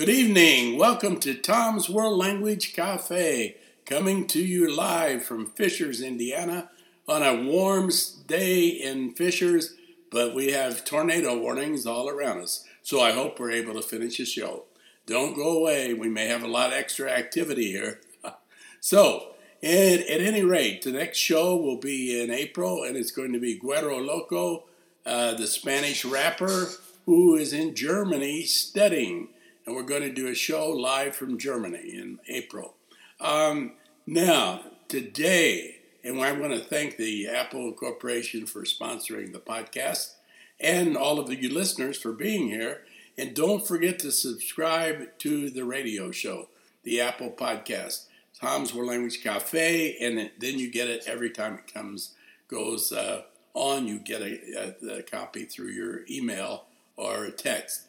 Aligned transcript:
Good 0.00 0.08
evening. 0.08 0.78
Welcome 0.78 1.20
to 1.20 1.34
Tom's 1.34 1.90
World 1.90 2.16
Language 2.16 2.72
Cafe, 2.72 3.58
coming 3.84 4.26
to 4.28 4.42
you 4.42 4.74
live 4.74 5.22
from 5.22 5.50
Fishers, 5.50 6.00
Indiana, 6.00 6.70
on 7.06 7.22
a 7.22 7.44
warm 7.44 7.90
day 8.26 8.66
in 8.66 9.12
Fishers, 9.12 9.74
but 10.10 10.34
we 10.34 10.52
have 10.52 10.86
tornado 10.86 11.38
warnings 11.38 11.84
all 11.84 12.08
around 12.08 12.38
us. 12.38 12.64
So 12.82 13.02
I 13.02 13.12
hope 13.12 13.38
we're 13.38 13.50
able 13.50 13.74
to 13.74 13.82
finish 13.82 14.16
the 14.16 14.24
show. 14.24 14.64
Don't 15.04 15.36
go 15.36 15.58
away. 15.58 15.92
We 15.92 16.08
may 16.08 16.28
have 16.28 16.42
a 16.42 16.48
lot 16.48 16.68
of 16.68 16.78
extra 16.78 17.10
activity 17.10 17.70
here. 17.70 18.00
so, 18.80 19.34
at, 19.62 20.00
at 20.00 20.22
any 20.22 20.42
rate, 20.42 20.80
the 20.80 20.92
next 20.92 21.18
show 21.18 21.54
will 21.56 21.76
be 21.76 22.18
in 22.18 22.30
April, 22.30 22.84
and 22.84 22.96
it's 22.96 23.12
going 23.12 23.34
to 23.34 23.38
be 23.38 23.58
Guero 23.58 23.98
Loco, 23.98 24.64
uh, 25.04 25.34
the 25.34 25.46
Spanish 25.46 26.06
rapper 26.06 26.68
who 27.04 27.36
is 27.36 27.52
in 27.52 27.74
Germany 27.74 28.44
studying 28.44 29.28
and 29.70 29.76
we're 29.76 29.84
going 29.84 30.02
to 30.02 30.12
do 30.12 30.26
a 30.26 30.34
show 30.34 30.68
live 30.68 31.14
from 31.14 31.38
Germany 31.38 31.92
in 31.94 32.18
April. 32.26 32.74
Um, 33.20 33.74
now, 34.04 34.62
today, 34.88 35.76
and 36.02 36.20
I 36.20 36.32
want 36.32 36.52
to 36.54 36.58
thank 36.58 36.96
the 36.96 37.28
Apple 37.28 37.72
Corporation 37.74 38.46
for 38.46 38.62
sponsoring 38.62 39.32
the 39.32 39.38
podcast 39.38 40.14
and 40.58 40.96
all 40.96 41.20
of 41.20 41.32
you 41.32 41.54
listeners 41.54 41.96
for 41.96 42.10
being 42.10 42.48
here. 42.48 42.82
And 43.16 43.32
don't 43.32 43.64
forget 43.64 44.00
to 44.00 44.10
subscribe 44.10 45.16
to 45.18 45.50
the 45.50 45.64
radio 45.64 46.10
show, 46.10 46.48
the 46.82 47.00
Apple 47.00 47.30
Podcast, 47.30 48.06
Tom's 48.40 48.74
World 48.74 48.88
Language 48.88 49.22
Cafe, 49.22 49.96
and 50.00 50.32
then 50.40 50.58
you 50.58 50.68
get 50.68 50.88
it 50.88 51.04
every 51.06 51.30
time 51.30 51.54
it 51.54 51.72
comes 51.72 52.16
goes 52.48 52.90
uh, 52.90 53.22
on. 53.54 53.86
You 53.86 54.00
get 54.00 54.20
a, 54.20 54.74
a, 54.82 54.98
a 54.98 55.02
copy 55.04 55.44
through 55.44 55.70
your 55.70 56.00
email 56.10 56.64
or 56.96 57.26
a 57.26 57.30
text. 57.30 57.82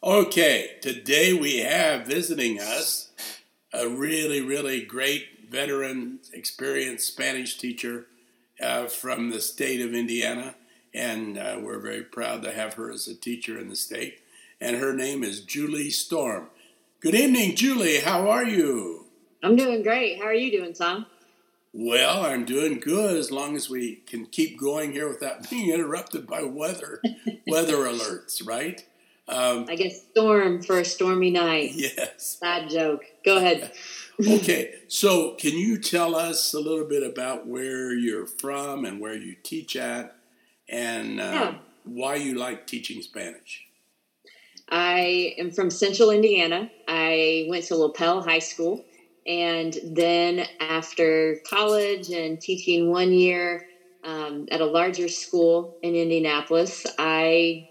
Okay, 0.00 0.76
today 0.80 1.32
we 1.32 1.58
have 1.58 2.06
visiting 2.06 2.60
us 2.60 3.10
a 3.72 3.88
really, 3.88 4.40
really 4.40 4.80
great 4.80 5.50
veteran, 5.50 6.20
experienced 6.32 7.08
Spanish 7.08 7.58
teacher 7.58 8.06
uh, 8.62 8.86
from 8.86 9.30
the 9.30 9.40
state 9.40 9.80
of 9.80 9.94
Indiana, 9.94 10.54
and 10.94 11.36
uh, 11.36 11.58
we're 11.60 11.80
very 11.80 12.04
proud 12.04 12.42
to 12.44 12.52
have 12.52 12.74
her 12.74 12.92
as 12.92 13.08
a 13.08 13.14
teacher 13.16 13.58
in 13.58 13.70
the 13.70 13.74
state. 13.74 14.20
And 14.60 14.76
her 14.76 14.94
name 14.94 15.24
is 15.24 15.40
Julie 15.40 15.90
Storm. 15.90 16.46
Good 17.00 17.16
evening, 17.16 17.56
Julie. 17.56 17.98
How 17.98 18.30
are 18.30 18.44
you? 18.44 19.06
I'm 19.42 19.56
doing 19.56 19.82
great. 19.82 20.18
How 20.18 20.26
are 20.26 20.34
you 20.34 20.52
doing, 20.52 20.74
Tom? 20.74 21.06
Well, 21.72 22.24
I'm 22.24 22.44
doing 22.44 22.78
good 22.78 23.16
as 23.16 23.32
long 23.32 23.56
as 23.56 23.68
we 23.68 23.96
can 24.06 24.26
keep 24.26 24.60
going 24.60 24.92
here 24.92 25.08
without 25.08 25.50
being 25.50 25.70
interrupted 25.70 26.28
by 26.28 26.44
weather 26.44 27.02
weather 27.48 27.78
alerts, 27.78 28.46
right? 28.46 28.84
Um, 29.28 29.66
I 29.68 29.76
guess 29.76 30.02
storm 30.10 30.62
for 30.62 30.78
a 30.78 30.84
stormy 30.84 31.30
night. 31.30 31.72
Yes. 31.74 32.38
Bad 32.40 32.70
joke. 32.70 33.04
Go 33.24 33.36
ahead. 33.36 33.72
okay, 34.28 34.74
so 34.88 35.34
can 35.34 35.56
you 35.56 35.78
tell 35.78 36.16
us 36.16 36.54
a 36.54 36.58
little 36.58 36.86
bit 36.86 37.04
about 37.04 37.46
where 37.46 37.92
you're 37.92 38.26
from 38.26 38.84
and 38.84 39.00
where 39.00 39.14
you 39.14 39.36
teach 39.42 39.76
at, 39.76 40.16
and 40.68 41.20
uh, 41.20 41.22
yeah. 41.22 41.54
why 41.84 42.16
you 42.16 42.34
like 42.34 42.66
teaching 42.66 43.00
Spanish? 43.02 43.64
I 44.70 45.34
am 45.38 45.50
from 45.50 45.70
Central 45.70 46.10
Indiana. 46.10 46.70
I 46.88 47.46
went 47.48 47.64
to 47.66 47.76
Lapel 47.76 48.22
High 48.22 48.40
School, 48.40 48.84
and 49.26 49.76
then 49.84 50.46
after 50.58 51.36
college 51.48 52.10
and 52.10 52.40
teaching 52.40 52.90
one 52.90 53.12
year 53.12 53.66
um, 54.02 54.48
at 54.50 54.60
a 54.60 54.66
larger 54.66 55.08
school 55.08 55.76
in 55.82 55.94
Indianapolis, 55.94 56.86
I 56.98 57.68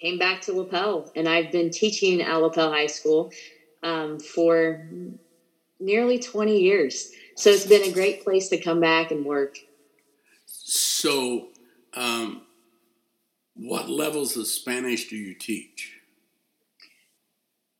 came 0.00 0.18
back 0.18 0.42
to 0.42 0.52
Lapel, 0.52 1.10
and 1.16 1.28
I've 1.28 1.50
been 1.50 1.70
teaching 1.70 2.20
at 2.20 2.36
Lapel 2.36 2.70
High 2.70 2.86
School 2.86 3.32
um, 3.82 4.18
for 4.18 4.88
nearly 5.80 6.18
20 6.18 6.58
years. 6.58 7.10
So 7.36 7.50
it's 7.50 7.66
been 7.66 7.88
a 7.88 7.92
great 7.92 8.24
place 8.24 8.48
to 8.48 8.58
come 8.58 8.80
back 8.80 9.10
and 9.10 9.24
work. 9.24 9.58
So, 10.46 11.48
um, 11.94 12.42
what 13.54 13.88
levels 13.88 14.36
of 14.36 14.46
Spanish 14.46 15.08
do 15.08 15.16
you 15.16 15.34
teach? 15.34 15.98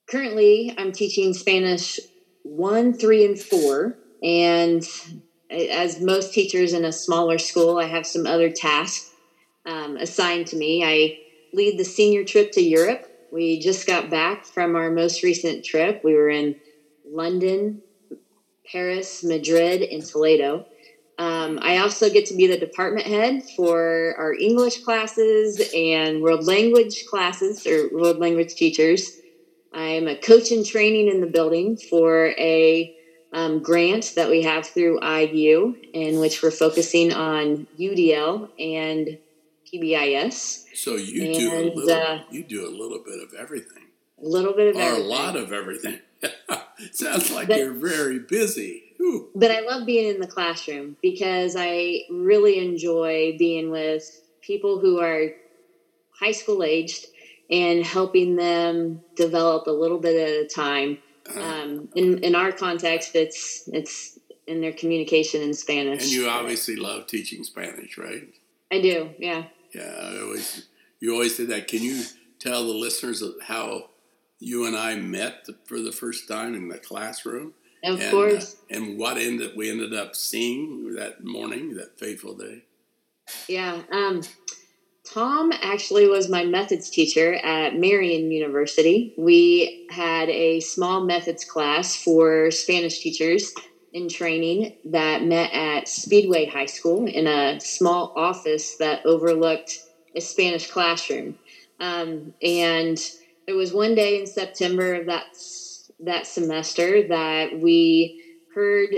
Currently, 0.07 0.75
I'm 0.79 0.93
teaching 0.93 1.35
Spanish 1.35 2.01
one, 2.43 2.95
three, 2.95 3.25
and 3.25 3.39
four. 3.39 3.97
And 4.23 4.83
as 5.51 6.01
most 6.01 6.33
teachers 6.33 6.73
in 6.73 6.85
a 6.85 6.93
smaller 6.93 7.39
school, 7.39 7.79
I 7.79 7.85
have 7.85 8.07
some 8.07 8.27
other 8.27 8.51
tasks 8.51 9.11
um, 9.67 9.97
assigned 9.97 10.47
to 10.49 10.57
me. 10.57 10.85
I 10.85 11.19
lead 11.53 11.79
the 11.79 11.85
senior 11.85 12.25
trip 12.25 12.53
to 12.53 12.61
Europe. 12.61 13.07
We 13.33 13.61
just 13.61 13.87
got 13.87 14.11
back 14.11 14.45
from 14.45 14.77
our 14.77 14.91
most 14.91 15.23
recent 15.23 15.65
trip. 15.65 16.03
We 16.03 16.15
were 16.15 16.31
in 16.31 16.57
London, 17.07 17.83
Paris, 18.71 19.25
Madrid, 19.25 19.83
and 19.83 20.05
Toledo. 20.05 20.67
Um, 21.19 21.59
I 21.61 21.79
also 21.79 22.11
get 22.11 22.27
to 22.27 22.37
be 22.37 22.47
the 22.47 22.59
department 22.59 23.07
head 23.07 23.43
for 23.57 24.15
our 24.17 24.33
English 24.35 24.85
classes 24.85 25.61
and 25.75 26.23
world 26.23 26.47
language 26.47 27.07
classes 27.07 27.67
or 27.67 27.89
world 27.93 28.19
language 28.19 28.55
teachers. 28.55 29.19
I'm 29.73 30.07
a 30.07 30.17
coach 30.17 30.53
in 30.53 30.65
training 30.65 31.09
in 31.09 31.21
the 31.21 31.27
building 31.27 31.77
for 31.77 32.29
a 32.39 32.95
um, 33.33 33.63
grant 33.63 34.15
that 34.15 34.31
we 34.31 34.43
have 34.43 34.67
through 34.67 35.05
IU, 35.05 35.77
in 35.93 36.21
which 36.21 36.43
we're 36.43 36.51
focusing 36.51 37.13
on 37.13 37.67
UDL 37.79 38.49
and 38.59 39.19
PBIS. 39.73 40.65
So 40.75 40.97
you 40.97 41.25
and, 41.25 41.35
do 41.35 41.55
a 41.55 41.63
little, 41.75 41.91
uh, 41.91 42.21
you 42.31 42.45
do 42.45 42.67
a 42.67 42.71
little 42.71 43.03
bit 43.05 43.23
of 43.23 43.35
everything. 43.35 43.85
A 44.23 44.27
little 44.27 44.53
bit 44.53 44.69
of 44.69 44.77
or 44.77 44.81
everything. 44.81 45.07
a 45.07 45.09
lot 45.09 45.37
of 45.37 45.53
everything. 45.53 45.99
Sounds 46.93 47.31
like 47.31 47.49
but, 47.49 47.59
you're 47.59 47.73
very 47.73 48.19
busy. 48.19 48.95
Ooh. 49.01 49.29
But 49.35 49.51
I 49.51 49.61
love 49.61 49.87
being 49.87 50.15
in 50.15 50.21
the 50.21 50.27
classroom 50.27 50.97
because 51.03 51.55
I 51.57 52.03
really 52.11 52.59
enjoy 52.59 53.37
being 53.39 53.71
with 53.71 54.05
people 54.41 54.81
who 54.81 55.01
are 55.01 55.31
high 56.19 56.33
school 56.33 56.63
aged 56.63 57.07
and 57.51 57.85
helping 57.85 58.37
them 58.37 59.03
develop 59.17 59.67
a 59.67 59.73
little 59.73 59.99
bit 59.99 60.17
at 60.17 60.45
a 60.45 60.49
time. 60.49 60.99
Uh, 61.35 61.41
um, 61.41 61.89
in 61.95 62.19
in 62.25 62.35
our 62.35 62.53
context, 62.53 63.15
it's 63.15 63.69
it's 63.73 64.19
in 64.47 64.61
their 64.61 64.73
communication 64.73 65.43
in 65.43 65.55
Spanish. 65.55 66.03
And 66.03 66.11
you 66.11 66.29
obviously 66.29 66.77
love 66.77 67.07
teaching 67.07 67.45
Spanish, 67.45 67.99
right? 67.99 68.29
I 68.73 68.81
do. 68.81 69.11
Yeah. 69.19 69.45
Yeah, 69.75 69.95
I 70.01 70.21
always 70.21 70.69
you 71.01 71.13
always 71.13 71.37
say 71.37 71.45
that. 71.47 71.69
Can 71.69 71.83
you 71.83 72.05
tell 72.39 72.67
the 72.67 72.73
listeners 72.73 73.23
how 73.43 73.91
you 74.39 74.67
and 74.67 74.77
I 74.77 74.97
met 74.97 75.47
for 75.65 75.81
the 75.81 75.93
first 75.93 76.29
time 76.29 76.55
in 76.55 76.69
the 76.69 76.79
classroom? 76.79 77.55
Of 77.85 78.01
and, 78.01 78.03
uh, 78.03 78.11
course. 78.11 78.55
Uh, 78.55 78.77
and 78.77 78.99
what 78.99 79.19
ended 79.19 79.53
we 79.57 79.71
ended 79.71 79.95
up 79.95 80.17
seeing 80.17 80.95
that 80.95 81.25
morning, 81.25 81.75
that 81.75 81.99
fateful 81.99 82.35
day. 82.35 82.65
Yeah. 83.47 83.83
Um, 83.93 84.23
Tom 85.05 85.53
actually 85.63 86.07
was 86.07 86.29
my 86.29 86.45
methods 86.45 86.91
teacher 86.91 87.35
at 87.37 87.77
Marian 87.77 88.31
University. 88.31 89.15
We 89.17 89.87
had 89.91 90.29
a 90.29 90.61
small 90.61 91.05
methods 91.05 91.45
class 91.45 91.97
for 91.97 92.51
Spanish 92.51 93.01
teachers 93.01 93.55
in 93.93 94.09
training 94.09 94.77
that 94.87 95.23
met 95.23 95.53
at 95.53 95.89
Speedway 95.89 96.47
High 96.47 96.67
School 96.67 97.07
in 97.07 97.27
a 97.27 97.61
small 97.61 98.13
office 98.17 98.77
that 98.77 99.05
overlooked 99.07 99.79
a 100.15 100.21
Spanish 100.21 100.71
classroom. 100.71 101.39
Um, 101.81 102.35
and 102.43 102.99
there 103.47 103.57
was 103.57 103.73
one 103.73 103.95
day 103.95 104.21
in 104.21 104.27
September 104.27 104.95
of 104.95 105.07
that 105.07 105.25
that 106.01 106.27
semester 106.27 107.09
that 107.09 107.59
we 107.59 108.23
heard 108.55 108.91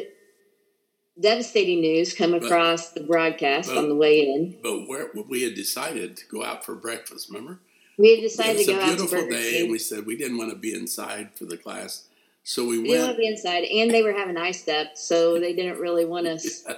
devastating 1.18 1.80
news 1.80 2.14
come 2.14 2.34
across 2.34 2.92
but, 2.92 3.00
the 3.00 3.06
broadcast 3.06 3.68
but, 3.68 3.78
on 3.78 3.88
the 3.88 3.94
way 3.94 4.20
in. 4.20 4.58
But 4.62 4.86
where 4.86 5.10
we 5.28 5.42
had 5.42 5.54
decided 5.54 6.16
to 6.18 6.26
go 6.26 6.44
out 6.44 6.64
for 6.64 6.74
breakfast, 6.74 7.28
remember? 7.28 7.60
We 7.98 8.16
had 8.16 8.20
decided 8.20 8.66
to 8.66 8.72
go 8.72 8.80
out 8.80 8.88
It 8.88 9.00
was 9.00 9.12
a 9.12 9.16
beautiful 9.16 9.30
day, 9.30 9.62
and 9.62 9.70
we 9.70 9.78
said 9.78 10.06
we 10.06 10.16
didn't 10.16 10.38
want 10.38 10.50
to 10.50 10.56
be 10.56 10.74
inside 10.74 11.30
for 11.34 11.44
the 11.44 11.56
class. 11.56 12.04
So 12.42 12.66
we, 12.66 12.81
we 12.81 12.90
went. 12.90 13.12
to 13.12 13.16
be 13.16 13.26
inside, 13.26 13.64
and 13.64 13.90
they 13.90 14.02
were 14.02 14.12
having 14.12 14.37
ISTEP, 14.37 14.96
so 14.96 15.38
they 15.38 15.54
didn't 15.54 15.78
really 15.78 16.04
want 16.04 16.26
us 16.26 16.64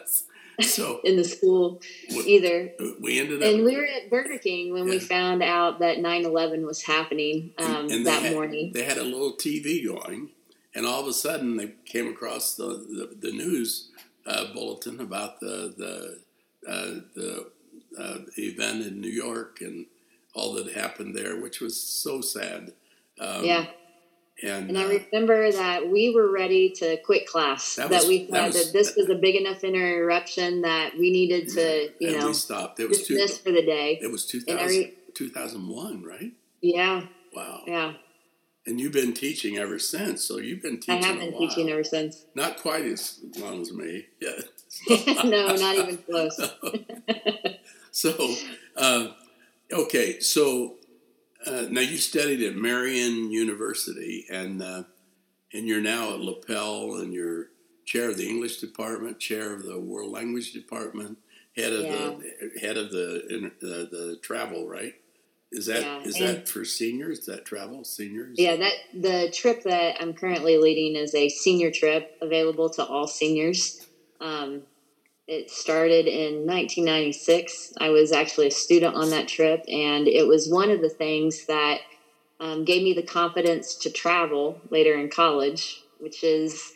yes. 0.59 0.75
so 0.75 1.01
in 1.05 1.17
the 1.17 1.25
school 1.25 1.81
we, 2.11 2.23
either. 2.25 2.73
We 3.01 3.21
ended 3.21 3.43
up, 3.43 3.49
and 3.49 3.65
we 3.65 3.77
were 3.77 3.87
at 3.87 4.11
Burger 4.11 4.39
King 4.39 4.73
when 4.73 4.87
yeah. 4.87 4.91
we 4.91 4.99
found 4.99 5.43
out 5.43 5.79
that 5.79 5.99
9-11 5.99 6.67
was 6.67 6.83
happening 6.83 7.53
um, 7.59 7.77
and, 7.77 7.91
and 7.91 8.07
that 8.07 8.23
had, 8.23 8.33
morning. 8.33 8.73
They 8.75 8.85
had 8.85 8.99
a 8.99 9.05
little 9.05 9.35
TV 9.35 9.87
going, 9.87 10.31
and 10.75 10.85
all 10.85 11.01
of 11.01 11.07
a 11.07 11.13
sudden 11.13 11.57
they 11.57 11.75
came 11.85 12.09
across 12.09 12.55
the 12.57 12.65
the, 12.67 13.29
the 13.29 13.33
news 13.33 13.91
uh, 14.27 14.53
bulletin 14.53 15.01
about 15.01 15.41
the 15.41 15.75
the 15.77 16.19
uh, 16.71 17.01
the 17.15 17.51
uh, 17.99 18.19
event 18.37 18.87
in 18.87 19.01
New 19.01 19.11
York 19.11 19.61
and 19.61 19.87
all 20.35 20.55
that 20.55 20.73
happened 20.73 21.15
there, 21.15 21.41
which 21.41 21.61
was 21.61 21.81
so 21.81 22.21
sad. 22.21 22.73
Um, 23.21 23.45
yeah. 23.45 23.67
And, 24.43 24.71
and 24.71 24.79
I 24.79 24.85
uh, 24.85 24.99
remember 25.13 25.53
that 25.53 25.89
we 25.89 26.15
were 26.15 26.31
ready 26.31 26.71
to 26.71 26.97
quit 26.99 27.27
class. 27.27 27.77
That, 27.77 27.91
was, 27.91 28.09
we 28.09 28.25
thought 28.25 28.33
that, 28.33 28.47
was, 28.47 28.67
that, 28.67 28.73
this 28.73 28.97
was 28.97 29.09
a 29.09 29.15
big 29.15 29.37
enough 29.37 29.63
interruption 29.63 30.63
that 30.63 30.99
we 30.99 31.11
needed 31.11 31.49
to, 31.51 31.91
you 32.01 32.19
know, 32.19 32.33
stop. 32.33 32.81
It 32.81 32.89
was 32.89 33.07
two, 33.07 33.25
for 33.29 33.53
the 33.53 33.63
day. 33.63 33.99
It 34.03 34.11
was 34.11 34.27
2000, 34.27 34.67
re- 34.67 34.95
2001, 35.15 36.03
right? 36.03 36.33
Yeah. 36.61 37.07
Wow. 37.35 37.63
Yeah. 37.67 37.93
And 38.67 38.81
you've 38.81 38.93
been 38.93 39.13
teaching 39.13 39.59
ever 39.59 39.79
since. 39.79 40.25
So 40.25 40.39
you've 40.39 40.63
been 40.63 40.79
teaching. 40.79 41.05
I 41.05 41.07
have 41.07 41.19
been 41.19 41.37
teaching 41.37 41.69
ever 41.71 41.85
since. 41.85 42.25
Not 42.35 42.59
quite 42.59 42.85
as 42.85 43.21
long 43.37 43.61
as 43.61 43.73
me. 43.73 44.07
Yeah. 44.21 44.31
no, 45.25 45.55
not 45.55 45.77
even 45.77 45.99
close. 45.99 46.41
so, 47.91 48.35
uh, 48.77 49.09
okay. 49.73 50.21
So 50.21 50.77
uh, 51.47 51.67
now 51.71 51.81
you 51.81 51.97
studied 51.97 52.43
at 52.43 52.57
Marian 52.57 53.31
University, 53.31 54.27
and 54.31 54.63
uh, 54.63 54.85
and 55.53 55.67
you're 55.67 55.81
now 55.81 56.15
at 56.15 56.21
Lapel, 56.21 56.97
and 56.97 57.13
you're 57.13 57.47
chair 57.85 58.11
of 58.11 58.17
the 58.17 58.29
English 58.29 58.59
department, 58.59 59.19
chair 59.19 59.55
of 59.55 59.65
the 59.65 59.79
World 59.79 60.13
Language 60.13 60.53
department, 60.53 61.19
head 61.57 61.73
of 61.73 61.83
yeah. 61.83 61.93
the 61.93 62.61
head 62.61 62.77
of 62.77 62.91
the, 62.91 63.51
the 63.61 63.89
the 63.91 64.19
travel, 64.23 64.69
right? 64.69 64.95
Is 65.51 65.67
that 65.67 65.83
yeah. 65.83 66.03
is 66.03 66.19
that 66.19 66.49
for 66.49 66.65
seniors? 66.65 67.21
Is 67.21 67.27
that 67.27 67.45
travel 67.45 67.85
seniors? 67.85 68.39
Yeah, 68.39 68.57
that 68.57 68.73
the 68.95 69.31
trip 69.33 69.63
that 69.65 69.97
I'm 70.01 70.15
currently 70.15 70.57
leading 70.57 70.97
is 70.97 71.15
a 71.15 71.29
senior 71.29 71.71
trip 71.71 72.17
available 72.23 72.71
to 72.71 72.85
all 72.85 73.07
seniors. 73.07 73.87
Um, 74.21 74.63
it 75.33 75.51
started 75.51 76.07
in 76.07 76.47
1996. 76.47 77.73
I 77.81 77.89
was 77.89 78.13
actually 78.13 78.49
a 78.49 78.51
student 78.51 78.95
on 78.95 79.09
that 79.11 79.29
trip, 79.29 79.65
and 79.67 80.07
it 80.07 80.29
was 80.29 80.51
one 80.51 80.71
of 80.71 80.83
the 80.83 80.91
things 80.91 81.47
that 81.47 81.81
um, 82.39 82.65
gave 82.67 82.83
me 82.83 82.93
the 82.93 83.03
confidence 83.03 83.75
to 83.77 83.91
travel 83.91 84.61
later 84.69 84.95
in 84.95 85.09
college, 85.09 85.81
which 86.01 86.23
is 86.23 86.73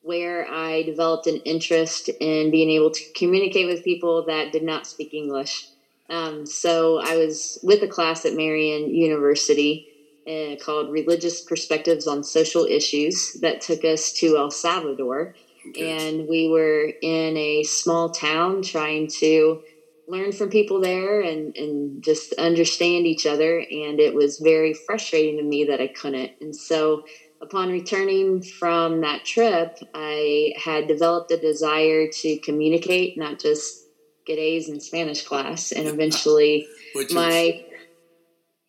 where 0.00 0.48
I 0.50 0.84
developed 0.84 1.26
an 1.26 1.36
interest 1.44 2.08
in 2.08 2.50
being 2.50 2.70
able 2.70 2.90
to 2.92 3.12
communicate 3.14 3.66
with 3.66 3.84
people 3.84 4.24
that 4.24 4.52
did 4.52 4.62
not 4.62 4.86
speak 4.86 5.12
English. 5.12 5.68
Um, 6.08 6.46
so 6.46 7.00
I 7.02 7.18
was 7.18 7.58
with 7.62 7.82
a 7.82 7.88
class 7.88 8.24
at 8.24 8.32
Marian 8.32 8.88
University 8.88 9.86
uh, 10.26 10.56
called 10.64 10.90
Religious 10.90 11.42
Perspectives 11.42 12.06
on 12.06 12.24
Social 12.24 12.64
Issues 12.64 13.34
that 13.42 13.60
took 13.60 13.84
us 13.84 14.12
to 14.14 14.38
El 14.38 14.50
Salvador. 14.50 15.34
And 15.76 16.28
we 16.28 16.48
were 16.48 16.92
in 17.02 17.36
a 17.36 17.62
small 17.64 18.10
town 18.10 18.62
trying 18.62 19.08
to 19.18 19.62
learn 20.06 20.32
from 20.32 20.48
people 20.48 20.80
there 20.80 21.20
and, 21.20 21.54
and 21.56 22.02
just 22.02 22.32
understand 22.34 23.06
each 23.06 23.26
other. 23.26 23.58
And 23.58 24.00
it 24.00 24.14
was 24.14 24.38
very 24.38 24.74
frustrating 24.74 25.36
to 25.36 25.42
me 25.42 25.64
that 25.64 25.80
I 25.80 25.88
couldn't. 25.88 26.32
And 26.40 26.56
so 26.56 27.04
upon 27.40 27.70
returning 27.70 28.42
from 28.42 29.02
that 29.02 29.24
trip, 29.24 29.78
I 29.94 30.54
had 30.56 30.88
developed 30.88 31.30
a 31.30 31.36
desire 31.36 32.08
to 32.08 32.38
communicate, 32.38 33.18
not 33.18 33.38
just 33.38 33.84
get 34.26 34.38
A's 34.38 34.68
in 34.68 34.80
Spanish 34.80 35.24
class, 35.24 35.72
and 35.72 35.86
eventually 35.86 36.66
my 37.12 37.64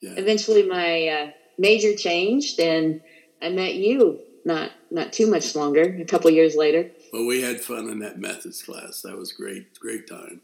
yeah. 0.01 0.13
eventually 0.18 0.63
my 0.63 1.07
uh, 1.07 1.31
major 1.57 1.96
changed, 1.96 2.60
and 2.60 3.01
I 3.42 3.50
met 3.50 3.75
you 3.75 4.19
not 4.50 4.72
not 4.90 5.13
too 5.13 5.30
much 5.30 5.56
longer, 5.56 5.84
a 6.01 6.06
couple 6.06 6.30
years 6.31 6.56
later. 6.56 6.90
Well, 7.13 7.25
we 7.25 7.42
had 7.42 7.62
fun 7.62 7.88
in 7.90 8.00
that 8.00 8.19
methods 8.19 8.62
class. 8.62 9.01
That 9.04 9.18
was 9.18 9.31
great, 9.31 9.80
great 9.80 10.07
time, 10.07 10.42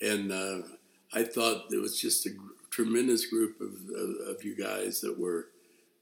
and 0.00 0.30
uh, 0.30 0.58
I 1.12 1.24
thought 1.24 1.72
it 1.72 1.80
was 1.80 1.98
just 2.00 2.26
a 2.26 2.30
tremendous 2.70 3.24
group 3.26 3.60
of, 3.60 3.72
of, 3.94 4.36
of 4.36 4.44
you 4.44 4.54
guys 4.54 5.00
that 5.00 5.18
were 5.18 5.48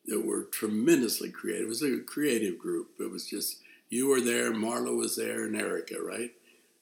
that 0.07 0.27
were 0.27 0.45
tremendously 0.45 1.31
creative. 1.31 1.67
It 1.67 1.69
was 1.69 1.83
a 1.83 2.01
creative 2.01 2.59
group. 2.59 2.89
It 2.99 3.11
was 3.11 3.27
just 3.27 3.61
you 3.89 4.09
were 4.09 4.21
there, 4.21 4.53
Marlo 4.53 4.97
was 4.97 5.17
there, 5.17 5.45
and 5.45 5.57
Erica, 5.57 6.03
right? 6.03 6.33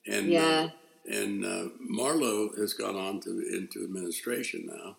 And 0.07 0.27
uh, 0.27 0.31
yeah. 0.31 0.67
Uh, 0.67 0.69
and 1.05 1.45
uh, 1.45 1.67
Marlo 1.81 2.57
has 2.57 2.73
gone 2.73 2.95
on 2.95 3.19
to 3.21 3.29
into 3.53 3.83
administration 3.83 4.65
now, 4.65 4.95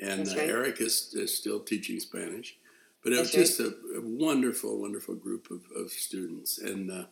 and 0.00 0.28
uh, 0.28 0.36
right. 0.36 0.48
Eric 0.48 0.80
is, 0.80 1.12
is, 1.14 1.36
still 1.36 1.58
teaching 1.58 1.98
Spanish. 1.98 2.56
But 3.02 3.12
it 3.12 3.16
That's 3.16 3.34
was 3.34 3.56
just 3.56 3.60
a, 3.60 3.74
a, 3.96 4.00
wonderful, 4.02 4.78
wonderful 4.78 5.14
group 5.14 5.50
of, 5.50 5.62
of 5.74 5.90
students, 5.90 6.58
and 6.58 6.90
uh, 6.90 7.04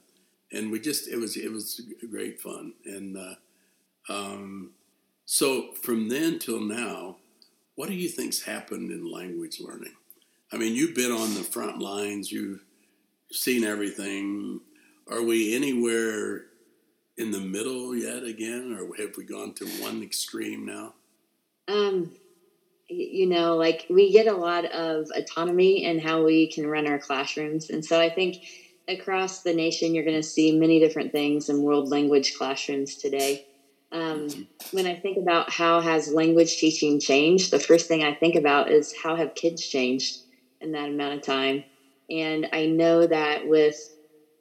and 0.52 0.70
we 0.70 0.80
just 0.80 1.08
it 1.08 1.16
was 1.16 1.36
it 1.36 1.50
was 1.50 1.80
great 2.10 2.40
fun, 2.40 2.74
and 2.84 3.16
uh, 3.16 4.12
um, 4.12 4.72
so 5.24 5.72
from 5.72 6.08
then 6.08 6.38
till 6.38 6.60
now, 6.60 7.16
what 7.74 7.88
do 7.88 7.94
you 7.94 8.08
think's 8.08 8.42
happened 8.42 8.90
in 8.90 9.10
language 9.10 9.60
learning? 9.60 9.94
I 10.52 10.56
mean, 10.56 10.74
you've 10.74 10.94
been 10.94 11.12
on 11.12 11.34
the 11.34 11.42
front 11.42 11.78
lines, 11.78 12.32
you've 12.32 12.64
seen 13.30 13.64
everything. 13.64 14.60
Are 15.10 15.22
we 15.22 15.54
anywhere 15.54 16.46
in 17.16 17.30
the 17.30 17.40
middle 17.40 17.94
yet 17.94 18.24
again, 18.24 18.76
or 18.78 18.94
have 18.96 19.16
we 19.16 19.24
gone 19.24 19.52
to 19.54 19.66
one 19.82 20.02
extreme 20.02 20.64
now? 20.64 20.94
Um, 21.66 22.12
you 22.88 23.26
know, 23.26 23.56
like 23.56 23.86
we 23.90 24.12
get 24.12 24.26
a 24.26 24.32
lot 24.32 24.64
of 24.66 25.08
autonomy 25.14 25.84
in 25.84 25.98
how 25.98 26.24
we 26.24 26.50
can 26.50 26.66
run 26.66 26.86
our 26.86 26.98
classrooms, 26.98 27.70
and 27.70 27.84
so 27.84 28.00
I 28.00 28.08
think 28.08 28.36
across 28.88 29.42
the 29.42 29.52
nation 29.52 29.94
you're 29.94 30.04
going 30.04 30.16
to 30.16 30.22
see 30.22 30.58
many 30.58 30.80
different 30.80 31.12
things 31.12 31.48
in 31.48 31.62
world 31.62 31.90
language 31.90 32.34
classrooms 32.36 32.96
today. 32.96 33.46
Um, 33.92 34.28
mm-hmm. 34.28 34.42
When 34.76 34.86
I 34.86 34.94
think 34.94 35.18
about 35.18 35.50
how 35.50 35.80
has 35.80 36.12
language 36.12 36.56
teaching 36.56 36.98
changed, 36.98 37.50
the 37.50 37.60
first 37.60 37.88
thing 37.88 38.02
I 38.02 38.14
think 38.14 38.34
about 38.34 38.70
is 38.70 38.94
how 38.96 39.16
have 39.16 39.34
kids 39.34 39.66
changed 39.66 40.18
in 40.60 40.72
that 40.72 40.88
amount 40.88 41.14
of 41.14 41.22
time, 41.22 41.64
and 42.10 42.48
I 42.52 42.66
know 42.66 43.06
that 43.06 43.46
with 43.46 43.76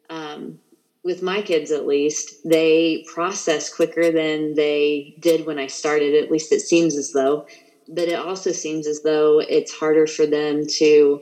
um, 0.09 0.59
with 1.03 1.21
my 1.21 1.41
kids 1.41 1.71
at 1.71 1.85
least, 1.85 2.35
they 2.43 3.05
process 3.13 3.73
quicker 3.73 4.11
than 4.11 4.55
they 4.55 5.15
did 5.19 5.45
when 5.45 5.59
I 5.59 5.67
started. 5.67 6.15
At 6.15 6.31
least 6.31 6.51
it 6.51 6.61
seems 6.61 6.95
as 6.95 7.11
though. 7.11 7.45
But 7.87 8.09
it 8.09 8.19
also 8.19 8.51
seems 8.51 8.87
as 8.87 9.01
though 9.01 9.39
it's 9.39 9.71
harder 9.71 10.07
for 10.07 10.25
them 10.25 10.65
to 10.77 11.21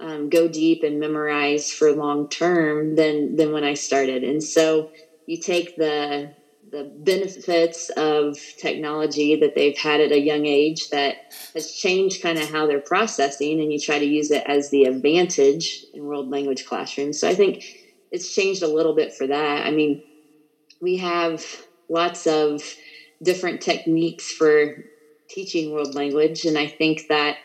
um, 0.00 0.28
go 0.28 0.48
deep 0.48 0.82
and 0.82 1.00
memorize 1.00 1.70
for 1.70 1.92
long 1.92 2.28
term 2.28 2.94
than 2.94 3.36
than 3.36 3.52
when 3.52 3.64
I 3.64 3.74
started. 3.74 4.22
And 4.22 4.42
so 4.42 4.90
you 5.26 5.38
take 5.38 5.76
the 5.76 6.34
the 6.70 6.84
benefits 6.84 7.90
of 7.90 8.36
technology 8.58 9.36
that 9.36 9.54
they've 9.54 9.76
had 9.76 10.00
at 10.00 10.10
a 10.12 10.20
young 10.20 10.46
age 10.46 10.88
that 10.88 11.16
has 11.52 11.72
changed 11.72 12.22
kind 12.22 12.38
of 12.38 12.50
how 12.50 12.66
they're 12.66 12.80
processing, 12.80 13.60
and 13.60 13.72
you 13.72 13.78
try 13.78 13.98
to 13.98 14.04
use 14.04 14.30
it 14.30 14.42
as 14.46 14.70
the 14.70 14.84
advantage 14.84 15.84
in 15.92 16.04
world 16.04 16.30
language 16.30 16.64
classrooms. 16.64 17.20
So 17.20 17.28
I 17.28 17.34
think 17.34 17.64
it's 18.10 18.34
changed 18.34 18.62
a 18.62 18.68
little 18.68 18.94
bit 18.94 19.12
for 19.12 19.26
that. 19.26 19.66
I 19.66 19.70
mean, 19.70 20.02
we 20.80 20.96
have 20.96 21.44
lots 21.88 22.26
of 22.26 22.62
different 23.22 23.60
techniques 23.60 24.32
for 24.32 24.84
teaching 25.34 25.72
world 25.72 25.96
language, 25.96 26.44
and 26.46 26.58
I 26.58 26.68
think 26.68 27.02
that 27.10 27.36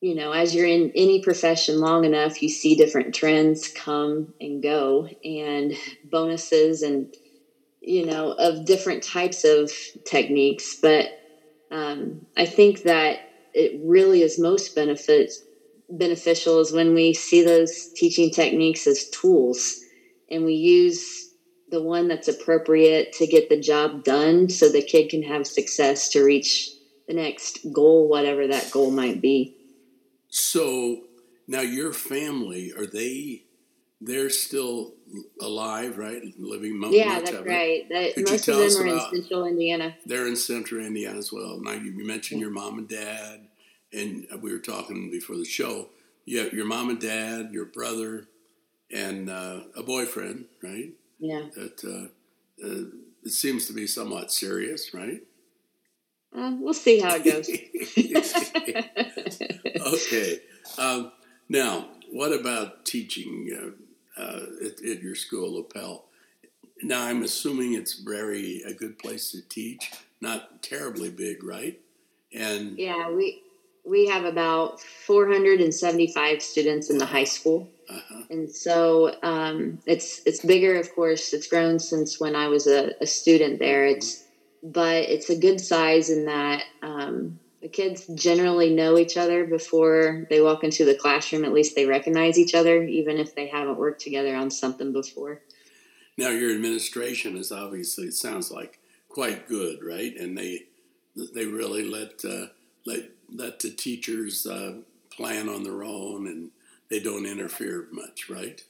you 0.00 0.14
know, 0.14 0.32
as 0.32 0.54
you're 0.54 0.66
in 0.66 0.92
any 0.94 1.20
profession 1.22 1.80
long 1.80 2.04
enough, 2.04 2.42
you 2.42 2.48
see 2.48 2.76
different 2.76 3.14
trends 3.14 3.68
come 3.74 4.34
and 4.40 4.62
go, 4.62 5.08
and 5.24 5.74
bonuses, 6.04 6.82
and 6.82 7.08
you 7.80 8.04
know, 8.06 8.32
of 8.32 8.66
different 8.66 9.02
types 9.02 9.44
of 9.44 9.70
techniques. 10.04 10.78
But 10.82 11.08
um, 11.70 12.26
I 12.36 12.46
think 12.46 12.82
that 12.82 13.18
it 13.54 13.72
really 13.82 14.22
is 14.22 14.38
most 14.38 14.74
benefits 14.74 15.44
beneficial 15.90 16.60
is 16.60 16.72
when 16.72 16.94
we 16.94 17.14
see 17.14 17.42
those 17.42 17.90
teaching 17.96 18.30
techniques 18.30 18.86
as 18.86 19.08
tools. 19.10 19.76
And 20.30 20.44
we 20.44 20.54
use 20.54 21.25
the 21.70 21.82
one 21.82 22.08
that's 22.08 22.28
appropriate 22.28 23.12
to 23.14 23.26
get 23.26 23.48
the 23.48 23.60
job 23.60 24.04
done 24.04 24.48
so 24.48 24.70
the 24.70 24.82
kid 24.82 25.10
can 25.10 25.22
have 25.22 25.46
success 25.46 26.10
to 26.10 26.22
reach 26.22 26.70
the 27.08 27.14
next 27.14 27.72
goal, 27.72 28.08
whatever 28.08 28.46
that 28.46 28.70
goal 28.70 28.90
might 28.90 29.20
be. 29.20 29.56
So 30.28 31.04
now 31.46 31.60
your 31.60 31.92
family, 31.92 32.72
are 32.76 32.86
they 32.86 33.42
they're 34.00 34.28
still 34.28 34.92
alive, 35.40 35.96
right? 35.96 36.22
Living 36.38 36.82
Yeah, 36.90 37.20
that's 37.20 37.32
right. 37.46 37.88
That, 37.88 38.12
most 38.18 38.48
of 38.48 38.56
them 38.56 38.82
are 38.82 38.86
in 38.86 39.00
central 39.00 39.46
Indiana. 39.46 39.96
They're 40.04 40.26
in 40.26 40.36
central 40.36 40.84
Indiana 40.84 41.18
as 41.18 41.32
well. 41.32 41.58
Now 41.60 41.72
you 41.72 41.92
mentioned 42.06 42.40
your 42.40 42.50
mom 42.50 42.78
and 42.78 42.88
dad 42.88 43.48
and 43.92 44.26
we 44.42 44.52
were 44.52 44.58
talking 44.58 45.10
before 45.10 45.36
the 45.36 45.44
show. 45.44 45.88
You 46.24 46.40
have 46.40 46.52
your 46.52 46.66
mom 46.66 46.90
and 46.90 47.00
dad, 47.00 47.50
your 47.52 47.64
brother, 47.64 48.26
and 48.92 49.30
uh, 49.30 49.60
a 49.76 49.82
boyfriend, 49.82 50.46
right? 50.62 50.92
Yeah. 51.18 51.46
That 51.54 51.84
uh, 51.84 52.66
uh, 52.66 52.84
it 53.22 53.30
seems 53.30 53.66
to 53.66 53.72
be 53.72 53.86
somewhat 53.86 54.32
serious, 54.32 54.94
right? 54.94 55.22
Uh, 56.36 56.52
we'll 56.60 56.74
see 56.74 57.00
how 57.00 57.16
it 57.16 57.24
goes. 57.24 57.48
okay. 59.94 60.40
Um, 60.78 61.12
now, 61.48 61.88
what 62.10 62.32
about 62.32 62.84
teaching 62.84 63.74
uh, 64.18 64.20
uh, 64.20 64.40
at, 64.64 64.84
at, 64.84 65.02
your 65.02 65.14
school, 65.14 65.54
Lapel? 65.54 66.04
Now, 66.82 67.04
I'm 67.04 67.22
assuming 67.22 67.72
it's 67.72 68.00
very 68.00 68.62
a 68.66 68.74
good 68.74 68.98
place 68.98 69.32
to 69.32 69.40
teach. 69.48 69.92
Not 70.20 70.62
terribly 70.62 71.10
big, 71.10 71.42
right? 71.42 71.80
And 72.34 72.78
yeah, 72.78 73.10
we 73.10 73.42
we 73.84 74.08
have 74.08 74.24
about 74.24 74.80
475 74.80 76.42
students 76.42 76.90
in 76.90 76.98
the 76.98 77.06
high 77.06 77.24
school. 77.24 77.70
Uh-huh. 77.88 78.22
And 78.30 78.50
so 78.50 79.14
um, 79.22 79.78
it's 79.86 80.22
it's 80.26 80.44
bigger, 80.44 80.78
of 80.78 80.92
course. 80.94 81.32
It's 81.32 81.46
grown 81.46 81.78
since 81.78 82.18
when 82.18 82.34
I 82.34 82.48
was 82.48 82.66
a, 82.66 82.92
a 83.00 83.06
student 83.06 83.58
there. 83.58 83.84
Mm-hmm. 83.84 83.98
It's 83.98 84.24
but 84.62 85.04
it's 85.04 85.30
a 85.30 85.38
good 85.38 85.60
size 85.60 86.10
in 86.10 86.24
that 86.26 86.64
um, 86.82 87.38
the 87.62 87.68
kids 87.68 88.06
generally 88.14 88.74
know 88.74 88.98
each 88.98 89.16
other 89.16 89.44
before 89.44 90.26
they 90.28 90.40
walk 90.40 90.64
into 90.64 90.84
the 90.84 90.94
classroom. 90.94 91.44
At 91.44 91.52
least 91.52 91.76
they 91.76 91.86
recognize 91.86 92.38
each 92.38 92.54
other, 92.54 92.82
even 92.82 93.18
if 93.18 93.34
they 93.34 93.46
haven't 93.46 93.78
worked 93.78 94.00
together 94.00 94.34
on 94.34 94.50
something 94.50 94.92
before. 94.92 95.42
Now, 96.18 96.30
your 96.30 96.50
administration 96.50 97.36
is 97.36 97.52
obviously, 97.52 98.06
it 98.06 98.14
sounds 98.14 98.50
like, 98.50 98.80
quite 99.08 99.48
good, 99.48 99.82
right? 99.82 100.14
And 100.16 100.36
they 100.36 100.64
they 101.34 101.46
really 101.46 101.88
let 101.88 102.24
uh, 102.24 102.46
let 102.84 103.10
let 103.32 103.60
the 103.60 103.70
teachers 103.70 104.46
uh, 104.46 104.74
plan 105.10 105.48
on 105.48 105.62
their 105.62 105.82
own, 105.82 106.26
and 106.26 106.50
they 106.90 107.00
don't 107.00 107.26
interfere 107.26 107.88
much, 107.92 108.28
right? 108.28 108.62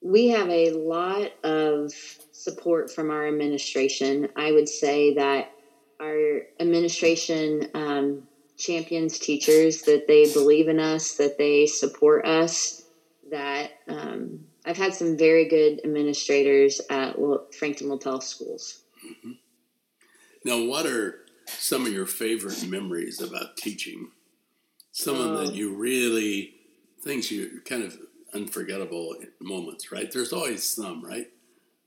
We 0.00 0.28
have 0.28 0.50
a 0.50 0.72
lot 0.72 1.32
of 1.44 1.92
support 2.32 2.90
from 2.90 3.10
our 3.10 3.26
administration. 3.26 4.28
I 4.36 4.52
would 4.52 4.68
say 4.68 5.14
that 5.14 5.52
our 6.00 6.42
administration 6.60 7.70
um, 7.74 8.22
champions 8.58 9.18
teachers, 9.18 9.82
that 9.82 10.06
they 10.06 10.32
believe 10.32 10.68
in 10.68 10.78
us, 10.78 11.14
that 11.14 11.38
they 11.38 11.66
support 11.66 12.26
us, 12.26 12.82
that 13.30 13.72
um, 13.88 14.40
I've 14.66 14.76
had 14.76 14.94
some 14.94 15.16
very 15.16 15.48
good 15.48 15.80
administrators 15.84 16.80
at 16.90 17.16
Frankton 17.58 17.88
Lapel 17.88 18.20
schools. 18.20 18.82
Mm-hmm. 19.04 19.32
Now, 20.44 20.64
what 20.64 20.86
are 20.86 21.20
some 21.46 21.86
of 21.86 21.92
your 21.92 22.06
favorite 22.06 22.66
memories 22.66 23.20
about 23.20 23.56
teaching? 23.56 24.10
Some 24.92 25.16
of 25.16 25.24
them 25.24 25.34
that 25.36 25.48
um, 25.48 25.54
you 25.54 25.74
really, 25.74 26.54
things 27.04 27.30
you 27.30 27.60
kind 27.64 27.84
of 27.84 27.96
unforgettable 28.34 29.14
moments, 29.40 29.92
right? 29.92 30.10
There's 30.10 30.32
always 30.32 30.64
some, 30.64 31.04
right? 31.04 31.30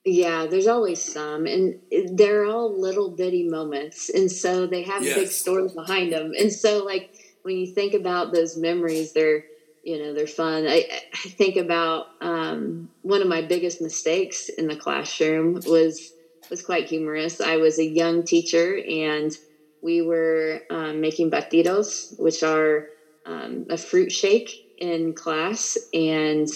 Yeah, 0.05 0.45
there's 0.45 0.67
always 0.67 1.03
some, 1.03 1.45
and 1.47 1.81
they're 2.13 2.45
all 2.45 2.79
little 2.79 3.11
bitty 3.11 3.49
moments, 3.49 4.09
and 4.09 4.31
so 4.31 4.65
they 4.65 4.83
have 4.83 5.03
yes. 5.03 5.17
big 5.17 5.27
stories 5.27 5.73
behind 5.73 6.13
them. 6.13 6.31
And 6.39 6.51
so, 6.51 6.85
like 6.85 7.13
when 7.41 7.57
you 7.57 7.67
think 7.67 7.93
about 7.93 8.31
those 8.31 8.55
memories, 8.55 9.11
they're 9.11 9.43
you 9.83 9.99
know 9.99 10.13
they're 10.13 10.25
fun. 10.25 10.65
I, 10.65 10.85
I 11.13 11.29
think 11.29 11.57
about 11.57 12.07
um, 12.21 12.89
one 13.01 13.21
of 13.21 13.27
my 13.27 13.41
biggest 13.41 13.81
mistakes 13.81 14.47
in 14.47 14.67
the 14.67 14.77
classroom 14.77 15.55
was 15.65 16.13
was 16.49 16.61
quite 16.61 16.87
humorous. 16.87 17.41
I 17.41 17.57
was 17.57 17.77
a 17.77 17.85
young 17.85 18.23
teacher, 18.23 18.79
and 18.89 19.35
we 19.81 20.01
were 20.01 20.61
um, 20.69 21.01
making 21.01 21.31
batidos, 21.31 22.17
which 22.17 22.43
are 22.43 22.87
um, 23.25 23.65
a 23.69 23.77
fruit 23.77 24.13
shake 24.13 24.66
in 24.77 25.13
class, 25.13 25.77
and 25.93 26.47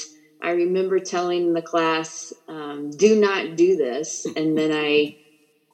I 0.41 0.51
remember 0.51 0.99
telling 0.99 1.53
the 1.53 1.61
class, 1.61 2.33
um, 2.47 2.89
do 2.89 3.15
not 3.15 3.55
do 3.55 3.75
this. 3.75 4.25
And 4.35 4.57
then 4.57 4.71
I 4.71 5.17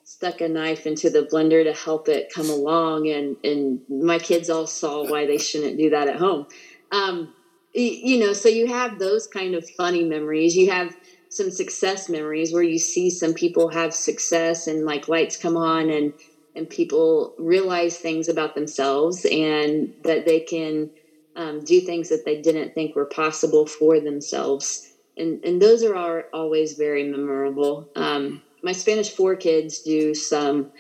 stuck 0.04 0.42
a 0.42 0.50
knife 0.50 0.86
into 0.86 1.10
the 1.10 1.28
blender 1.32 1.64
to 1.64 1.74
help 1.74 2.10
it 2.10 2.32
come 2.34 2.50
along. 2.50 3.08
And, 3.08 3.38
and 3.44 3.80
my 3.90 4.20
kids 4.20 4.50
all 4.50 4.68
saw 4.68 5.10
why 5.10 5.26
they 5.26 5.38
shouldn't 5.38 5.78
do 5.78 5.90
that 5.92 6.08
at 6.08 6.18
home. 6.18 6.46
Um, 6.92 7.34
you 7.74 8.20
know, 8.20 8.34
so 8.34 8.50
you 8.50 8.68
have 8.68 9.00
those 9.00 9.28
kind 9.28 9.56
of 9.56 9.64
funny 9.78 10.04
memories. 10.04 10.56
You 10.56 10.72
have 10.72 10.94
some 11.30 11.52
success 11.52 12.10
memories 12.10 12.52
where 12.52 12.64
you 12.64 12.80
see 12.80 13.10
some 13.10 13.34
people 13.34 13.70
have 13.70 13.94
success 13.94 14.68
and 14.68 14.86
like 14.86 15.08
lights 15.08 15.38
come 15.38 15.56
on 15.56 15.90
and, 15.90 16.14
and 16.56 16.70
people 16.70 17.36
realize 17.38 17.98
things 17.98 18.28
about 18.28 18.56
themselves 18.56 19.26
and 19.30 19.94
that 20.04 20.26
they 20.26 20.40
can 20.40 20.90
um, 21.38 21.64
do 21.64 21.80
things 21.80 22.10
that 22.10 22.26
they 22.26 22.42
didn't 22.42 22.74
think 22.74 22.96
were 22.96 23.06
possible 23.06 23.66
for 23.66 24.00
themselves. 24.00 24.92
And, 25.16 25.44
and 25.46 25.62
those 25.62 25.84
are 25.84 25.96
all, 25.96 26.22
always 26.34 26.74
very 26.74 27.04
memorable. 27.04 27.90
Um, 27.96 28.42
my 28.64 28.72
Spanish 28.72 29.12
four 29.12 29.36
kids 29.36 29.82
do 29.84 30.14
some 30.14 30.72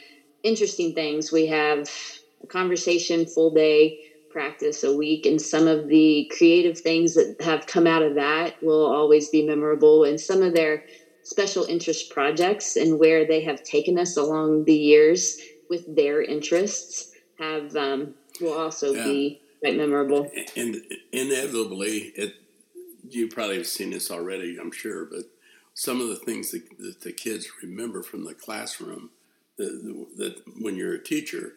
interesting 0.43 0.93
things. 0.93 1.31
We 1.31 1.45
have 1.47 1.89
a 2.43 2.47
conversation 2.47 3.25
full 3.25 3.53
day 3.53 3.99
practice 4.31 4.83
a 4.83 4.95
week, 4.95 5.25
and 5.25 5.41
some 5.41 5.67
of 5.67 5.87
the 5.87 6.29
creative 6.35 6.79
things 6.79 7.15
that 7.15 7.37
have 7.41 7.65
come 7.65 7.87
out 7.87 8.01
of 8.01 8.15
that 8.15 8.61
will 8.61 8.85
always 8.85 9.29
be 9.29 9.45
memorable. 9.45 10.03
And 10.03 10.19
some 10.19 10.41
of 10.41 10.53
their 10.53 10.83
special 11.23 11.65
interest 11.65 12.09
projects 12.09 12.75
and 12.75 12.99
where 12.99 13.25
they 13.27 13.41
have 13.41 13.63
taken 13.63 13.99
us 13.99 14.17
along 14.17 14.65
the 14.65 14.75
years 14.75 15.37
with 15.69 15.95
their 15.95 16.21
interests 16.21 17.11
have 17.39 17.75
um, 17.75 18.15
will 18.41 18.53
also 18.53 18.93
yeah. 18.93 19.03
be 19.03 19.41
quite 19.59 19.77
memorable. 19.77 20.29
And 20.55 20.81
inevitably, 21.11 22.13
it 22.15 22.35
you 23.09 23.27
probably 23.27 23.57
have 23.57 23.67
seen 23.67 23.91
this 23.91 24.11
already, 24.11 24.57
I'm 24.59 24.71
sure, 24.71 25.05
but 25.05 25.21
some 25.73 26.01
of 26.01 26.09
the 26.09 26.17
things 26.17 26.51
that, 26.51 26.77
that 26.79 27.01
the 27.01 27.11
kids 27.11 27.47
remember 27.61 28.03
from 28.03 28.25
the 28.25 28.33
classroom 28.33 29.11
that, 29.57 30.05
that 30.17 30.41
when 30.59 30.75
you're 30.75 30.95
a 30.95 31.03
teacher, 31.03 31.53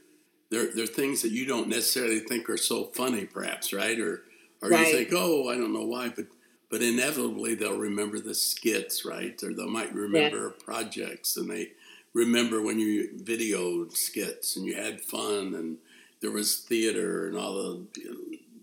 they're, 0.51 0.73
they're 0.75 0.87
things 0.87 1.23
that 1.23 1.33
you 1.33 1.47
don't 1.47 1.69
necessarily 1.69 2.21
think 2.21 2.49
are 2.49 2.57
so 2.57 2.85
funny, 2.85 3.25
perhaps, 3.25 3.73
right? 3.73 3.99
Or 3.99 4.23
or 4.63 4.69
right. 4.69 4.89
you 4.89 4.93
think, 4.93 5.09
oh, 5.15 5.49
I 5.49 5.55
don't 5.55 5.73
know 5.73 5.87
why, 5.87 6.13
but 6.15 6.27
but 6.71 6.83
inevitably 6.83 7.55
they'll 7.55 7.79
remember 7.79 8.21
the 8.21 8.35
skits, 8.35 9.05
right? 9.05 9.41
Or 9.43 9.55
they 9.55 9.67
might 9.67 9.95
remember 9.95 10.55
yeah. 10.59 10.65
projects, 10.65 11.37
and 11.37 11.51
they 11.51 11.73
remember 12.13 12.61
when 12.61 12.79
you 12.79 13.11
videoed 13.23 13.97
skits 13.97 14.57
and 14.57 14.67
you 14.67 14.75
had 14.75 15.01
fun 15.01 15.55
and 15.55 15.79
there 16.21 16.31
was 16.31 16.59
theater 16.59 17.29
and 17.29 17.37
all 17.37 17.55
the, 17.55 17.87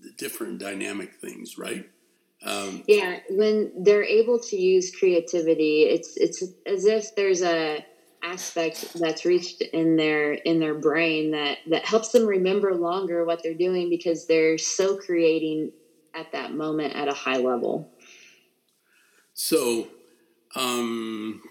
the 0.02 0.12
different 0.18 0.60
dynamic 0.60 1.16
things, 1.16 1.58
right? 1.58 1.90
Um, 2.46 2.84
yeah, 2.88 3.20
when 3.30 3.72
they're 3.78 4.04
able 4.04 4.40
to 4.40 4.58
use 4.58 4.96
creativity, 4.96 5.84
it's 5.84 6.16
it's 6.18 6.44
as 6.66 6.86
if 6.86 7.16
there's 7.16 7.42
a 7.42 7.84
aspect 8.24 8.94
that's 9.00 9.26
reached 9.26 9.62
in 9.62 9.96
their 9.96 10.34
in 10.34 10.60
their 10.60 10.76
brain 10.76 11.32
that 11.32 11.58
that 11.68 11.86
helps 11.86 12.10
them 12.10 12.26
remember 12.26 12.76
longer 12.76 13.26
what 13.26 13.42
they're 13.42 13.54
doing 13.54 13.90
because 13.90 14.28
they're 14.28 14.58
so 14.58 14.98
creating 14.98 15.72
at 16.14 16.32
that 16.32 16.54
moment 16.54 16.96
at 16.96 17.08
a 17.08 17.14
high 17.14 17.38
level. 17.38 17.90
So, 19.34 19.88
um, 20.56 21.42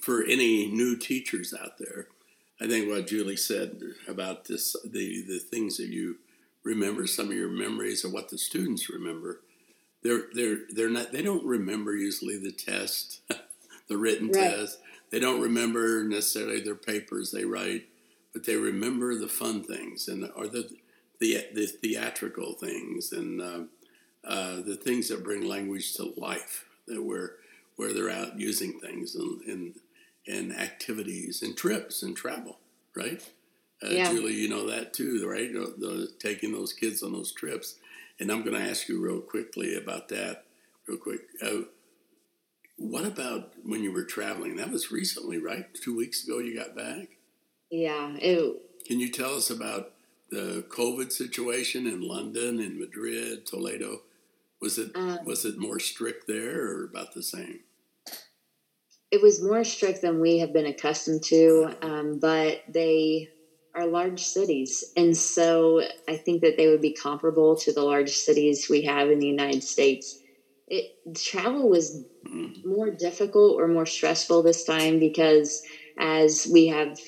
for 0.00 0.24
any 0.24 0.66
new 0.66 0.96
teachers 0.96 1.54
out 1.54 1.78
there, 1.78 2.08
I 2.60 2.66
think 2.66 2.88
what 2.88 3.06
Julie 3.06 3.36
said 3.36 3.80
about 4.08 4.46
this, 4.46 4.74
the, 4.84 5.22
the 5.22 5.38
things 5.38 5.76
that 5.76 5.88
you 5.88 6.16
remember, 6.64 7.06
some 7.06 7.28
of 7.28 7.36
your 7.36 7.50
memories 7.50 8.04
or 8.04 8.10
what 8.10 8.30
the 8.30 8.38
students 8.38 8.90
remember, 8.90 9.40
they're, 10.02 10.24
they're, 10.32 10.58
they're 10.70 10.90
not, 10.90 11.12
they 11.12 11.22
don't 11.22 11.44
remember 11.44 11.94
usually 11.94 12.38
the 12.38 12.52
test, 12.52 13.20
the 13.88 13.96
written 13.96 14.28
right. 14.28 14.50
test. 14.50 14.78
They 15.10 15.20
don't 15.20 15.40
remember 15.40 16.02
necessarily 16.04 16.60
their 16.60 16.74
papers 16.74 17.30
they 17.30 17.44
write, 17.44 17.86
but 18.32 18.44
they 18.44 18.56
remember 18.56 19.14
the 19.14 19.28
fun 19.28 19.62
things 19.62 20.08
and 20.08 20.28
or 20.36 20.48
the, 20.48 20.68
the, 21.20 21.46
the 21.54 21.66
theatrical 21.66 22.54
things 22.54 23.12
and 23.12 23.40
uh, 23.40 23.60
uh, 24.24 24.56
the 24.62 24.76
things 24.76 25.08
that 25.08 25.24
bring 25.24 25.46
language 25.46 25.94
to 25.94 26.12
life 26.16 26.64
that 26.86 27.02
where, 27.02 27.36
where 27.76 27.94
they're 27.94 28.10
out 28.10 28.38
using 28.38 28.80
things 28.80 29.14
and, 29.14 29.40
and 29.42 29.74
and 30.28 30.54
activities 30.56 31.42
and 31.42 31.56
trips 31.56 32.02
and 32.02 32.16
travel, 32.16 32.58
right? 32.94 33.22
Uh, 33.82 33.90
yeah. 33.90 34.10
Julie, 34.10 34.34
you 34.34 34.48
know 34.48 34.68
that 34.68 34.92
too, 34.92 35.26
right? 35.28 35.52
The, 35.52 35.74
the, 35.78 36.08
taking 36.18 36.52
those 36.52 36.72
kids 36.72 37.02
on 37.02 37.12
those 37.12 37.32
trips. 37.32 37.76
And 38.20 38.30
I'm 38.30 38.42
going 38.42 38.56
to 38.60 38.68
ask 38.68 38.88
you 38.88 39.00
real 39.00 39.20
quickly 39.20 39.76
about 39.76 40.08
that, 40.08 40.44
real 40.86 40.98
quick. 40.98 41.20
Uh, 41.40 41.62
what 42.76 43.04
about 43.04 43.52
when 43.64 43.82
you 43.82 43.92
were 43.92 44.04
traveling? 44.04 44.56
That 44.56 44.70
was 44.70 44.90
recently, 44.90 45.38
right? 45.38 45.66
Two 45.74 45.96
weeks 45.96 46.24
ago 46.24 46.38
you 46.38 46.56
got 46.56 46.76
back? 46.76 47.08
Yeah. 47.70 48.14
It, 48.16 48.86
Can 48.86 48.98
you 48.98 49.10
tell 49.10 49.34
us 49.34 49.50
about 49.50 49.92
the 50.30 50.64
COVID 50.68 51.12
situation 51.12 51.86
in 51.86 52.00
London, 52.00 52.60
in 52.60 52.78
Madrid, 52.78 53.46
Toledo? 53.46 54.02
Was 54.60 54.78
it 54.78 54.90
um, 54.96 55.20
was 55.24 55.44
it 55.44 55.56
more 55.58 55.78
strict 55.78 56.26
there 56.26 56.62
or 56.66 56.84
about 56.84 57.14
the 57.14 57.22
same? 57.22 57.60
It 59.10 59.22
was 59.22 59.42
more 59.42 59.64
strict 59.64 60.02
than 60.02 60.20
we 60.20 60.38
have 60.38 60.52
been 60.52 60.66
accustomed 60.66 61.22
to, 61.24 61.74
um, 61.82 62.18
but 62.18 62.62
they 62.68 63.28
are 63.74 63.86
large 63.86 64.22
cities. 64.22 64.84
And 64.96 65.16
so 65.16 65.82
I 66.08 66.16
think 66.16 66.42
that 66.42 66.56
they 66.56 66.68
would 66.68 66.82
be 66.82 66.92
comparable 66.92 67.56
to 67.56 67.72
the 67.72 67.82
large 67.82 68.10
cities 68.10 68.68
we 68.68 68.82
have 68.82 69.10
in 69.10 69.18
the 69.18 69.26
United 69.26 69.62
States. 69.64 70.18
It, 70.66 70.92
travel 71.14 71.68
was 71.68 72.04
more 72.64 72.90
difficult 72.90 73.58
or 73.58 73.68
more 73.68 73.86
stressful 73.86 74.42
this 74.42 74.64
time 74.64 74.98
because, 74.98 75.62
as 75.98 76.46
we 76.52 76.66
have 76.66 76.98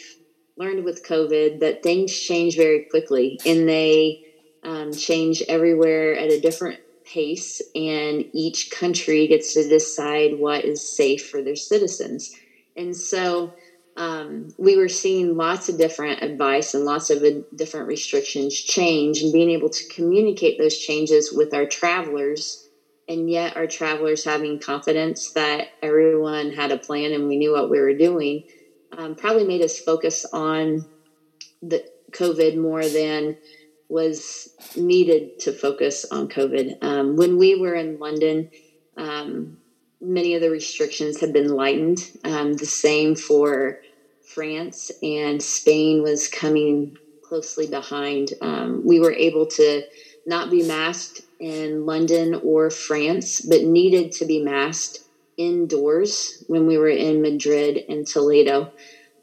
learned 0.57 0.85
with 0.85 1.07
COVID, 1.07 1.61
that 1.61 1.83
things 1.83 2.19
change 2.19 2.57
very 2.57 2.87
quickly 2.91 3.39
and 3.45 3.69
they 3.69 4.25
um, 4.63 4.93
change 4.93 5.43
everywhere 5.49 6.17
at 6.17 6.31
a 6.31 6.41
different 6.41 6.81
pace, 7.13 7.61
and 7.75 8.25
each 8.33 8.71
country 8.71 9.27
gets 9.27 9.55
to 9.55 9.69
decide 9.69 10.39
what 10.39 10.65
is 10.65 10.97
safe 10.97 11.29
for 11.29 11.43
their 11.43 11.57
citizens. 11.57 12.31
And 12.77 12.97
so 12.97 13.55
um, 13.97 14.49
we 14.59 14.77
were 14.77 14.89
seeing 14.89 15.37
lots 15.37 15.69
of 15.69 15.77
different 15.77 16.23
advice 16.23 16.75
and 16.75 16.85
lots 16.85 17.11
of 17.11 17.25
different 17.55 17.89
restrictions 17.89 18.55
change, 18.55 19.23
and 19.23 19.33
being 19.33 19.51
able 19.51 19.71
to 19.71 19.89
communicate 19.95 20.59
those 20.59 20.79
changes 20.79 21.33
with 21.33 21.53
our 21.53 21.67
travelers. 21.67 22.67
And 23.09 23.29
yet, 23.29 23.57
our 23.57 23.67
travelers 23.67 24.25
having 24.25 24.61
confidence 24.61 25.33
that 25.33 25.67
everyone 25.83 26.53
had 26.53 26.71
a 26.71 26.79
plan 26.79 27.13
and 27.13 27.27
we 27.27 27.37
knew 27.37 27.53
what 27.53 27.69
we 27.69 27.81
were 27.81 27.93
doing 27.95 28.45
um, 28.97 29.15
probably 29.17 29.45
made 29.45 29.63
us 29.63 29.79
focus 29.79 30.25
on 30.33 30.87
the 31.63 31.85
COVID 32.13 32.57
more 32.57 32.87
than 32.87 33.37
was 33.91 34.51
needed 34.77 35.39
to 35.41 35.53
focus 35.53 36.07
on 36.11 36.29
COVID. 36.29 36.83
Um, 36.83 37.17
when 37.17 37.39
we 37.39 37.57
were 37.57 37.75
in 37.75 37.99
London, 37.99 38.51
um, 38.97 39.59
many 40.01 40.35
of 40.35 40.41
the 40.41 40.51
restrictions 40.51 41.21
had 41.21 41.33
been 41.33 41.49
lightened. 41.49 41.99
Um, 42.25 42.55
the 42.55 42.67
same 42.67 43.15
for 43.15 43.81
France 44.23 44.91
and 45.03 45.43
Spain 45.43 46.03
was 46.03 46.29
coming 46.29 46.97
closely 47.23 47.67
behind. 47.67 48.33
Um, 48.41 48.83
we 48.85 49.01
were 49.01 49.13
able 49.13 49.47
to 49.47 49.83
not 50.27 50.51
be 50.51 50.63
masked 50.63 51.23
in 51.39 51.87
London 51.87 52.41
or 52.45 52.71
France, 52.71 53.41
but 53.41 53.63
needed 53.63 54.13
to 54.13 54.25
be 54.27 54.43
masked 54.43 55.01
indoors 55.37 56.45
when 56.49 56.67
we 56.67 56.77
were 56.77 56.89
in 56.89 57.23
Madrid 57.23 57.85
and 57.89 58.07
Toledo. 58.07 58.73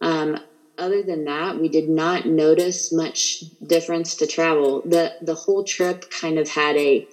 Um, 0.01 0.39
other 0.77 1.01
than 1.03 1.25
that, 1.25 1.59
we 1.59 1.69
did 1.69 1.89
not 1.89 2.25
notice 2.25 2.91
much 2.93 3.43
difference 3.65 4.15
to 4.15 4.27
travel. 4.27 4.81
the 4.85 5.15
The 5.21 5.35
whole 5.35 5.63
trip 5.63 6.09
kind 6.09 6.37
of 6.37 6.49
had 6.49 6.75
a 6.75 7.07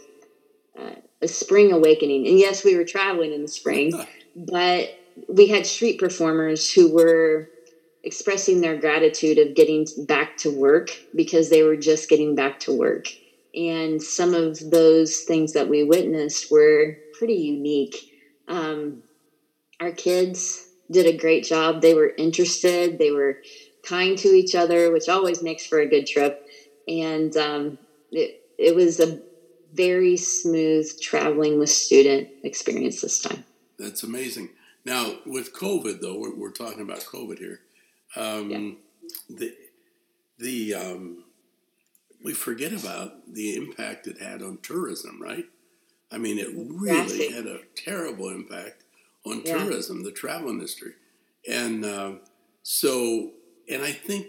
uh, 0.79 0.95
a 1.23 1.29
spring 1.29 1.73
awakening. 1.73 2.27
And 2.27 2.39
yes, 2.39 2.65
we 2.65 2.77
were 2.77 2.85
traveling 2.85 3.33
in 3.33 3.43
the 3.43 3.49
spring, 3.49 3.93
but 4.37 4.99
we 5.29 5.47
had 5.47 5.67
street 5.67 5.99
performers 5.99 6.71
who 6.71 6.93
were 6.93 7.49
expressing 8.03 8.61
their 8.61 8.77
gratitude 8.77 9.39
of 9.39 9.55
getting 9.55 9.87
back 10.07 10.37
to 10.39 10.51
work 10.51 10.91
because 11.15 11.49
they 11.49 11.63
were 11.63 11.77
just 11.77 12.09
getting 12.09 12.35
back 12.35 12.61
to 12.61 12.77
work. 12.77 13.09
And 13.55 14.03
some 14.03 14.35
of 14.35 14.59
those 14.71 15.21
things 15.21 15.53
that 15.53 15.69
we 15.69 15.85
witnessed 15.85 16.51
were 16.51 16.99
pretty 17.19 17.35
unique. 17.35 17.97
Um, 18.49 19.03
our 19.81 19.93
kids 19.93 20.64
did 20.91 21.07
a 21.07 21.17
great 21.17 21.45
job. 21.45 21.81
They 21.81 21.95
were 21.95 22.13
interested, 22.17 22.99
they 22.99 23.11
were 23.11 23.39
kind 23.83 24.17
to 24.19 24.29
each 24.29 24.55
other, 24.55 24.91
which 24.91 25.09
always 25.09 25.43
makes 25.43 25.67
for 25.67 25.81
a 25.81 25.89
good 25.89 26.07
trip. 26.07 26.49
And 26.89 27.37
um, 27.37 27.79
it, 28.11 28.43
it 28.59 28.75
was 28.75 29.01
a 29.01 29.21
very 29.73 30.17
smooth 30.17 30.89
traveling 31.01 31.59
with 31.59 31.71
student 31.71 32.29
experience 32.45 33.01
this 33.01 33.21
time. 33.21 33.45
That's 33.79 34.03
amazing. 34.03 34.51
Now, 34.85 35.17
with 35.27 35.55
COVID, 35.55 36.01
though, 36.01 36.19
we're, 36.19 36.35
we're 36.35 36.51
talking 36.53 36.83
about 36.83 37.01
COVID 37.01 37.39
here. 37.39 37.61
Um, 38.17 38.51
yeah. 38.51 39.37
The 39.37 39.55
the 40.39 40.75
um, 40.75 41.25
we 42.25 42.33
forget 42.33 42.73
about 42.73 43.33
the 43.33 43.57
impact 43.57 44.07
it 44.07 44.21
had 44.21 44.43
on 44.43 44.59
tourism, 44.63 45.21
right? 45.21 45.47
I 46.11 46.19
mean, 46.19 46.39
it 46.39 46.49
really 46.55 47.33
had 47.33 47.47
a 47.47 47.61
terrible 47.75 48.29
impact 48.29 48.84
on 49.25 49.43
yeah. 49.45 49.59
tourism, 49.59 50.03
the 50.03 50.13
travel 50.13 50.51
industry, 50.51 50.93
and 51.49 51.85
uh, 51.85 52.13
so 52.63 53.33
and 53.69 53.83
I 53.83 53.93
think 53.93 54.29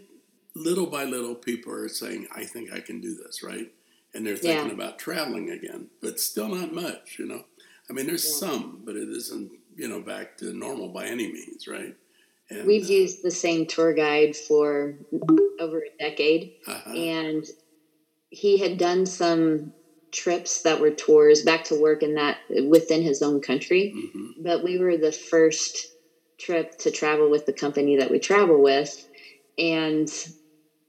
little 0.55 0.87
by 0.87 1.03
little 1.03 1.35
people 1.35 1.73
are 1.73 1.89
saying, 1.89 2.27
"I 2.33 2.45
think 2.45 2.71
I 2.73 2.79
can 2.79 3.01
do 3.01 3.15
this," 3.15 3.43
right? 3.43 3.71
And 4.13 4.25
they're 4.25 4.37
thinking 4.37 4.67
yeah. 4.67 4.73
about 4.73 4.97
traveling 4.97 5.49
again, 5.49 5.87
but 6.01 6.19
still 6.19 6.47
not 6.47 6.73
much, 6.73 7.17
you 7.19 7.25
know. 7.25 7.43
I 7.89 7.93
mean, 7.93 8.07
there's 8.07 8.39
some, 8.39 8.81
but 8.85 8.95
it 8.95 9.09
isn't, 9.09 9.51
you 9.75 9.89
know, 9.89 9.99
back 9.99 10.37
to 10.37 10.53
normal 10.53 10.87
by 10.87 11.05
any 11.05 11.31
means, 11.31 11.67
right? 11.67 11.95
And, 12.49 12.65
We've 12.65 12.85
uh, 12.85 12.93
used 12.93 13.23
the 13.23 13.31
same 13.31 13.65
tour 13.65 13.93
guide 13.93 14.35
for 14.35 14.95
over 15.59 15.79
a 15.79 15.97
decade, 15.99 16.53
uh-huh. 16.65 16.91
and 16.91 17.45
he 18.29 18.57
had 18.57 18.77
done 18.77 19.05
some 19.05 19.73
trips 20.15 20.61
that 20.63 20.79
were 20.79 20.91
tours 20.91 21.43
back 21.43 21.65
to 21.65 21.79
work 21.79 22.01
in 22.01 22.15
that 22.15 22.37
within 22.67 23.01
his 23.01 23.21
own 23.21 23.41
country. 23.41 23.93
Mm-hmm. 23.95 24.43
But 24.43 24.63
we 24.63 24.77
were 24.79 24.97
the 24.97 25.11
first 25.11 25.77
trip 26.37 26.77
to 26.79 26.91
travel 26.91 27.29
with 27.29 27.45
the 27.45 27.53
company 27.53 27.97
that 27.97 28.11
we 28.11 28.19
travel 28.19 28.61
with, 28.61 29.07
and 29.57 30.09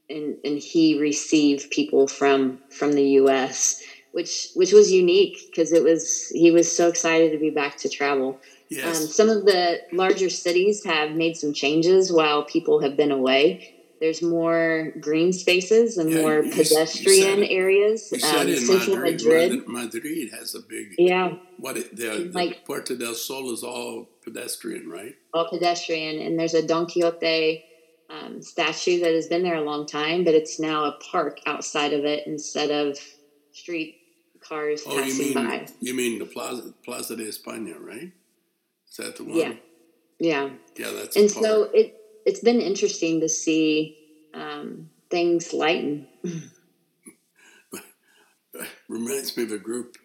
and 0.08 0.36
and 0.44 0.58
he 0.58 0.98
received 0.98 1.70
people 1.70 2.06
from 2.06 2.60
from 2.70 2.92
the 2.92 3.08
U.S. 3.20 3.82
Which, 4.12 4.48
which 4.54 4.72
was 4.72 4.90
unique 4.90 5.36
because 5.50 5.74
it 5.74 5.82
was 5.82 6.28
he 6.28 6.50
was 6.50 6.74
so 6.74 6.88
excited 6.88 7.32
to 7.32 7.38
be 7.38 7.50
back 7.50 7.76
to 7.78 7.88
travel 7.90 8.40
Yes. 8.68 9.00
Um, 9.00 9.06
some 9.06 9.28
of 9.28 9.44
the 9.44 9.80
larger 9.92 10.28
cities 10.28 10.84
have 10.84 11.12
made 11.12 11.36
some 11.36 11.52
changes 11.52 12.12
while 12.12 12.44
people 12.44 12.80
have 12.80 12.96
been 12.96 13.12
away. 13.12 13.75
There's 14.00 14.22
more 14.22 14.92
green 15.00 15.32
spaces 15.32 15.96
and 15.96 16.10
yeah, 16.10 16.20
more 16.20 16.42
you, 16.42 16.52
pedestrian 16.52 17.38
you 17.38 17.48
areas. 17.48 18.12
You 18.12 18.26
um, 18.28 18.56
Central 18.56 18.96
Madrid, 18.96 19.66
Madrid, 19.66 19.68
Madrid 19.68 20.30
has 20.38 20.54
a 20.54 20.60
big 20.60 20.94
yeah. 20.98 21.34
What 21.58 21.78
it, 21.78 21.96
the, 21.96 22.30
like 22.34 22.64
Puerta 22.66 22.96
del 22.96 23.14
Sol 23.14 23.52
is 23.52 23.62
all 23.62 24.08
pedestrian, 24.22 24.88
right? 24.88 25.14
All 25.32 25.48
pedestrian, 25.48 26.20
and 26.20 26.38
there's 26.38 26.54
a 26.54 26.66
Don 26.66 26.86
Quixote 26.86 27.64
um, 28.10 28.42
statue 28.42 29.00
that 29.00 29.14
has 29.14 29.28
been 29.28 29.42
there 29.42 29.56
a 29.56 29.62
long 29.62 29.86
time, 29.86 30.24
but 30.24 30.34
it's 30.34 30.60
now 30.60 30.84
a 30.84 30.92
park 31.10 31.40
outside 31.46 31.92
of 31.92 32.04
it 32.04 32.26
instead 32.26 32.70
of 32.70 32.98
street 33.52 33.96
cars 34.40 34.82
oh, 34.86 34.96
passing 34.96 35.28
you 35.28 35.34
mean, 35.34 35.48
by. 35.48 35.66
You 35.80 35.94
mean 35.94 36.18
the 36.18 36.26
Plaza 36.26 36.74
Plaza 36.84 37.16
de 37.16 37.24
España, 37.24 37.76
right? 37.80 38.12
Is 38.90 38.96
that 38.98 39.16
the 39.16 39.24
one? 39.24 39.36
Yeah. 39.36 39.52
Yeah. 40.18 40.50
Yeah, 40.76 40.90
that's 40.92 41.16
and 41.16 41.30
so 41.30 41.64
it 41.74 41.94
it's 42.26 42.40
been 42.40 42.60
interesting 42.60 43.20
to 43.20 43.28
see 43.28 43.96
um, 44.34 44.90
things 45.10 45.52
lighten. 45.54 46.08
Reminds 48.88 49.36
me 49.36 49.44
of 49.44 49.52
a 49.52 49.58
group. 49.58 49.96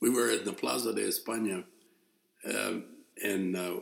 We 0.00 0.08
were 0.10 0.30
at 0.30 0.46
the 0.46 0.52
Plaza 0.52 0.94
de 0.94 1.02
España, 1.02 1.64
um, 2.48 2.84
and 3.22 3.56
uh, 3.56 3.80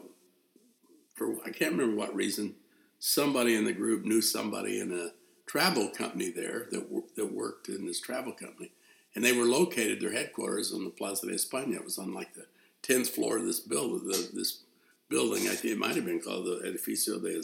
for 1.15 1.37
I 1.47 1.51
can't 1.51 1.73
remember 1.73 1.97
what 1.97 2.15
reason, 2.15 2.57
somebody 2.99 3.55
in 3.55 3.65
the 3.65 3.73
group 3.73 4.05
knew 4.05 4.21
somebody 4.21 4.81
in 4.81 4.93
a 4.93 5.13
travel 5.47 5.89
company 5.89 6.31
there 6.31 6.67
that 6.73 6.89
that 7.17 7.33
worked 7.33 7.69
in 7.69 7.87
this 7.87 8.01
travel 8.01 8.33
company, 8.33 8.73
and 9.15 9.25
they 9.25 9.33
were 9.33 9.45
located 9.45 10.01
their 10.01 10.13
headquarters 10.13 10.73
on 10.73 10.85
the 10.85 10.91
Plaza 10.91 11.27
de 11.27 11.35
España. 11.35 11.77
It 11.77 11.85
was 11.85 11.99
on 11.99 12.13
like 12.13 12.35
the 12.35 12.47
tenth 12.83 13.11
floor 13.11 13.39
of 13.39 13.45
this 13.45 13.61
building. 13.61 14.09
The, 14.09 14.31
this 14.35 14.63
building, 15.09 15.49
I 15.49 15.55
think 15.55 15.75
it 15.75 15.79
might 15.79 15.97
have 15.97 16.07
been 16.07 16.21
called 16.21 16.47
the 16.47 16.63
Edificio 16.67 17.21
de 17.21 17.43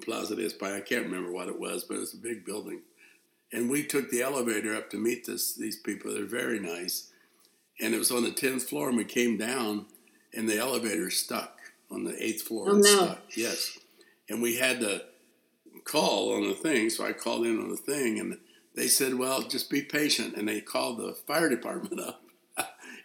Plaza 0.00 0.36
de 0.36 0.42
España. 0.42 0.76
I 0.76 0.80
can't 0.80 1.04
remember 1.04 1.32
what 1.32 1.48
it 1.48 1.58
was, 1.58 1.84
but 1.84 1.96
it 1.96 2.00
was 2.00 2.14
a 2.14 2.18
big 2.18 2.44
building. 2.44 2.82
And 3.52 3.70
we 3.70 3.84
took 3.84 4.10
the 4.10 4.22
elevator 4.22 4.74
up 4.74 4.90
to 4.90 4.96
meet 4.96 5.26
this 5.26 5.54
these 5.54 5.78
people. 5.78 6.12
They're 6.12 6.24
very 6.24 6.60
nice. 6.60 7.10
And 7.80 7.94
it 7.94 7.98
was 7.98 8.10
on 8.10 8.24
the 8.24 8.32
tenth 8.32 8.64
floor, 8.64 8.88
and 8.88 8.96
we 8.98 9.04
came 9.04 9.38
down, 9.38 9.86
and 10.34 10.48
the 10.48 10.58
elevator 10.58 11.10
stuck 11.10 11.58
on 11.90 12.04
the 12.04 12.22
eighth 12.22 12.42
floor. 12.42 12.70
Oh 12.70 12.76
no! 12.76 12.82
Stuck. 12.82 13.22
Yes, 13.36 13.78
and 14.28 14.42
we 14.42 14.56
had 14.56 14.80
to 14.80 15.04
call 15.84 16.34
on 16.34 16.48
the 16.48 16.54
thing. 16.54 16.90
So 16.90 17.06
I 17.06 17.12
called 17.12 17.46
in 17.46 17.58
on 17.58 17.70
the 17.70 17.76
thing, 17.76 18.18
and 18.18 18.38
they 18.74 18.88
said, 18.88 19.14
"Well, 19.14 19.42
just 19.42 19.70
be 19.70 19.80
patient." 19.80 20.34
And 20.36 20.48
they 20.48 20.60
called 20.60 20.98
the 20.98 21.14
fire 21.14 21.48
department 21.48 22.00
up 22.06 22.20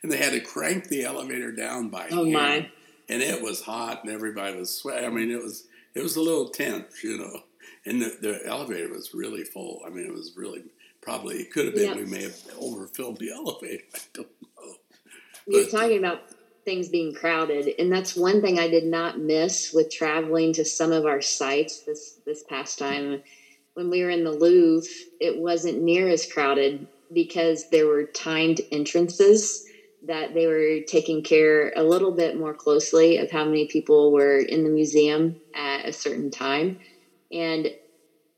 and 0.03 0.11
they 0.11 0.17
had 0.17 0.33
to 0.33 0.41
crank 0.41 0.89
the 0.89 1.03
elevator 1.03 1.51
down 1.51 1.89
by 1.89 2.07
oh 2.11 2.25
hand. 2.25 2.33
my 2.33 2.69
and 3.09 3.21
it 3.21 3.41
was 3.41 3.61
hot 3.61 4.03
and 4.03 4.11
everybody 4.11 4.55
was 4.55 4.75
sweating 4.75 5.05
i 5.05 5.09
mean 5.09 5.31
it 5.31 5.41
was 5.41 5.65
it 5.95 6.01
was 6.01 6.15
a 6.15 6.21
little 6.21 6.49
tense 6.49 7.03
you 7.03 7.17
know 7.17 7.43
and 7.85 8.01
the, 8.01 8.17
the 8.21 8.39
elevator 8.45 8.89
was 8.89 9.13
really 9.13 9.43
full. 9.43 9.81
I 9.85 9.89
mean 9.89 10.05
it 10.05 10.13
was 10.13 10.33
really 10.35 10.63
probably 11.01 11.37
it 11.37 11.51
could 11.51 11.65
have 11.65 11.75
been 11.75 11.97
we 11.97 12.05
may 12.05 12.23
have 12.23 12.39
overfilled 12.59 13.19
the 13.19 13.31
elevator 13.33 13.83
i 13.93 13.99
don't 14.13 14.27
know. 14.41 14.73
You're 15.47 15.67
uh, 15.67 15.69
talking 15.69 15.97
about 15.97 16.21
things 16.63 16.87
being 16.87 17.13
crowded 17.13 17.73
and 17.77 17.91
that's 17.91 18.15
one 18.15 18.41
thing 18.41 18.57
i 18.57 18.69
did 18.69 18.85
not 18.85 19.19
miss 19.19 19.73
with 19.73 19.91
traveling 19.91 20.53
to 20.53 20.63
some 20.63 20.93
of 20.93 21.05
our 21.05 21.21
sites 21.21 21.81
this 21.81 22.19
this 22.25 22.43
past 22.43 22.79
time. 22.79 23.21
When 23.73 23.89
we 23.89 24.03
were 24.03 24.11
in 24.11 24.23
the 24.23 24.31
Louvre 24.31 24.87
it 25.19 25.37
wasn't 25.37 25.81
near 25.81 26.07
as 26.07 26.31
crowded 26.31 26.87
because 27.11 27.69
there 27.69 27.87
were 27.87 28.05
timed 28.05 28.61
entrances 28.71 29.65
that 30.05 30.33
they 30.33 30.47
were 30.47 30.81
taking 30.85 31.23
care 31.23 31.71
a 31.75 31.83
little 31.83 32.11
bit 32.11 32.37
more 32.37 32.53
closely 32.53 33.17
of 33.17 33.31
how 33.31 33.45
many 33.45 33.67
people 33.67 34.11
were 34.11 34.37
in 34.37 34.63
the 34.63 34.69
museum 34.69 35.39
at 35.55 35.87
a 35.87 35.93
certain 35.93 36.29
time. 36.29 36.79
And 37.31 37.71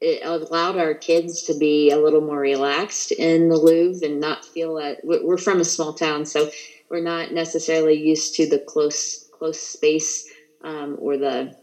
it 0.02 0.22
allowed 0.24 0.78
our 0.78 0.94
kids 0.94 1.44
to 1.44 1.58
be 1.58 1.90
a 1.90 1.98
little 1.98 2.22
more 2.22 2.40
relaxed 2.40 3.12
in 3.12 3.50
the 3.50 3.58
Louvre 3.58 4.08
and 4.08 4.20
not 4.20 4.46
feel 4.46 4.76
that 4.76 5.00
we're 5.04 5.38
from 5.38 5.60
a 5.60 5.66
small 5.66 5.94
town, 5.94 6.26
so 6.26 6.52
we're 6.90 7.02
not 7.02 7.32
necessarily 7.32 7.96
used 7.96 8.36
to 8.36 8.48
the 8.48 8.60
close 8.60 9.28
close 9.32 9.60
space 9.60 10.30
um, 10.64 10.98
or 11.00 11.18
the 11.18 11.56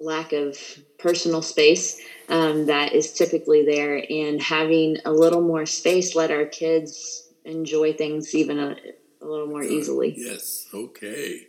lack 0.00 0.32
of 0.32 0.58
personal 0.98 1.42
space 1.42 2.00
um, 2.28 2.66
that 2.66 2.92
is 2.92 3.12
typically 3.12 3.64
there. 3.64 4.04
And 4.10 4.42
having 4.42 4.96
a 5.04 5.12
little 5.12 5.42
more 5.42 5.66
space 5.66 6.16
let 6.16 6.30
our 6.30 6.46
kids 6.46 7.28
enjoy 7.44 7.92
things 7.92 8.34
even 8.34 8.58
a, 8.58 8.76
a 9.22 9.26
little 9.26 9.46
more 9.46 9.62
easily. 9.62 10.14
Yes. 10.16 10.66
Okay. 10.74 11.46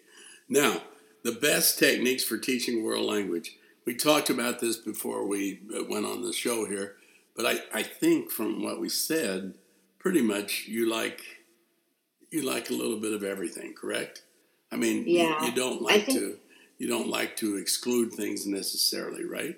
Now, 0.48 0.82
the 1.24 1.32
best 1.32 1.80
techniques 1.80 2.24
for 2.24 2.38
teaching 2.38 2.84
world 2.84 3.06
language. 3.06 3.58
We 3.86 3.96
talked 3.96 4.30
about 4.30 4.60
this 4.60 4.78
before 4.78 5.26
we 5.26 5.62
uh, 5.76 5.84
went 5.90 6.06
on 6.06 6.24
the 6.24 6.32
show 6.32 6.66
here, 6.66 6.96
but 7.36 7.46
I, 7.46 7.60
I 7.74 7.84
think 7.84 8.32
from 8.32 8.64
what 8.64 8.80
we 8.80 8.88
said, 8.88 9.56
pretty 10.00 10.22
much 10.22 10.68
you 10.68 10.90
like 10.90 11.22
you 12.32 12.42
like 12.42 12.70
a 12.70 12.74
little 12.74 13.00
bit 13.00 13.14
of 13.14 13.24
everything, 13.24 13.74
correct? 13.74 14.24
I 14.72 14.76
mean, 14.76 15.04
yeah. 15.08 15.40
you, 15.42 15.48
you 15.48 15.56
don't 15.56 15.82
like 15.82 16.06
think, 16.06 16.20
to 16.20 16.38
you 16.78 16.88
don't 16.88 17.08
like 17.08 17.36
to 17.38 17.58
exclude 17.58 18.14
things 18.14 18.48
necessarily, 18.48 19.24
right? 19.24 19.56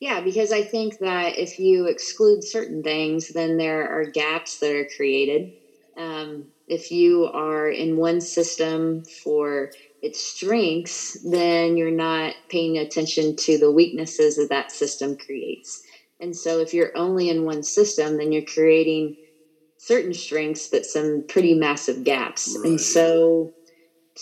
Yeah, 0.00 0.20
because 0.20 0.52
I 0.52 0.62
think 0.62 0.98
that 0.98 1.38
if 1.38 1.58
you 1.58 1.86
exclude 1.86 2.42
certain 2.42 2.82
things, 2.82 3.28
then 3.28 3.56
there 3.56 3.88
are 3.88 4.04
gaps 4.04 4.58
that 4.58 4.74
are 4.74 4.88
created. 4.96 5.52
Um, 5.96 6.46
if 6.66 6.90
you 6.90 7.24
are 7.26 7.68
in 7.68 7.96
one 7.96 8.20
system 8.20 9.02
for 9.22 9.70
its 10.00 10.20
strengths, 10.20 11.18
then 11.24 11.76
you're 11.76 11.90
not 11.90 12.34
paying 12.48 12.78
attention 12.78 13.36
to 13.36 13.58
the 13.58 13.70
weaknesses 13.70 14.36
that 14.36 14.48
that 14.50 14.70
system 14.70 15.16
creates. 15.16 15.82
And 16.20 16.36
so 16.36 16.60
if 16.60 16.72
you're 16.72 16.96
only 16.96 17.28
in 17.28 17.44
one 17.44 17.62
system, 17.62 18.18
then 18.18 18.32
you're 18.32 18.42
creating 18.42 19.16
certain 19.78 20.14
strengths, 20.14 20.68
but 20.68 20.86
some 20.86 21.24
pretty 21.28 21.54
massive 21.54 22.04
gaps. 22.04 22.56
Right. 22.58 22.70
And 22.70 22.80
so 22.80 23.52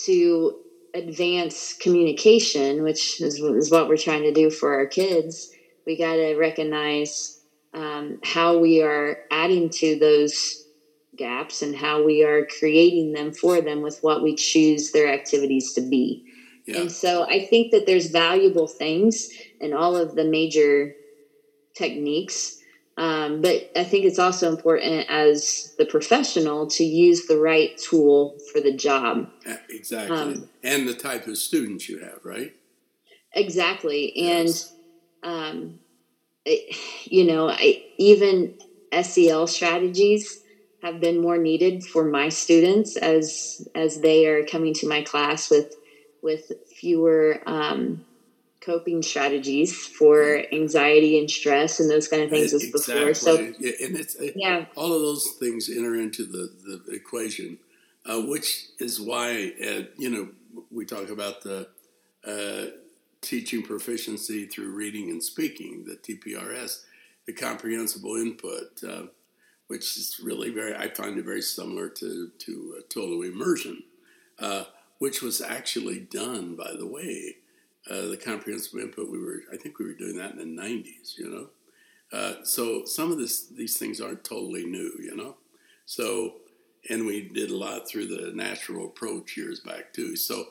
to 0.05 0.59
advance 0.93 1.75
communication, 1.79 2.83
which 2.83 3.21
is, 3.21 3.39
is 3.39 3.71
what 3.71 3.87
we're 3.87 3.97
trying 3.97 4.23
to 4.23 4.33
do 4.33 4.49
for 4.49 4.73
our 4.73 4.85
kids, 4.85 5.49
we 5.85 5.97
got 5.97 6.15
to 6.15 6.35
recognize 6.35 7.41
um, 7.73 8.19
how 8.23 8.57
we 8.57 8.81
are 8.81 9.17
adding 9.31 9.69
to 9.69 9.97
those 9.97 10.62
gaps 11.15 11.61
and 11.61 11.75
how 11.75 12.03
we 12.03 12.23
are 12.23 12.47
creating 12.59 13.13
them 13.13 13.31
for 13.31 13.61
them 13.61 13.81
with 13.81 13.99
what 14.01 14.23
we 14.23 14.35
choose 14.35 14.91
their 14.91 15.07
activities 15.11 15.73
to 15.73 15.81
be. 15.81 16.25
Yeah. 16.65 16.81
And 16.81 16.91
so 16.91 17.23
I 17.23 17.45
think 17.45 17.71
that 17.71 17.85
there's 17.85 18.07
valuable 18.07 18.67
things 18.67 19.29
in 19.59 19.73
all 19.73 19.95
of 19.95 20.15
the 20.15 20.23
major 20.23 20.95
techniques. 21.75 22.59
Um, 22.95 23.41
but 23.41 23.71
I 23.75 23.83
think 23.83 24.05
it's 24.05 24.19
also 24.19 24.49
important 24.49 25.09
as 25.09 25.73
the 25.77 25.85
professional 25.85 26.67
to 26.67 26.83
use 26.83 27.25
the 27.25 27.39
right 27.39 27.77
tool 27.77 28.37
for 28.51 28.61
the 28.61 28.71
job. 28.71 29.29
Exactly. 29.69 30.15
Um, 30.15 30.49
and 30.63 30.87
the 30.87 30.93
type 30.93 31.27
of 31.27 31.37
students 31.37 31.89
you 31.89 31.99
have, 31.99 32.19
right? 32.23 32.53
Exactly. 33.33 34.13
Yes. 34.15 34.73
And, 35.23 35.33
um, 35.33 35.79
it, 36.45 36.75
you 37.05 37.25
know, 37.25 37.49
I, 37.49 37.83
even 37.97 38.53
SEL 39.01 39.47
strategies 39.47 40.42
have 40.83 40.99
been 40.99 41.21
more 41.21 41.37
needed 41.37 41.83
for 41.83 42.03
my 42.03 42.29
students 42.29 42.97
as 42.97 43.67
as 43.73 44.01
they 44.01 44.27
are 44.27 44.45
coming 44.45 44.73
to 44.73 44.87
my 44.87 45.01
class 45.01 45.49
with 45.49 45.75
with 46.21 46.51
fewer 46.75 47.41
um, 47.45 48.05
coping 48.59 49.01
strategies 49.01 49.73
for 49.73 50.43
anxiety 50.51 51.17
and 51.19 51.29
stress 51.31 51.79
and 51.79 51.89
those 51.89 52.07
kind 52.07 52.23
of 52.23 52.29
things 52.29 52.53
as 52.53 52.63
exactly. 52.63 52.95
before. 52.95 53.13
So 53.13 53.33
yeah, 53.59 53.71
and 53.81 53.97
it's 53.97 54.17
yeah, 54.35 54.65
all 54.75 54.93
of 54.93 55.01
those 55.01 55.31
things 55.39 55.69
enter 55.69 55.95
into 55.95 56.25
the 56.25 56.51
the 56.85 56.93
equation, 56.93 57.57
uh, 58.05 58.21
which 58.21 58.65
is 58.79 58.99
why 58.99 59.53
uh, 59.65 59.83
you 59.97 60.09
know 60.09 60.27
we 60.69 60.85
talk 60.85 61.09
about 61.09 61.43
the 61.43 61.69
uh, 62.27 62.71
teaching 63.21 63.63
proficiency 63.63 64.45
through 64.47 64.71
reading 64.71 65.09
and 65.09 65.23
speaking, 65.23 65.85
the 65.85 65.95
TPRS, 65.95 66.83
the 67.25 67.33
comprehensible 67.33 68.17
input. 68.17 68.83
Uh, 68.85 69.03
which 69.67 69.97
is 69.97 70.19
really 70.21 70.49
very, 70.49 70.75
I 70.75 70.89
find 70.89 71.17
it 71.17 71.25
very 71.25 71.41
similar 71.41 71.89
to, 71.89 72.31
to 72.37 72.75
uh, 72.77 72.81
total 72.89 73.23
immersion, 73.23 73.83
uh, 74.39 74.65
which 74.99 75.21
was 75.21 75.41
actually 75.41 75.99
done, 75.99 76.55
by 76.55 76.71
the 76.77 76.87
way. 76.87 77.37
Uh, 77.89 78.07
the 78.07 78.17
comprehensive 78.17 78.79
input, 78.79 79.11
we 79.11 79.19
were, 79.19 79.41
I 79.51 79.57
think 79.57 79.77
we 79.77 79.85
were 79.85 79.93
doing 79.93 80.17
that 80.17 80.31
in 80.31 80.37
the 80.37 80.61
90s, 80.61 81.17
you 81.17 81.29
know? 81.29 81.47
Uh, 82.17 82.43
so 82.43 82.85
some 82.85 83.11
of 83.11 83.17
this, 83.17 83.47
these 83.47 83.77
things 83.77 83.99
aren't 83.99 84.23
totally 84.23 84.65
new, 84.65 84.93
you 85.01 85.15
know? 85.15 85.35
So, 85.85 86.35
and 86.89 87.05
we 87.05 87.29
did 87.29 87.49
a 87.49 87.57
lot 87.57 87.87
through 87.87 88.07
the 88.07 88.31
natural 88.33 88.85
approach 88.85 89.35
years 89.35 89.59
back 89.59 89.91
too. 89.93 90.15
So, 90.15 90.49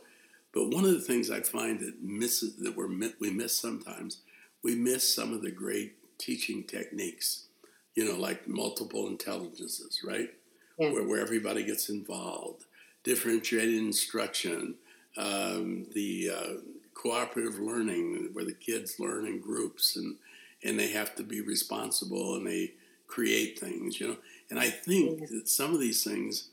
but 0.52 0.68
one 0.68 0.84
of 0.84 0.92
the 0.92 1.00
things 1.00 1.30
I 1.30 1.40
find 1.40 1.80
that 1.80 2.02
misses, 2.02 2.56
that 2.56 2.76
we're, 2.76 2.90
we 3.20 3.30
miss 3.30 3.56
sometimes, 3.56 4.18
we 4.62 4.74
miss 4.74 5.14
some 5.14 5.32
of 5.32 5.42
the 5.42 5.50
great 5.50 6.18
teaching 6.18 6.64
techniques 6.64 7.46
you 7.94 8.04
know, 8.04 8.18
like 8.18 8.48
multiple 8.48 9.06
intelligences, 9.08 10.00
right? 10.04 10.30
Yeah. 10.78 10.92
Where, 10.92 11.04
where 11.04 11.20
everybody 11.20 11.64
gets 11.64 11.88
involved, 11.88 12.64
differentiated 13.04 13.74
instruction, 13.74 14.74
um, 15.16 15.86
the 15.92 16.30
uh, 16.34 16.52
cooperative 16.94 17.58
learning, 17.58 18.30
where 18.32 18.44
the 18.44 18.54
kids 18.54 18.98
learn 18.98 19.26
in 19.26 19.40
groups 19.40 19.96
and, 19.96 20.16
and 20.64 20.78
they 20.78 20.90
have 20.92 21.14
to 21.16 21.22
be 21.22 21.40
responsible 21.40 22.36
and 22.36 22.46
they 22.46 22.72
create 23.06 23.58
things, 23.58 24.00
you 24.00 24.08
know. 24.08 24.16
And 24.50 24.58
I 24.58 24.70
think 24.70 25.20
yeah. 25.20 25.26
that 25.32 25.48
some 25.48 25.74
of 25.74 25.80
these 25.80 26.02
things 26.02 26.48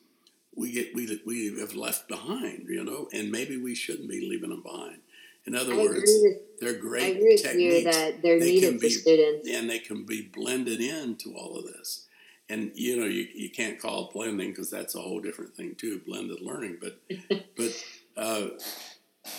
we 0.55 0.71
get 0.71 0.93
we 0.93 1.21
we 1.25 1.57
have 1.59 1.75
left 1.75 2.07
behind, 2.07 2.67
you 2.67 2.83
know, 2.83 3.07
and 3.13 3.31
maybe 3.31 3.57
we 3.57 3.75
shouldn't 3.75 4.09
be 4.09 4.27
leaving 4.27 4.49
them 4.49 4.61
behind. 4.61 4.97
In 5.45 5.55
other 5.55 5.73
I 5.73 5.77
words, 5.77 6.03
with, 6.05 6.59
they're 6.59 6.79
great 6.79 7.03
I 7.03 7.07
agree 7.07 7.33
with 7.33 7.41
techniques. 7.41 7.85
You 7.85 7.91
that 7.91 8.21
they're 8.21 8.39
they 8.39 8.51
needed 8.51 8.75
for 8.75 8.79
be, 8.81 8.89
students, 8.89 9.49
and 9.49 9.69
they 9.69 9.79
can 9.79 10.05
be 10.05 10.29
blended 10.33 10.81
into 10.81 11.33
all 11.35 11.57
of 11.57 11.65
this. 11.65 12.05
And 12.49 12.71
you 12.75 12.97
know, 12.97 13.05
you, 13.05 13.27
you 13.33 13.49
can't 13.49 13.79
call 13.79 14.07
it 14.07 14.13
blending 14.13 14.49
because 14.49 14.69
that's 14.69 14.95
a 14.95 14.99
whole 14.99 15.21
different 15.21 15.55
thing 15.55 15.75
too, 15.75 16.01
blended 16.05 16.41
learning. 16.41 16.77
But 16.81 16.99
but 17.55 17.83
uh, 18.17 18.47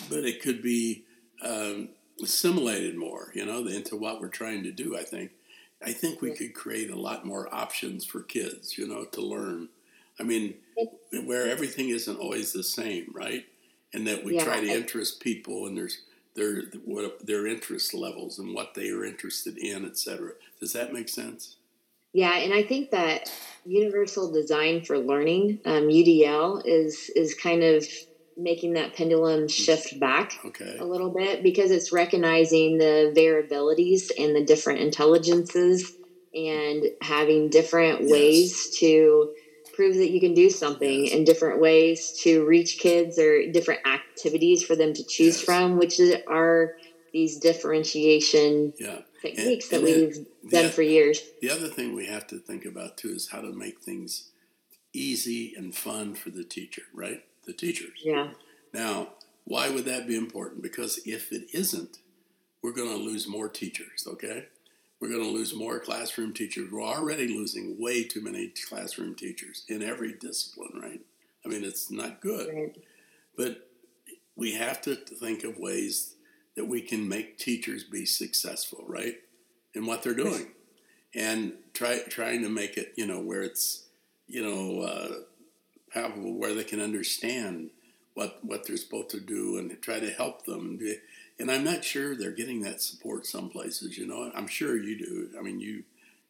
but 0.09 0.25
it 0.25 0.41
could 0.41 0.61
be 0.61 1.05
um, 1.43 1.89
assimilated 2.21 2.95
more, 2.95 3.31
you 3.33 3.45
know, 3.45 3.65
into 3.67 3.95
what 3.95 4.21
we're 4.21 4.29
trying 4.29 4.63
to 4.63 4.71
do. 4.71 4.97
I 4.97 5.03
think 5.03 5.31
I 5.83 5.91
think 5.91 6.21
we 6.21 6.31
could 6.31 6.53
create 6.53 6.89
a 6.91 6.99
lot 6.99 7.25
more 7.25 7.53
options 7.53 8.05
for 8.05 8.21
kids, 8.21 8.77
you 8.77 8.87
know, 8.87 9.05
to 9.05 9.21
learn. 9.21 9.69
I 10.19 10.23
mean, 10.23 10.55
where 11.25 11.49
everything 11.49 11.89
isn't 11.89 12.17
always 12.17 12.53
the 12.53 12.63
same, 12.63 13.11
right? 13.13 13.45
And 13.93 14.07
that 14.07 14.23
we 14.23 14.35
yeah, 14.35 14.43
try 14.43 14.59
to 14.59 14.67
interest 14.67 15.19
people 15.19 15.65
and 15.67 15.77
there's 15.77 15.99
their 16.35 16.63
what 16.85 17.25
their 17.25 17.45
interest 17.45 17.93
levels 17.93 18.39
and 18.39 18.53
what 18.53 18.73
they 18.73 18.89
are 18.89 19.03
interested 19.03 19.57
in, 19.57 19.85
etc. 19.85 20.31
Does 20.59 20.73
that 20.73 20.93
make 20.93 21.09
sense? 21.09 21.57
Yeah, 22.13 22.37
and 22.37 22.53
I 22.53 22.63
think 22.63 22.91
that 22.91 23.31
universal 23.65 24.31
design 24.31 24.83
for 24.83 24.97
learning 24.97 25.59
um, 25.65 25.87
(UDL) 25.87 26.61
is 26.65 27.09
is 27.15 27.33
kind 27.33 27.63
of 27.63 27.85
making 28.37 28.73
that 28.73 28.95
pendulum 28.95 29.47
shift 29.47 29.99
back 29.99 30.33
okay. 30.45 30.77
a 30.79 30.85
little 30.85 31.09
bit 31.09 31.43
because 31.43 31.69
it's 31.69 31.91
recognizing 31.91 32.77
the 32.77 33.13
variabilities 33.15 34.09
and 34.17 34.35
the 34.35 34.43
different 34.43 34.79
intelligences 34.79 35.93
and 36.33 36.85
having 37.01 37.49
different 37.49 38.01
yes. 38.01 38.11
ways 38.11 38.69
to 38.79 39.33
prove 39.73 39.95
that 39.95 40.11
you 40.11 40.19
can 40.19 40.33
do 40.33 40.49
something 40.49 41.05
yes. 41.05 41.13
in 41.13 41.23
different 41.23 41.59
ways 41.59 42.19
to 42.23 42.45
reach 42.45 42.79
kids 42.79 43.17
or 43.17 43.51
different 43.51 43.85
activities 43.85 44.63
for 44.63 44.75
them 44.75 44.93
to 44.93 45.03
choose 45.03 45.37
yes. 45.37 45.41
from, 45.41 45.77
which 45.77 45.99
are 46.27 46.75
these 47.13 47.37
differentiation 47.37 48.73
yeah. 48.79 48.99
techniques 49.21 49.71
and, 49.71 49.83
that 49.83 49.89
and 49.89 50.07
we've 50.43 50.51
done 50.51 50.69
for 50.69 50.81
years. 50.81 51.21
The 51.41 51.49
other 51.49 51.67
thing 51.67 51.93
we 51.93 52.07
have 52.07 52.27
to 52.27 52.37
think 52.39 52.65
about 52.65 52.97
too 52.97 53.09
is 53.09 53.29
how 53.29 53.41
to 53.41 53.51
make 53.51 53.81
things 53.81 54.29
easy 54.93 55.53
and 55.55 55.75
fun 55.75 56.15
for 56.15 56.29
the 56.29 56.43
teacher, 56.43 56.83
right? 56.93 57.23
The 57.45 57.53
teachers. 57.53 57.99
Yeah. 58.03 58.29
Now, 58.73 59.09
why 59.45 59.69
would 59.69 59.85
that 59.85 60.07
be 60.07 60.15
important? 60.15 60.61
Because 60.61 60.99
if 61.05 61.31
it 61.31 61.47
isn't, 61.53 61.99
we're 62.61 62.73
going 62.73 62.89
to 62.89 63.03
lose 63.03 63.27
more 63.27 63.49
teachers, 63.49 64.07
okay? 64.07 64.47
We're 65.01 65.09
going 65.09 65.23
to 65.23 65.29
lose 65.29 65.55
more 65.55 65.79
classroom 65.79 66.31
teachers. 66.31 66.71
We're 66.71 66.83
already 66.83 67.27
losing 67.27 67.81
way 67.81 68.03
too 68.03 68.21
many 68.21 68.53
classroom 68.69 69.15
teachers 69.15 69.65
in 69.67 69.81
every 69.81 70.13
discipline, 70.13 70.79
right? 70.79 71.01
I 71.43 71.49
mean, 71.49 71.63
it's 71.63 71.89
not 71.89 72.21
good. 72.21 72.53
Right. 72.53 72.75
But 73.35 73.67
we 74.35 74.53
have 74.53 74.79
to 74.83 74.95
think 74.95 75.43
of 75.43 75.57
ways 75.57 76.13
that 76.55 76.65
we 76.65 76.81
can 76.81 77.09
make 77.09 77.39
teachers 77.39 77.83
be 77.83 78.05
successful, 78.05 78.85
right? 78.87 79.15
In 79.73 79.87
what 79.87 80.03
they're 80.03 80.13
doing. 80.13 80.47
And 81.13 81.55
try 81.73 81.99
trying 82.07 82.41
to 82.43 82.47
make 82.47 82.77
it, 82.77 82.93
you 82.95 83.05
know, 83.05 83.19
where 83.19 83.41
it's, 83.41 83.83
you 84.27 84.41
know, 84.41 84.83
uh, 84.83 85.09
palpable, 85.91 86.39
where 86.39 86.53
they 86.53 86.63
can 86.63 86.79
understand 86.79 87.71
what 88.13 88.39
what 88.43 88.65
they're 88.65 88.77
supposed 88.77 89.09
to 89.09 89.19
do 89.19 89.57
and 89.57 89.77
try 89.81 89.99
to 89.99 90.09
help 90.09 90.45
them 90.45 90.79
and 91.41 91.49
I'm 91.49 91.63
not 91.63 91.83
sure 91.83 92.15
they're 92.15 92.31
getting 92.31 92.61
that 92.61 92.81
support 92.81 93.25
some 93.25 93.49
places. 93.49 93.97
You 93.97 94.05
know, 94.05 94.31
I'm 94.35 94.47
sure 94.47 94.77
you 94.77 94.97
do. 94.97 95.29
I 95.37 95.41
mean, 95.41 95.59
you, 95.59 95.83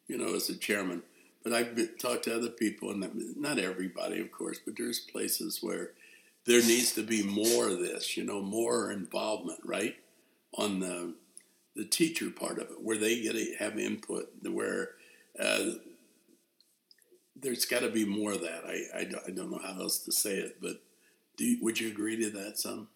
you 0.08 0.16
know, 0.16 0.34
as 0.34 0.48
a 0.48 0.56
chairman, 0.56 1.02
but 1.44 1.52
I've 1.52 1.76
been, 1.76 1.90
talked 1.98 2.24
to 2.24 2.34
other 2.34 2.48
people, 2.48 2.90
and 2.90 3.36
not 3.36 3.58
everybody, 3.58 4.20
of 4.20 4.32
course, 4.32 4.58
but 4.64 4.74
there's 4.78 5.00
places 5.00 5.62
where 5.62 5.90
there 6.46 6.62
needs 6.62 6.92
to 6.94 7.02
be 7.02 7.22
more 7.22 7.68
of 7.68 7.78
this. 7.78 8.16
You 8.16 8.24
know, 8.24 8.40
more 8.40 8.90
involvement, 8.90 9.60
right, 9.64 9.96
on 10.56 10.80
the 10.80 11.14
the 11.76 11.84
teacher 11.84 12.30
part 12.30 12.58
of 12.58 12.70
it, 12.70 12.82
where 12.82 12.98
they 12.98 13.20
get 13.20 13.34
to 13.34 13.54
have 13.58 13.78
input, 13.78 14.30
where 14.42 14.90
uh, 15.38 15.72
there's 17.36 17.66
got 17.66 17.80
to 17.80 17.90
be 17.90 18.04
more 18.06 18.32
of 18.32 18.40
that. 18.42 18.62
I, 18.66 18.98
I, 18.98 19.00
I, 19.26 19.30
don't 19.30 19.50
know 19.50 19.60
how 19.62 19.80
else 19.80 19.98
to 20.00 20.12
say 20.12 20.34
it, 20.34 20.58
but 20.60 20.82
you, 21.38 21.58
would 21.62 21.80
you 21.80 21.88
agree 21.88 22.16
to 22.22 22.30
that, 22.30 22.58
son? 22.58 22.88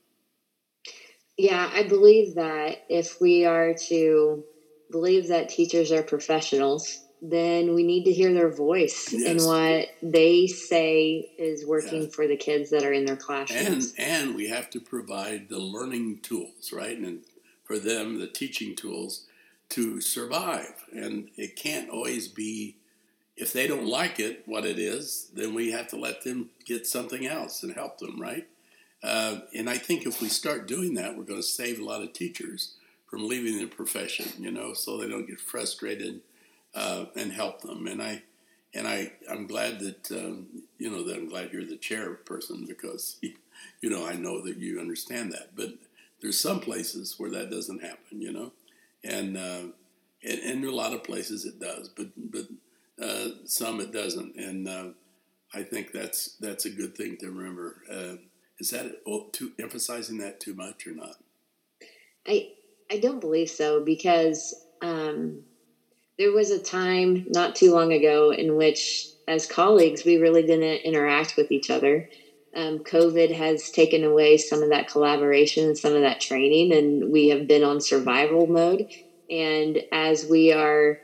Yeah, 1.37 1.71
I 1.73 1.83
believe 1.83 2.37
that 2.37 2.85
if 2.89 3.21
we 3.21 3.45
are 3.45 3.75
to 3.89 4.45
believe 4.91 5.29
that 5.29 5.49
teachers 5.49 5.93
are 5.93 6.03
professionals, 6.03 7.03
then 7.21 7.75
we 7.75 7.83
need 7.83 8.05
to 8.05 8.13
hear 8.13 8.33
their 8.33 8.51
voice 8.51 9.13
yes. 9.13 9.27
and 9.27 9.41
what 9.47 9.89
they 10.03 10.47
say 10.47 11.31
is 11.39 11.67
working 11.67 12.03
yeah. 12.03 12.09
for 12.09 12.27
the 12.27 12.37
kids 12.37 12.71
that 12.71 12.85
are 12.85 12.93
in 12.93 13.05
their 13.05 13.17
classrooms. 13.17 13.95
And 13.99 14.09
and 14.09 14.35
we 14.35 14.49
have 14.49 14.71
to 14.71 14.81
provide 14.81 15.49
the 15.49 15.59
learning 15.59 16.21
tools, 16.21 16.73
right? 16.73 16.97
And 16.97 17.25
for 17.65 17.79
them, 17.79 18.21
the 18.21 18.29
teaching 18.29 18.77
tools 18.77 19.27
to 19.71 20.01
survive. 20.01 20.85
And 20.93 21.31
it 21.37 21.57
can't 21.57 21.91
always 21.91 22.29
be, 22.29 22.77
if 23.37 23.53
they 23.53 23.67
don't 23.67 23.87
like 23.87 24.21
it, 24.21 24.43
what 24.47 24.65
it 24.65 24.79
is, 24.79 25.31
then 25.35 25.55
we 25.55 25.73
have 25.73 25.89
to 25.89 25.97
let 25.97 26.23
them 26.23 26.51
get 26.65 26.87
something 26.87 27.27
else 27.27 27.63
and 27.63 27.75
help 27.75 27.99
them, 27.99 28.21
right? 28.21 28.47
Uh, 29.03 29.41
and 29.55 29.69
I 29.69 29.79
think 29.79 30.07
if 30.07 30.21
we 30.21 30.29
start 30.29 30.67
doing 30.67 30.95
that, 30.95 31.17
we're 31.17 31.25
going 31.25 31.41
to 31.41 31.47
save 31.47 31.79
a 31.79 31.85
lot 31.85 32.03
of 32.03 32.13
teachers 32.13 32.75
from 33.07 33.29
leaving 33.29 33.59
the 33.59 33.67
profession, 33.67 34.27
you 34.43 34.51
know, 34.51 34.73
so 34.73 34.99
they 34.99 35.09
don't 35.09 35.27
get 35.27 35.41
frustrated 35.41 36.21
uh, 36.75 37.07
and 37.15 37.33
help 37.33 37.63
them. 37.63 37.87
And 37.87 38.03
I, 38.03 38.23
and 38.75 38.87
I, 38.87 39.13
I'm 39.31 39.47
glad 39.47 39.81
that 39.81 40.11
um, 40.13 40.47
you 40.79 40.91
know 40.91 41.03
that 41.05 41.17
I'm 41.17 41.29
glad 41.29 41.53
you're 41.53 41.65
the 41.65 41.79
chairperson 41.79 42.67
because 42.67 43.19
you 43.23 43.91
know 43.91 44.07
I 44.07 44.15
know 44.15 44.43
that 44.43 44.59
you 44.59 44.81
understand 44.81 45.33
that. 45.33 45.57
But 45.57 45.71
there's 46.21 46.39
some 46.39 46.61
places 46.61 47.15
where 47.19 47.31
that 47.31 47.51
doesn't 47.51 47.83
happen, 47.83 48.21
you 48.21 48.33
know, 48.33 48.53
and 49.03 49.37
uh, 49.37 49.63
and, 50.23 50.41
and 50.41 50.65
a 50.65 50.75
lot 50.75 50.93
of 50.93 51.05
places 51.05 51.45
it 51.45 51.59
does, 51.59 51.89
but 51.89 52.09
but 52.17 52.47
uh, 53.03 53.29
some 53.45 53.81
it 53.81 53.93
doesn't, 53.93 54.37
and 54.37 54.69
uh, 54.69 54.89
I 55.55 55.63
think 55.63 55.93
that's 55.93 56.37
that's 56.37 56.67
a 56.67 56.71
good 56.71 56.97
thing 56.97 57.17
to 57.19 57.31
remember. 57.31 57.83
Is 58.59 58.71
that 58.71 59.01
oh, 59.07 59.29
too 59.33 59.53
emphasizing 59.59 60.19
that 60.19 60.41
too 60.41 60.55
much 60.55 60.87
or 60.87 60.95
not? 60.95 61.17
I 62.27 62.49
I 62.91 62.99
don't 62.99 63.21
believe 63.21 63.51
so 63.51 63.85
because 63.85 64.55
um, 64.81 65.43
there 66.19 66.33
was 66.33 66.51
a 66.51 66.63
time 66.63 67.27
not 67.29 67.55
too 67.55 67.73
long 67.73 67.93
ago 67.93 68.33
in 68.33 68.57
which, 68.57 69.07
as 69.29 69.47
colleagues, 69.47 70.05
we 70.05 70.17
really 70.17 70.43
didn't 70.43 70.85
interact 70.85 71.37
with 71.37 71.51
each 71.51 71.71
other. 71.71 72.09
Um, 72.55 72.79
COVID 72.79 73.35
has 73.35 73.71
taken 73.71 74.03
away 74.03 74.39
some 74.39 74.63
of 74.63 74.71
that 74.71 74.89
collaboration 74.89 75.67
and 75.67 75.77
some 75.77 75.95
of 75.95 76.01
that 76.01 76.21
training, 76.21 76.73
and 76.73 77.13
we 77.13 77.29
have 77.29 77.47
been 77.47 77.63
on 77.63 77.81
survival 77.81 78.47
mode. 78.47 78.87
And 79.29 79.83
as 79.93 80.25
we 80.25 80.53
are 80.53 80.99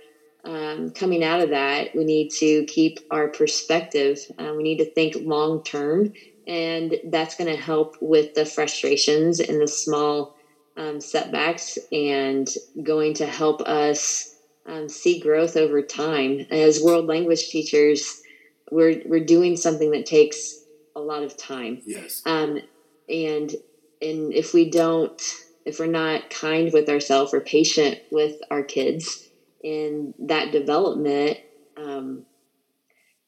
um, 0.45 0.91
coming 0.93 1.23
out 1.23 1.41
of 1.41 1.51
that, 1.51 1.95
we 1.95 2.05
need 2.05 2.31
to 2.39 2.65
keep 2.65 3.01
our 3.11 3.29
perspective. 3.29 4.19
Uh, 4.39 4.55
we 4.57 4.63
need 4.63 4.79
to 4.79 4.91
think 4.91 5.15
long 5.21 5.63
term, 5.63 6.13
and 6.47 6.97
that's 7.11 7.37
going 7.37 7.55
to 7.55 7.61
help 7.61 7.97
with 8.01 8.35
the 8.35 8.45
frustrations 8.45 9.41
and 9.41 9.61
the 9.61 9.69
small 9.69 10.37
um, 10.77 11.01
setbacks, 11.01 11.79
and 11.91 12.49
going 12.83 13.15
to 13.15 13.27
help 13.27 13.61
us 13.63 14.37
um, 14.67 14.89
see 14.89 15.21
growth 15.21 15.57
over 15.57 15.83
time. 15.83 16.47
As 16.51 16.83
world 16.83 17.07
language 17.07 17.49
teachers, 17.49 18.23
we're 18.71 19.03
we're 19.05 19.25
doing 19.25 19.57
something 19.57 19.91
that 19.91 20.07
takes 20.07 20.63
a 20.97 21.01
lot 21.01 21.23
of 21.23 21.37
time. 21.37 21.83
Yes. 21.85 22.23
Um, 22.27 22.61
and 23.09 23.55
and 24.01 24.33
if 24.33 24.55
we 24.55 24.71
don't, 24.71 25.21
if 25.65 25.79
we're 25.79 25.87
not 25.87 26.31
kind 26.31 26.73
with 26.73 26.89
ourselves 26.89 27.33
or 27.35 27.41
patient 27.41 28.01
with 28.11 28.37
our 28.51 28.63
kids 28.63 29.29
in 29.63 30.15
that 30.19 30.53
development, 30.53 31.39
um, 31.77 32.25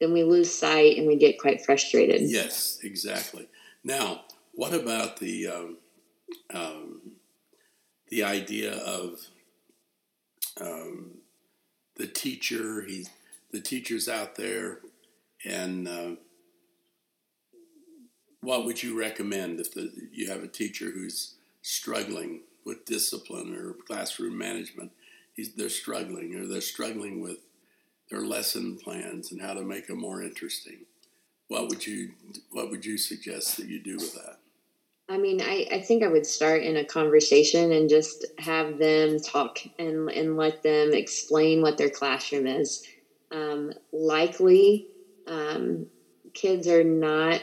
then 0.05 0.13
we 0.13 0.23
lose 0.23 0.55
sight 0.55 0.99
and 0.99 1.07
we 1.07 1.17
get 1.17 1.41
quite 1.41 1.65
frustrated. 1.65 2.21
Yes, 2.21 2.79
exactly. 2.83 3.49
Now, 3.83 4.25
what 4.53 4.75
about 4.75 5.19
the 5.19 5.49
um, 5.49 5.77
um, 6.53 7.01
the 8.09 8.23
idea 8.23 8.75
of 8.75 9.19
um, 10.61 11.13
the 11.97 12.07
teacher? 12.07 12.83
He's 12.83 13.09
the 13.51 13.61
teacher's 13.61 14.09
out 14.09 14.37
there, 14.37 14.81
and 15.45 15.89
uh, 15.89 16.11
what 18.43 18.67
would 18.67 18.83
you 18.83 18.99
recommend 18.99 19.61
if 19.61 19.73
the, 19.73 19.91
you 20.13 20.29
have 20.29 20.43
a 20.43 20.49
teacher 20.49 20.91
who's 20.91 21.35
struggling 21.63 22.41
with 22.67 22.85
discipline 22.85 23.57
or 23.57 23.73
classroom 23.87 24.37
management? 24.37 24.93
He's, 25.33 25.55
they're 25.55 25.71
struggling, 25.71 26.35
or 26.35 26.47
they're 26.47 26.61
struggling 26.61 27.23
with 27.23 27.39
their 28.15 28.25
lesson 28.25 28.77
plans 28.77 29.33
and 29.33 29.41
how 29.41 29.55
to 29.55 29.63
make 29.63 29.87
them 29.87 29.99
more 29.99 30.23
interesting. 30.23 30.87
What 31.49 31.69
would 31.69 31.87
you 31.87 32.13
What 32.53 32.71
would 32.71 32.85
you 32.85 32.97
suggest 32.97 33.57
that 33.57 33.67
you 33.67 33.81
do 33.81 33.97
with 33.97 34.15
that? 34.15 34.39
I 35.09 35.19
mean, 35.19 35.43
I, 35.43 35.67
I 35.71 35.81
think 35.81 36.03
I 36.03 36.09
would 36.09 36.25
start 36.25 36.63
in 36.63 36.79
a 36.79 36.85
conversation 36.85 37.73
and 37.73 37.91
just 37.91 38.25
have 38.39 38.79
them 38.79 39.21
talk 39.21 39.59
and 39.79 40.09
and 40.11 40.37
let 40.37 40.63
them 40.63 40.93
explain 40.95 41.61
what 41.61 41.77
their 41.77 41.91
classroom 41.91 42.47
is. 42.47 42.85
Um, 43.31 43.73
likely, 43.93 44.87
um, 45.27 45.87
kids 46.33 46.69
are 46.69 46.85
not 46.85 47.43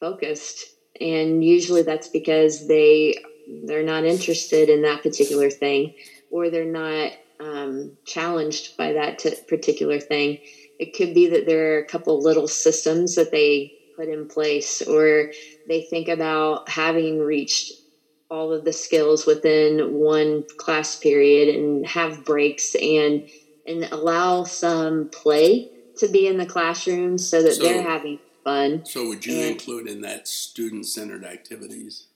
focused 0.00 0.74
and 1.00 1.44
usually 1.44 1.82
that's 1.82 2.08
because 2.08 2.66
they 2.66 3.16
they're 3.64 3.84
not 3.84 4.04
interested 4.04 4.68
in 4.68 4.82
that 4.82 5.02
particular 5.02 5.50
thing 5.50 5.94
or 6.30 6.50
they're 6.50 6.64
not 6.64 7.12
um, 7.42 7.96
challenged 8.06 8.76
by 8.76 8.92
that 8.92 9.18
t- 9.18 9.34
particular 9.48 9.98
thing 9.98 10.38
it 10.78 10.94
could 10.94 11.14
be 11.14 11.28
that 11.28 11.46
there 11.46 11.74
are 11.74 11.78
a 11.78 11.86
couple 11.86 12.20
little 12.20 12.48
systems 12.48 13.14
that 13.14 13.30
they 13.30 13.72
put 13.96 14.08
in 14.08 14.26
place 14.26 14.82
or 14.82 15.30
they 15.68 15.82
think 15.82 16.08
about 16.08 16.68
having 16.68 17.20
reached 17.20 17.72
all 18.28 18.52
of 18.52 18.64
the 18.64 18.72
skills 18.72 19.24
within 19.24 19.92
one 19.92 20.42
class 20.56 20.98
period 20.98 21.54
and 21.54 21.86
have 21.86 22.24
breaks 22.24 22.74
and 22.74 23.22
and 23.64 23.84
allow 23.92 24.42
some 24.42 25.08
play 25.12 25.68
to 25.98 26.08
be 26.08 26.26
in 26.26 26.36
the 26.36 26.46
classroom 26.46 27.16
so 27.16 27.42
that 27.42 27.52
so, 27.52 27.62
they're 27.62 27.82
having 27.82 28.18
fun. 28.42 28.84
So, 28.84 29.06
would 29.06 29.24
you 29.24 29.36
and 29.36 29.50
include 29.50 29.86
in 29.86 30.00
that 30.00 30.26
student 30.26 30.86
centered 30.86 31.24
activities? 31.24 32.06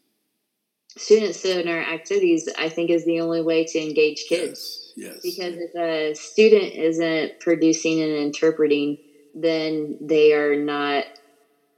Student 0.97 1.37
centered 1.37 1.85
activities, 1.85 2.49
I 2.59 2.69
think, 2.69 2.91
is 2.91 3.05
the 3.05 3.21
only 3.21 3.43
way 3.43 3.65
to 3.65 3.79
engage 3.79 4.25
kids. 4.29 4.43
Yes. 4.43 4.86
Yes. 4.97 5.19
Because 5.23 5.55
if 5.57 5.75
a 5.81 6.15
student 6.15 6.75
isn't 6.75 7.33
producing 7.41 8.01
and 8.03 8.13
interpreting, 8.13 8.99
then 9.35 9.97
they 10.01 10.33
are 10.35 10.57
not 10.57 11.05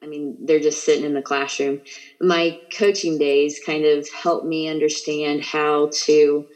I 0.02 0.06
mean, 0.06 0.36
they're 0.44 0.60
just 0.60 0.84
sitting 0.84 1.04
in 1.04 1.14
the 1.14 1.22
classroom. 1.22 1.80
My 2.20 2.56
coaching 2.76 3.18
days 3.18 3.58
kind 3.64 3.84
of 3.84 4.06
helped 4.22 4.46
me 4.46 4.68
understand 4.68 5.42
how 5.42 5.90
to 6.06 6.46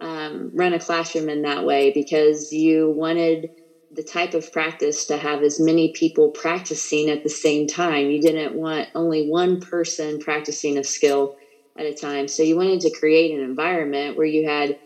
um, 0.00 0.50
run 0.54 0.72
a 0.72 0.78
classroom 0.80 1.28
in 1.28 1.42
that 1.42 1.64
way 1.64 1.92
because 1.94 2.48
you 2.52 2.90
wanted 2.90 3.46
the 3.90 4.02
type 4.02 4.34
of 4.34 4.50
practice 4.52 5.06
to 5.06 5.16
have 5.16 5.42
as 5.42 5.58
many 5.60 5.92
people 5.98 6.30
practicing 6.30 7.10
at 7.10 7.22
the 7.22 7.28
same 7.30 7.66
time. 7.66 8.10
You 8.10 8.20
didn't 8.20 8.54
want 8.54 8.88
only 8.94 9.26
one 9.26 9.58
person 9.60 10.18
practicing 10.18 10.78
a 10.78 10.84
skill 10.84 11.34
at 11.78 11.86
a 11.86 11.94
time. 11.94 12.28
So 12.28 12.42
you 12.42 12.56
wanted 12.56 12.80
to 12.80 12.92
create 12.98 13.32
an 13.32 13.40
environment 13.42 14.16
where 14.16 14.26
you 14.26 14.46
had 14.48 14.76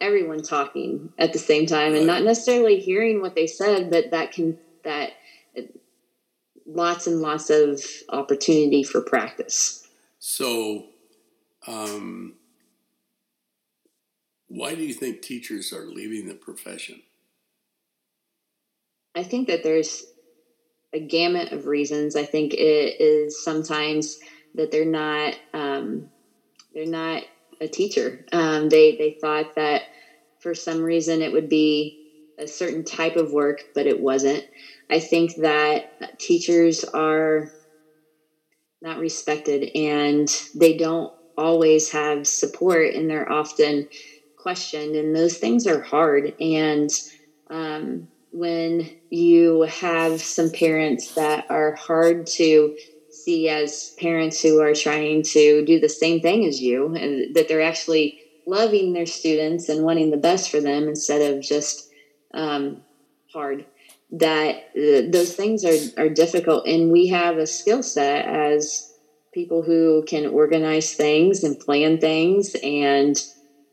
everyone 0.00 0.42
talking 0.42 1.12
at 1.18 1.32
the 1.32 1.38
same 1.38 1.66
time 1.66 1.94
and 1.94 2.06
not 2.06 2.22
necessarily 2.22 2.80
hearing 2.80 3.20
what 3.20 3.34
they 3.34 3.46
said, 3.46 3.90
but 3.90 4.10
that 4.10 4.32
can 4.32 4.58
that 4.82 5.12
lots 6.66 7.06
and 7.06 7.20
lots 7.20 7.50
of 7.50 7.80
opportunity 8.08 8.82
for 8.82 9.00
practice. 9.00 9.86
So 10.18 10.86
um, 11.66 12.34
why 14.48 14.74
do 14.74 14.82
you 14.82 14.94
think 14.94 15.22
teachers 15.22 15.72
are 15.72 15.86
leaving 15.86 16.26
the 16.26 16.34
profession? 16.34 17.02
I 19.14 19.22
think 19.22 19.48
that 19.48 19.62
there's 19.62 20.04
a 20.92 21.00
gamut 21.00 21.52
of 21.52 21.66
reasons. 21.66 22.16
I 22.16 22.24
think 22.24 22.54
it 22.54 23.00
is 23.00 23.44
sometimes 23.44 24.18
that 24.54 24.70
they're 24.70 24.84
not 24.84 25.34
um, 25.52 26.08
they're 26.72 26.86
not 26.86 27.22
a 27.60 27.68
teacher. 27.68 28.24
Um, 28.32 28.68
they 28.68 28.96
they 28.96 29.16
thought 29.20 29.54
that 29.56 29.82
for 30.40 30.54
some 30.54 30.82
reason 30.82 31.22
it 31.22 31.32
would 31.32 31.48
be 31.48 31.98
a 32.38 32.46
certain 32.46 32.84
type 32.84 33.16
of 33.16 33.32
work, 33.32 33.60
but 33.74 33.86
it 33.86 34.00
wasn't. 34.00 34.44
I 34.90 35.00
think 35.00 35.36
that 35.36 35.84
teachers 36.18 36.84
are 36.84 37.48
not 38.82 38.98
respected 38.98 39.70
and 39.74 40.28
they 40.54 40.76
don't 40.76 41.12
always 41.36 41.90
have 41.90 42.26
support 42.26 42.94
and 42.94 43.08
they're 43.08 43.30
often 43.30 43.88
questioned 44.36 44.94
and 44.94 45.16
those 45.16 45.38
things 45.38 45.66
are 45.66 45.80
hard 45.80 46.32
and 46.38 46.90
um, 47.50 48.08
when 48.30 48.88
you 49.10 49.62
have 49.62 50.20
some 50.20 50.50
parents 50.50 51.14
that 51.14 51.46
are 51.48 51.74
hard 51.74 52.26
to 52.26 52.74
see 53.24 53.48
as 53.48 53.94
parents 53.98 54.40
who 54.42 54.60
are 54.60 54.74
trying 54.74 55.22
to 55.22 55.64
do 55.64 55.80
the 55.80 55.88
same 55.88 56.20
thing 56.20 56.44
as 56.44 56.60
you 56.60 56.94
and 56.94 57.34
that 57.34 57.48
they're 57.48 57.62
actually 57.62 58.20
loving 58.46 58.92
their 58.92 59.06
students 59.06 59.68
and 59.68 59.84
wanting 59.84 60.10
the 60.10 60.16
best 60.16 60.50
for 60.50 60.60
them 60.60 60.88
instead 60.88 61.32
of 61.32 61.42
just 61.42 61.88
um, 62.34 62.82
hard 63.32 63.64
that 64.12 64.56
uh, 64.76 65.10
those 65.10 65.34
things 65.34 65.64
are, 65.64 66.02
are 66.02 66.08
difficult 66.08 66.66
and 66.66 66.92
we 66.92 67.08
have 67.08 67.38
a 67.38 67.46
skill 67.46 67.82
set 67.82 68.26
as 68.26 68.92
people 69.32 69.62
who 69.62 70.04
can 70.06 70.26
organize 70.26 70.94
things 70.94 71.42
and 71.42 71.58
plan 71.58 71.98
things 71.98 72.54
and 72.62 73.16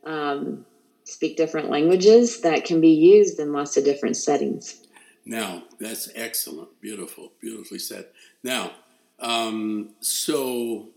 um, 0.04 0.66
speak 1.04 1.38
different 1.38 1.70
languages 1.70 2.42
that 2.42 2.66
can 2.66 2.82
be 2.82 2.90
used 2.90 3.40
in 3.40 3.54
lots 3.54 3.78
of 3.78 3.86
different 3.86 4.18
settings. 4.18 4.82
Now, 5.24 5.64
that's 5.80 6.10
excellent. 6.16 6.82
Beautiful. 6.82 7.34
Beautifully 7.40 7.78
said. 7.78 8.08
Now, 8.44 8.72
um, 9.22 9.96
so 10.00 10.90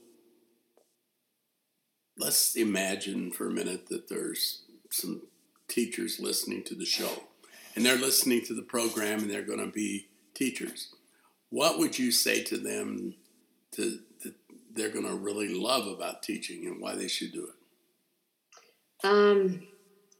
let's 2.19 2.57
imagine 2.57 3.31
for 3.31 3.49
a 3.49 3.53
minute 3.53 3.89
that 3.89 4.09
there's 4.09 4.63
some 4.91 5.23
teachers 5.69 6.21
listening 6.21 6.63
to 6.65 6.75
the 6.75 6.87
show, 6.87 7.25
and 7.77 7.85
they're 7.85 7.97
listening 7.97 8.43
to 8.47 8.55
the 8.55 8.63
program, 8.63 9.21
and 9.21 9.31
they're 9.31 9.43
going 9.43 9.65
to 9.65 9.71
be 9.71 10.09
teachers. 10.35 10.95
What 11.51 11.79
would 11.79 11.99
you 11.99 12.11
say 12.11 12.43
to 12.45 12.59
them 12.59 13.15
to 13.73 14.01
that 14.23 14.35
they're 14.75 14.91
going 14.91 15.07
to 15.07 15.15
really 15.15 15.55
love 15.55 15.87
about 15.87 16.23
teaching 16.23 16.67
and 16.67 16.81
why 16.81 16.95
they 16.95 17.09
should 17.09 17.33
do 17.33 17.49
it? 17.49 19.07
Um, 19.07 19.67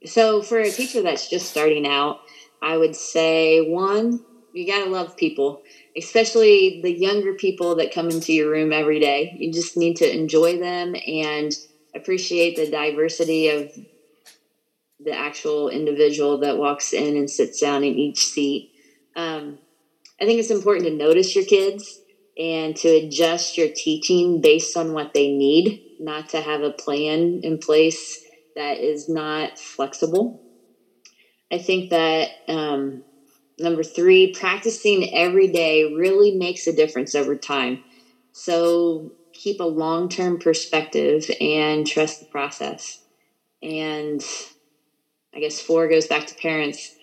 so 0.05 0.43
for 0.43 0.59
a 0.59 0.71
teacher 0.71 1.03
that's 1.03 1.29
just 1.29 1.51
starting 1.51 1.87
out, 1.87 2.21
I 2.63 2.77
would 2.77 2.95
say 2.95 3.61
one, 3.69 4.25
you 4.53 4.67
got 4.67 4.85
to 4.85 4.91
love 4.91 5.17
people, 5.17 5.63
especially 5.97 6.81
the 6.83 6.93
younger 6.93 7.35
people 7.35 7.77
that 7.77 7.95
come 7.95 8.11
into 8.11 8.33
your 8.33 8.51
room 8.51 8.73
every 8.73 9.01
day. 9.01 9.35
You 9.39 9.53
just 9.53 9.77
need 9.77 9.97
to 9.97 10.13
enjoy 10.13 10.59
them 10.59 10.95
and 11.07 11.53
appreciate 11.95 12.57
the 12.57 12.71
diversity 12.71 13.49
of 13.49 13.71
the 15.01 15.17
actual 15.17 15.69
individual 15.69 16.39
that 16.39 16.59
walks 16.59 16.93
in 16.93 17.17
and 17.17 17.31
sits 17.31 17.61
down 17.61 17.85
in 17.85 17.95
each 17.95 18.25
seat. 18.25 18.73
Um, 19.17 19.59
I 20.21 20.25
think 20.25 20.41
it's 20.41 20.51
important 20.51 20.87
to 20.87 20.95
notice 20.95 21.35
your 21.35 21.45
kids 21.45 22.01
and 22.39 22.75
to 22.77 22.89
adjust 22.89 23.57
your 23.57 23.69
teaching 23.75 24.41
based 24.41 24.77
on 24.77 24.93
what 24.93 25.15
they 25.15 25.31
need, 25.31 25.83
not 25.99 26.31
to 26.31 26.41
have 26.41 26.63
a 26.63 26.71
plan 26.71 27.41
in 27.43 27.59
place 27.59 28.21
that 28.57 28.79
is 28.79 29.09
not 29.09 29.59
flexible. 29.59 30.41
I 31.53 31.59
think 31.59 31.91
that 31.91 32.31
um, 32.49 33.05
number 33.59 33.83
three, 33.83 34.33
practicing 34.33 35.15
every 35.15 35.49
day 35.49 35.95
really 35.95 36.33
makes 36.33 36.67
a 36.67 36.73
difference 36.73 37.15
over 37.15 37.37
time. 37.37 37.83
So 38.33 39.13
keep 39.33 39.61
a 39.61 39.65
long 39.65 40.09
term 40.09 40.39
perspective 40.39 41.31
and 41.41 41.87
trust 41.87 42.21
the 42.21 42.27
process. 42.27 43.01
And 43.63 44.25
I 45.35 45.41
guess 45.41 45.61
four 45.61 45.89
goes 45.89 46.07
back 46.07 46.27
to 46.27 46.35
parents. 46.35 46.97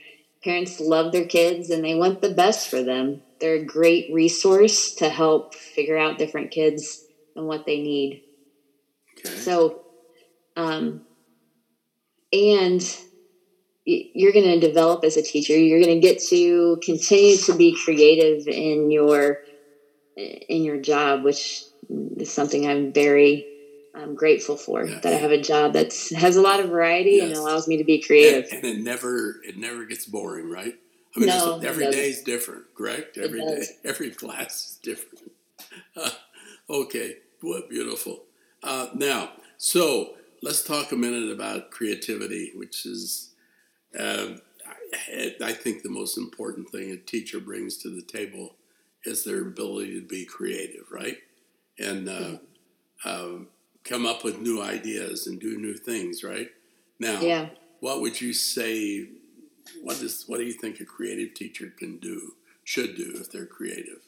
Parents 0.44 0.80
love 0.80 1.12
their 1.12 1.26
kids 1.26 1.70
and 1.70 1.84
they 1.84 1.96
want 1.96 2.22
the 2.22 2.34
best 2.34 2.70
for 2.70 2.82
them. 2.82 3.22
They're 3.40 3.56
a 3.56 3.66
great 3.66 4.12
resource 4.12 4.96
to 4.96 5.10
help 5.10 5.54
figure 5.56 5.98
out 5.98 6.18
different 6.18 6.52
kids 6.52 7.06
and 7.36 7.46
what 7.46 7.66
they 7.66 7.82
need. 7.82 8.24
Okay. 9.20 9.36
So, 9.36 9.82
um, 10.56 11.02
and 12.34 12.82
you're 14.14 14.32
going 14.32 14.60
to 14.60 14.60
develop 14.60 15.04
as 15.04 15.18
a 15.18 15.22
teacher. 15.22 15.58
You're 15.58 15.82
going 15.82 16.02
to 16.02 16.08
get 16.08 16.22
to 16.30 16.78
continue 16.84 17.38
to 17.38 17.56
be 17.56 17.78
creative 17.84 18.48
in 18.48 18.92
your 18.92 19.40
in 20.16 20.64
your 20.64 20.78
job, 20.78 21.24
which 21.24 21.64
is 22.18 22.32
something 22.32 22.68
I'm 22.68 22.94
very 22.94 23.48
I'm 23.94 24.16
grateful 24.16 24.56
for 24.56 24.86
that 24.86 25.06
I 25.06 25.18
have 25.18 25.32
a 25.32 25.42
job 25.42 25.74
that 25.74 25.94
has 26.16 26.36
a 26.36 26.42
lot 26.42 26.60
of 26.60 26.70
variety 26.70 27.12
yes. 27.12 27.30
and 27.30 27.38
allows 27.38 27.68
me 27.68 27.78
to 27.78 27.84
be 27.84 28.02
creative. 28.02 28.50
And, 28.52 28.64
and, 28.64 28.80
it 28.80 28.84
never 28.84 29.42
it 29.44 29.58
never 29.58 29.86
gets 29.86 30.06
boring, 30.06 30.50
right? 30.50 30.76
I 31.16 31.20
mean, 31.20 31.28
no, 31.28 31.60
every 31.60 31.92
day 31.92 32.10
is 32.10 32.22
different, 32.22 32.74
correct? 32.76 33.18
Every 33.18 33.42
day, 33.42 33.64
every 33.84 34.12
class 34.12 34.72
is 34.72 34.80
different. 34.82 35.32
Uh, 35.96 36.10
okay, 36.70 37.18
what 37.42 37.70
beautiful. 37.70 38.24
Uh, 38.64 38.88
now, 38.94 39.32
so 39.58 40.16
let's 40.42 40.64
talk 40.64 40.92
a 40.92 40.96
minute 40.96 41.32
about 41.32 41.72
creativity, 41.72 42.52
which 42.56 42.86
is, 42.86 43.31
uh, 44.00 44.28
I, 44.94 45.36
I 45.44 45.54
think, 45.54 45.84
the 45.84 45.90
most 45.90 46.18
important 46.18 46.70
thing 46.70 46.92
a 46.92 46.98
teacher 46.98 47.40
brings 47.40 47.78
to 47.78 47.90
the 47.90 48.02
table 48.02 48.56
is 49.06 49.24
their 49.24 49.42
ability 49.42 50.00
to 50.00 50.06
be 50.06 50.26
creative, 50.26 50.92
right? 50.92 51.18
And 51.80 52.10
uh, 52.10 52.38
um, 53.06 53.48
come 53.84 54.06
up 54.06 54.24
with 54.24 54.40
new 54.40 54.62
ideas 54.62 55.28
and 55.28 55.40
do 55.40 55.58
new 55.58 55.74
things, 55.74 56.24
right? 56.24 56.50
Now, 57.00 57.20
yeah. 57.20 57.50
what 57.80 58.02
would 58.02 58.22
you 58.22 58.34
say? 58.34 59.08
What 59.82 60.02
is 60.02 60.26
what 60.28 60.38
do 60.38 60.44
you 60.44 60.54
think 60.54 60.80
a 60.80 60.86
creative 60.86 61.34
teacher 61.34 61.74
can 61.78 61.98
do, 61.98 62.34
should 62.64 62.96
do 62.96 63.14
if 63.16 63.32
they're 63.32 63.46
creative, 63.46 64.02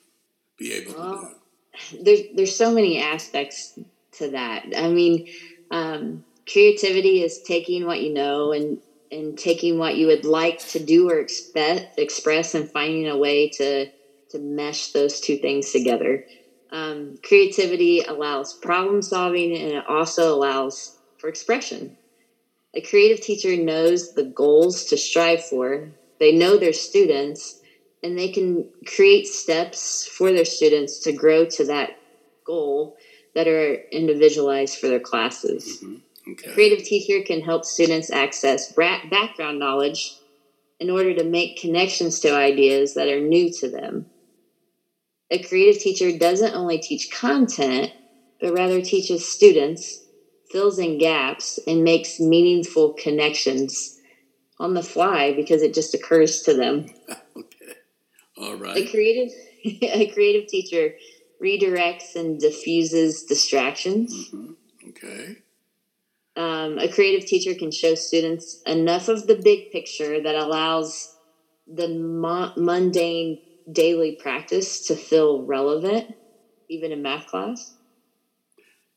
be 0.57 0.73
able 0.73 0.93
well, 0.93 1.35
to 1.79 1.97
do? 1.97 2.03
There's 2.03 2.21
there's 2.35 2.55
so 2.55 2.71
many 2.71 3.01
aspects 3.01 3.79
to 4.13 4.29
that. 4.31 4.65
I 4.77 4.89
mean, 4.89 5.27
um, 5.71 6.23
creativity 6.51 7.23
is 7.23 7.41
taking 7.41 7.85
what 7.85 8.01
you 8.01 8.13
know 8.13 8.51
and 8.51 8.79
and 9.11 9.37
taking 9.37 9.77
what 9.77 9.95
you 9.95 10.07
would 10.07 10.25
like 10.25 10.59
to 10.69 10.79
do 10.79 11.09
or 11.09 11.19
expect, 11.19 11.99
express 11.99 12.55
and 12.55 12.69
finding 12.71 13.07
a 13.07 13.17
way 13.17 13.49
to 13.57 13.87
to 14.31 14.39
mesh 14.39 14.91
those 14.91 15.19
two 15.19 15.37
things 15.37 15.71
together. 15.71 16.25
Um, 16.71 17.17
creativity 17.23 18.01
allows 18.01 18.57
problem 18.63 19.03
solving 19.03 19.55
and 19.55 19.73
it 19.73 19.83
also 19.87 20.33
allows 20.33 20.97
for 21.19 21.29
expression. 21.29 21.97
A 22.75 22.81
creative 22.81 23.21
teacher 23.21 23.55
knows 23.55 24.13
the 24.13 24.23
goals 24.23 24.85
to 24.85 24.97
strive 24.97 25.43
for, 25.43 25.91
they 26.19 26.31
know 26.31 26.57
their 26.57 26.73
students, 26.73 27.59
and 28.01 28.17
they 28.17 28.29
can 28.29 28.67
create 28.87 29.27
steps 29.27 30.07
for 30.07 30.31
their 30.31 30.45
students 30.45 30.99
to 31.01 31.11
grow 31.11 31.45
to 31.45 31.65
that 31.65 31.91
goal 32.45 32.95
that 33.35 33.47
are 33.47 33.77
individualized 33.91 34.77
for 34.77 34.87
their 34.87 34.99
classes. 34.99 35.79
Mm-hmm. 35.83 35.97
Okay. 36.29 36.49
A 36.49 36.53
creative 36.53 36.83
teacher 36.85 37.23
can 37.25 37.41
help 37.41 37.65
students 37.65 38.09
access 38.11 38.71
background 38.73 39.59
knowledge 39.59 40.17
in 40.79 40.89
order 40.89 41.13
to 41.13 41.23
make 41.23 41.57
connections 41.57 42.19
to 42.21 42.35
ideas 42.35 42.93
that 42.93 43.09
are 43.09 43.21
new 43.21 43.49
to 43.59 43.69
them 43.69 44.07
a 45.33 45.41
creative 45.41 45.81
teacher 45.81 46.17
doesn't 46.17 46.55
only 46.55 46.77
teach 46.77 47.09
content, 47.11 47.89
but 48.39 48.53
rather 48.53 48.81
teaches 48.81 49.27
students, 49.27 50.05
fills 50.51 50.77
in 50.77 50.99
gaps, 50.99 51.57
and 51.65 51.83
makes 51.83 52.19
meaningful 52.19 52.93
connections 53.01 53.97
on 54.59 54.75
the 54.75 54.83
fly 54.83 55.33
because 55.35 55.63
it 55.63 55.73
just 55.73 55.95
occurs 55.95 56.41
to 56.41 56.53
them. 56.53 56.85
okay. 57.37 57.73
All 58.37 58.55
right. 58.55 58.77
A 58.77 58.87
creative 58.87 59.31
a 59.81 60.07
creative 60.11 60.47
teacher 60.47 60.91
redirects 61.43 62.15
and 62.15 62.39
diffuses 62.39 63.23
distractions. 63.27 64.29
Mm-hmm. 64.31 64.89
Okay. 64.89 65.37
Um, 66.35 66.79
a 66.79 66.87
creative 66.87 67.27
teacher 67.27 67.53
can 67.53 67.71
show 67.71 67.95
students 67.95 68.61
enough 68.65 69.07
of 69.07 69.27
the 69.27 69.35
big 69.35 69.71
picture 69.71 70.21
that 70.21 70.35
allows 70.35 71.15
the 71.67 71.87
mo- 71.89 72.53
mundane 72.57 73.39
daily 73.71 74.13
practice 74.15 74.87
to 74.87 74.95
feel 74.95 75.43
relevant, 75.43 76.15
even 76.69 76.91
in 76.91 77.01
math 77.01 77.27
class. 77.27 77.75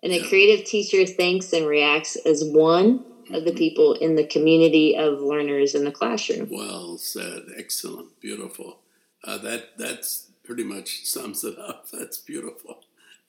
And 0.02 0.12
a 0.12 0.26
creative 0.28 0.66
teacher 0.66 1.04
thinks 1.04 1.52
and 1.52 1.66
reacts 1.66 2.16
as 2.16 2.44
one 2.44 3.04
of 3.32 3.44
the 3.44 3.50
mm-hmm. 3.50 3.58
people 3.58 3.94
in 3.94 4.14
the 4.14 4.26
community 4.26 4.96
of 4.96 5.20
learners 5.20 5.74
in 5.74 5.84
the 5.84 5.92
classroom. 5.92 6.48
Well 6.50 6.96
said. 6.96 7.44
Excellent. 7.56 8.20
Beautiful. 8.20 8.78
Uh, 9.24 9.38
that 9.38 9.76
that's 9.76 10.30
pretty 10.44 10.64
much 10.64 11.04
sums 11.04 11.42
it 11.44 11.58
up. 11.58 11.90
That's 11.92 12.18
beautiful. 12.18 12.80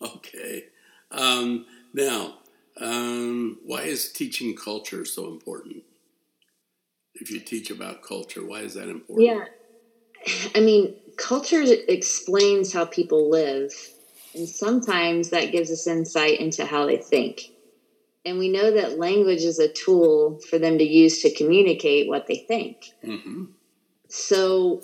Okay. 0.01 0.65
Um, 1.11 1.65
now, 1.93 2.37
um, 2.79 3.57
why 3.63 3.83
is 3.83 4.11
teaching 4.11 4.55
culture 4.55 5.05
so 5.05 5.27
important? 5.27 5.83
If 7.15 7.31
you 7.31 7.39
teach 7.39 7.71
about 7.71 8.03
culture, 8.03 8.45
why 8.45 8.59
is 8.61 8.75
that 8.75 8.89
important? 8.89 9.27
Yeah. 9.27 9.45
I 10.55 10.59
mean, 10.59 10.95
culture 11.17 11.63
explains 11.87 12.73
how 12.73 12.85
people 12.85 13.29
live, 13.29 13.71
and 14.35 14.47
sometimes 14.47 15.29
that 15.29 15.51
gives 15.51 15.71
us 15.71 15.87
insight 15.87 16.39
into 16.39 16.65
how 16.65 16.85
they 16.85 16.97
think. 16.97 17.41
And 18.25 18.37
we 18.37 18.49
know 18.49 18.71
that 18.71 18.99
language 18.99 19.43
is 19.43 19.57
a 19.57 19.71
tool 19.71 20.39
for 20.49 20.59
them 20.59 20.77
to 20.77 20.83
use 20.83 21.21
to 21.21 21.33
communicate 21.33 22.09
what 22.09 22.27
they 22.27 22.43
think. 22.47 22.77
Mm-hmm. 23.05 23.45
So, 24.09 24.81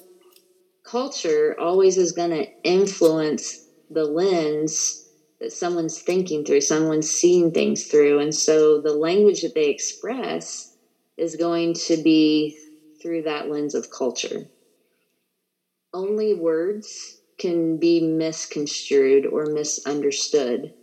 culture 0.84 1.56
always 1.60 1.97
is 1.97 2.13
going 2.13 2.32
to 2.32 2.47
influence 2.63 3.67
the 3.89 4.06
lens 4.06 5.03
that 5.43 5.51
someone's 5.51 5.99
thinking 5.99 6.43
through, 6.43 6.62
someone's 6.62 7.10
seeing 7.10 7.51
things 7.51 7.84
through. 7.86 8.19
And 8.19 8.34
so, 8.34 8.82
the 8.82 8.95
language 8.95 9.41
that 9.41 9.53
they 9.53 9.69
express 9.69 10.75
is 11.17 11.36
going 11.36 11.75
to 11.75 12.01
be 12.01 12.58
through 13.01 13.24
that 13.24 13.49
lens 13.49 13.76
of 13.76 13.91
culture 13.91 14.47
only 15.93 16.34
words 16.34 17.20
can 17.38 17.78
be 17.78 18.01
misconstrued 18.01 19.26
or 19.26 19.45
misunderstood. 19.45 20.74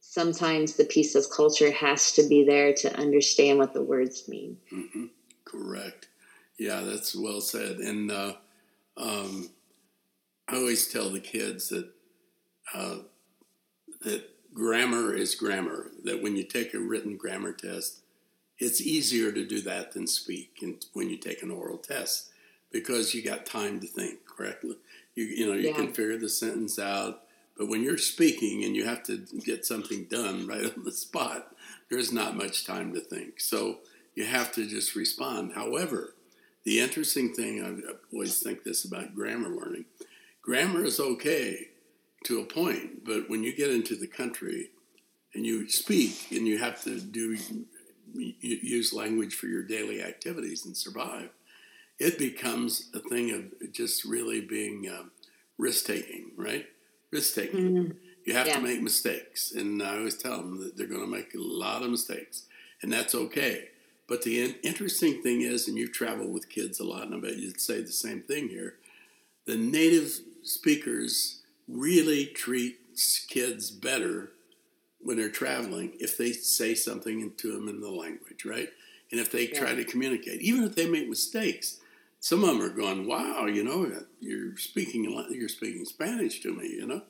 Sometimes 0.00 0.76
the 0.76 0.84
piece 0.84 1.14
of 1.14 1.30
culture 1.34 1.70
has 1.70 2.12
to 2.12 2.28
be 2.28 2.44
there 2.44 2.74
to 2.74 2.94
understand 2.96 3.58
what 3.58 3.72
the 3.72 3.82
words 3.82 4.28
mean. 4.28 4.58
Mm-hmm. 4.72 5.06
Correct. 5.44 6.08
Yeah, 6.58 6.80
that's 6.80 7.14
well 7.14 7.40
said. 7.40 7.76
And 7.78 8.10
uh, 8.10 8.34
um, 8.96 9.50
I 10.48 10.56
always 10.56 10.88
tell 10.88 11.10
the 11.10 11.20
kids 11.20 11.68
that 11.68 11.90
uh, 12.74 12.96
that 14.02 14.30
grammar 14.54 15.14
is 15.14 15.34
grammar. 15.34 15.90
That 16.04 16.22
when 16.22 16.36
you 16.36 16.44
take 16.44 16.74
a 16.74 16.78
written 16.78 17.16
grammar 17.16 17.52
test, 17.52 18.00
it's 18.58 18.80
easier 18.80 19.32
to 19.32 19.46
do 19.46 19.60
that 19.62 19.92
than 19.92 20.06
speak. 20.06 20.58
And 20.62 20.84
when 20.92 21.08
you 21.08 21.16
take 21.16 21.42
an 21.42 21.50
oral 21.50 21.78
test, 21.78 22.30
because 22.70 23.14
you 23.14 23.22
got 23.22 23.46
time 23.46 23.80
to 23.80 23.86
think 23.86 24.26
correctly. 24.26 24.76
You 25.14 25.24
you 25.24 25.46
know 25.46 25.54
you 25.54 25.68
yeah. 25.68 25.74
can 25.74 25.92
figure 25.92 26.18
the 26.18 26.28
sentence 26.28 26.78
out, 26.78 27.22
but 27.56 27.68
when 27.68 27.82
you're 27.82 27.98
speaking 27.98 28.64
and 28.64 28.76
you 28.76 28.84
have 28.84 29.02
to 29.04 29.24
get 29.44 29.66
something 29.66 30.04
done 30.04 30.46
right 30.46 30.64
on 30.76 30.84
the 30.84 30.92
spot, 30.92 31.54
there's 31.90 32.12
not 32.12 32.36
much 32.36 32.66
time 32.66 32.92
to 32.94 33.00
think. 33.00 33.40
So 33.40 33.78
you 34.14 34.24
have 34.24 34.52
to 34.52 34.66
just 34.66 34.94
respond. 34.94 35.52
However, 35.54 36.14
the 36.64 36.80
interesting 36.80 37.32
thing, 37.32 37.64
I 37.64 37.92
always 38.12 38.40
think 38.42 38.64
this 38.64 38.84
about 38.84 39.14
grammar 39.14 39.48
learning 39.48 39.86
grammar 40.42 40.84
is 40.84 41.00
okay 41.00 41.68
to 42.24 42.40
a 42.40 42.44
point, 42.44 43.04
but 43.04 43.28
when 43.28 43.42
you 43.42 43.54
get 43.54 43.70
into 43.70 43.96
the 43.96 44.06
country 44.06 44.70
and 45.34 45.46
you 45.46 45.68
speak 45.68 46.30
and 46.30 46.46
you 46.46 46.58
have 46.58 46.82
to 46.82 47.00
do 47.00 47.38
use 48.14 48.92
language 48.92 49.34
for 49.34 49.46
your 49.46 49.62
daily 49.62 50.02
activities 50.02 50.66
and 50.66 50.76
survive, 50.76 51.30
it 51.98 52.18
becomes 52.18 52.90
a 52.94 52.98
thing 52.98 53.30
of 53.30 53.72
just 53.72 54.04
really 54.04 54.40
being 54.40 54.88
um, 54.90 55.10
risk 55.58 55.86
taking, 55.86 56.32
right? 56.36 56.66
Risk 57.12 57.34
taking. 57.34 57.70
Mm-hmm. 57.72 57.92
You 58.24 58.34
have 58.34 58.46
yeah. 58.46 58.56
to 58.56 58.60
make 58.60 58.82
mistakes, 58.82 59.52
and 59.52 59.82
I 59.82 59.96
always 59.96 60.16
tell 60.16 60.38
them 60.38 60.60
that 60.60 60.76
they're 60.76 60.86
going 60.86 61.00
to 61.00 61.06
make 61.06 61.34
a 61.34 61.38
lot 61.38 61.82
of 61.82 61.90
mistakes, 61.90 62.44
and 62.82 62.92
that's 62.92 63.14
okay. 63.14 63.68
But 64.08 64.22
the 64.22 64.42
in- 64.42 64.56
interesting 64.62 65.22
thing 65.22 65.42
is, 65.42 65.68
and 65.68 65.76
you 65.76 65.88
travel 65.88 66.28
with 66.28 66.48
kids 66.48 66.80
a 66.80 66.84
lot, 66.84 67.04
and 67.04 67.14
I 67.14 67.20
bet 67.20 67.36
you'd 67.36 67.60
say 67.60 67.80
the 67.80 67.92
same 67.92 68.20
thing 68.22 68.48
here. 68.48 68.74
The 69.46 69.56
native 69.56 70.12
speakers 70.42 71.39
really 71.70 72.26
treat 72.26 72.78
kids 73.28 73.70
better 73.70 74.32
when 75.00 75.16
they're 75.16 75.30
traveling 75.30 75.92
if 75.98 76.16
they 76.16 76.32
say 76.32 76.74
something 76.74 77.32
to 77.36 77.52
them 77.52 77.68
in 77.68 77.80
the 77.80 77.90
language, 77.90 78.44
right? 78.44 78.68
And 79.10 79.20
if 79.20 79.32
they 79.32 79.48
yeah. 79.48 79.58
try 79.58 79.74
to 79.74 79.84
communicate, 79.84 80.40
even 80.42 80.64
if 80.64 80.74
they 80.74 80.88
make 80.88 81.08
mistakes, 81.08 81.78
some 82.20 82.44
of 82.44 82.50
them 82.50 82.62
are 82.62 82.68
going, 82.68 83.06
"Wow, 83.06 83.46
you 83.46 83.64
know, 83.64 84.04
you're 84.20 84.56
speaking 84.56 85.04
you're 85.30 85.48
speaking 85.48 85.84
Spanish 85.84 86.40
to 86.40 86.52
me," 86.52 86.68
you 86.68 86.86
know. 86.86 87.02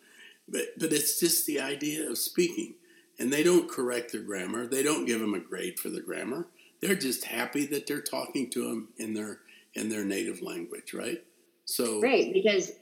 But 0.48 0.78
but 0.78 0.92
it's 0.92 1.18
just 1.18 1.46
the 1.46 1.60
idea 1.60 2.08
of 2.08 2.16
speaking, 2.16 2.74
and 3.18 3.32
they 3.32 3.42
don't 3.42 3.68
correct 3.68 4.12
their 4.12 4.22
grammar. 4.22 4.66
They 4.66 4.82
don't 4.82 5.04
give 5.04 5.20
them 5.20 5.34
a 5.34 5.40
grade 5.40 5.78
for 5.78 5.90
the 5.90 6.00
grammar. 6.00 6.46
They're 6.80 6.94
just 6.94 7.24
happy 7.24 7.66
that 7.66 7.86
they're 7.86 8.00
talking 8.00 8.48
to 8.50 8.68
them 8.68 8.88
in 8.96 9.14
their 9.14 9.40
in 9.74 9.88
their 9.88 10.04
native 10.04 10.42
language, 10.42 10.94
right? 10.94 11.22
So 11.64 12.00
right 12.00 12.32
because 12.32 12.72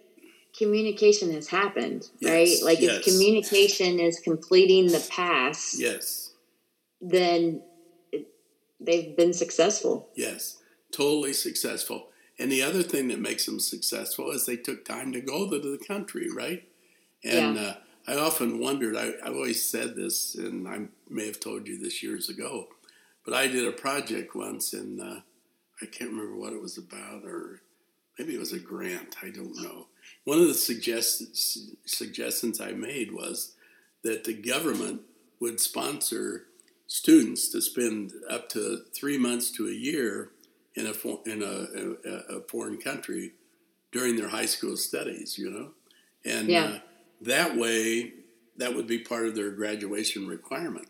communication 0.59 1.33
has 1.33 1.49
happened, 1.49 2.09
yes, 2.19 2.31
right? 2.31 2.65
Like 2.65 2.81
yes. 2.81 2.99
if 2.99 3.05
communication 3.05 4.01
is 4.01 4.19
completing 4.19 4.89
the 4.89 5.07
past, 5.09 5.79
yes, 5.79 6.33
then 7.01 7.63
it, 8.13 8.27
they've 8.81 9.17
been 9.17 9.33
successful. 9.33 10.09
Yes, 10.15 10.59
totally 10.93 11.33
successful. 11.33 12.09
And 12.41 12.53
the 12.53 12.63
other 12.63 12.83
thing 12.83 13.09
that 13.09 13.21
makes 13.21 13.47
them 13.47 13.61
successful 13.61 14.31
is 14.31 14.47
they 14.47 14.57
took 14.57 14.85
time 14.85 15.13
to 15.13 15.21
go 15.21 15.49
to 15.49 15.59
the 15.59 15.85
country, 15.85 16.29
right? 16.31 16.69
And 17.25 17.57
yeah. 17.57 17.63
uh, 17.63 17.75
I 18.07 18.17
often 18.17 18.61
wondered. 18.61 18.97
I, 18.97 19.13
I've 19.25 19.35
always 19.35 19.65
said 19.65 19.95
this, 19.97 20.35
and 20.35 20.67
I 20.67 20.87
may 21.09 21.27
have 21.27 21.41
told 21.41 21.69
you 21.69 21.79
this 21.79 22.03
years 22.03 22.29
ago, 22.29 22.69
but 23.25 23.35
I 23.35 23.47
did 23.47 23.67
a 23.67 23.73
project 23.73 24.35
once, 24.35 24.73
and 24.73 25.01
uh, 25.01 25.21
I 25.81 25.87
can't 25.87 26.11
remember 26.11 26.37
what 26.37 26.53
it 26.53 26.61
was 26.61 26.79
about, 26.79 27.25
or 27.25 27.61
maybe 28.19 28.35
it 28.35 28.41
was 28.41 28.53
a 28.53 28.59
grant. 28.59 29.17
I 29.23 29.31
don't 29.31 29.57
know 29.63 29.87
one 30.29 30.41
of 30.41 30.47
the 30.47 30.53
suggest- 30.53 31.89
suggestions 31.89 32.61
I 32.61 32.73
made 32.73 33.13
was 33.13 33.55
that 34.03 34.25
the 34.25 34.35
government 34.35 35.01
would 35.41 35.59
sponsor 35.59 36.49
students 36.87 37.49
to 37.49 37.63
spend 37.63 38.13
up 38.29 38.51
to 38.51 38.83
three 38.95 39.17
months 39.17 39.51
to 39.53 39.67
a 39.69 39.73
year 39.73 40.33
in 40.75 40.87
a 40.87 40.93
for- 40.93 41.23
in 41.25 41.43
a, 41.43 42.11
a, 42.11 42.37
a, 42.37 42.41
foreign 42.43 42.77
country 42.77 43.33
during 43.91 44.17
their 44.17 44.29
high 44.29 44.45
school 44.45 44.77
studies. 44.77 45.39
You 45.39 45.51
know, 45.51 45.71
and 46.27 46.49
yeah. 46.49 46.65
uh, 46.65 46.79
that 47.23 47.57
way 47.57 48.13
that 48.59 48.75
would 48.75 48.87
be 48.87 48.99
part 48.99 49.27
of 49.27 49.35
their 49.35 49.51
graduation 49.51 50.27
requirement. 50.27 50.89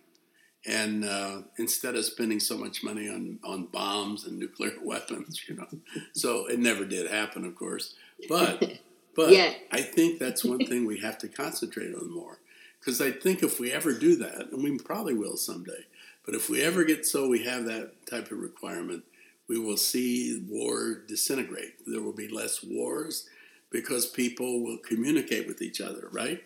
And 0.66 1.04
uh, 1.04 1.42
instead 1.58 1.94
of 1.94 2.04
spending 2.04 2.40
so 2.40 2.58
much 2.58 2.82
money 2.82 3.08
on, 3.08 3.38
on 3.44 3.66
bombs 3.66 4.26
and 4.26 4.36
nuclear 4.36 4.72
weapons, 4.82 5.42
you 5.48 5.54
know, 5.54 5.68
so 6.12 6.46
it 6.46 6.58
never 6.58 6.84
did 6.84 7.08
happen, 7.08 7.44
of 7.44 7.54
course. 7.54 7.94
But 8.28 8.80
But 9.18 9.32
yeah. 9.32 9.52
I 9.72 9.80
think 9.80 10.20
that's 10.20 10.44
one 10.44 10.64
thing 10.64 10.86
we 10.86 11.00
have 11.00 11.18
to 11.18 11.28
concentrate 11.28 11.92
on 11.92 12.14
more. 12.14 12.38
Because 12.78 13.00
I 13.00 13.10
think 13.10 13.42
if 13.42 13.58
we 13.58 13.72
ever 13.72 13.92
do 13.92 14.14
that, 14.14 14.52
and 14.52 14.62
we 14.62 14.78
probably 14.78 15.14
will 15.14 15.36
someday, 15.36 15.86
but 16.24 16.36
if 16.36 16.48
we 16.48 16.62
ever 16.62 16.84
get 16.84 17.04
so 17.04 17.28
we 17.28 17.42
have 17.42 17.64
that 17.64 18.06
type 18.08 18.30
of 18.30 18.38
requirement, 18.38 19.02
we 19.48 19.58
will 19.58 19.76
see 19.76 20.46
war 20.48 21.02
disintegrate. 21.08 21.84
There 21.84 22.00
will 22.00 22.12
be 22.12 22.28
less 22.28 22.62
wars 22.62 23.28
because 23.72 24.06
people 24.06 24.62
will 24.62 24.78
communicate 24.78 25.48
with 25.48 25.62
each 25.62 25.80
other, 25.80 26.08
right? 26.12 26.44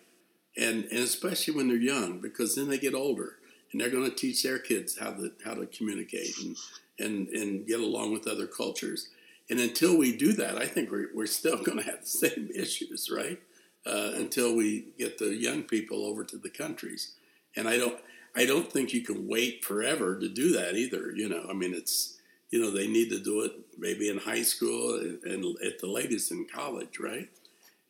And, 0.57 0.85
and 0.85 1.01
especially 1.01 1.55
when 1.55 1.69
they're 1.69 1.77
young, 1.77 2.21
because 2.21 2.55
then 2.55 2.71
they 2.71 2.79
get 2.79 2.95
older 2.95 3.37
and 3.71 3.83
they're 3.83 3.91
going 3.91 4.09
to 4.09 4.17
teach 4.17 4.43
their 4.45 4.59
kids 4.59 4.97
how 4.99 5.11
to, 5.11 5.31
how 5.45 5.53
to 5.53 5.67
communicate 5.67 6.39
and, 6.43 6.57
and, 6.99 7.29
and 7.29 7.67
get 7.67 7.81
along 7.81 8.15
with 8.15 8.27
other 8.27 8.47
cultures. 8.47 9.11
And 9.53 9.61
until 9.61 9.99
we 9.99 10.17
do 10.17 10.33
that, 10.33 10.57
I 10.57 10.65
think 10.65 10.91
we're, 10.91 11.11
we're 11.15 11.27
still 11.27 11.57
going 11.63 11.77
to 11.77 11.85
have 11.85 12.01
the 12.01 12.07
same 12.07 12.49
issues, 12.55 13.11
right? 13.15 13.39
Uh, 13.85 14.13
until 14.15 14.57
we 14.57 14.87
get 14.99 15.19
the 15.19 15.35
young 15.35 15.63
people 15.63 16.07
over 16.07 16.25
to 16.25 16.39
the 16.39 16.49
countries. 16.49 17.13
And 17.55 17.69
I 17.69 17.77
don't, 17.77 17.99
I 18.35 18.47
don't 18.47 18.73
think 18.73 18.95
you 18.95 19.03
can 19.03 19.29
wait 19.29 19.63
forever 19.63 20.19
to 20.19 20.27
do 20.27 20.53
that 20.53 20.75
either. 20.75 21.13
You 21.15 21.29
know, 21.29 21.45
I 21.51 21.53
mean, 21.53 21.75
it's, 21.75 22.17
you 22.51 22.63
know, 22.63 22.71
they 22.71 22.87
need 22.87 23.11
to 23.11 23.19
do 23.19 23.43
it 23.43 23.53
maybe 23.77 24.09
in 24.09 24.17
high 24.17 24.41
school 24.41 24.95
and, 24.95 25.45
at 25.63 25.81
the 25.81 25.87
latest 25.87 26.31
in 26.31 26.47
college, 26.47 26.99
right? 26.99 27.29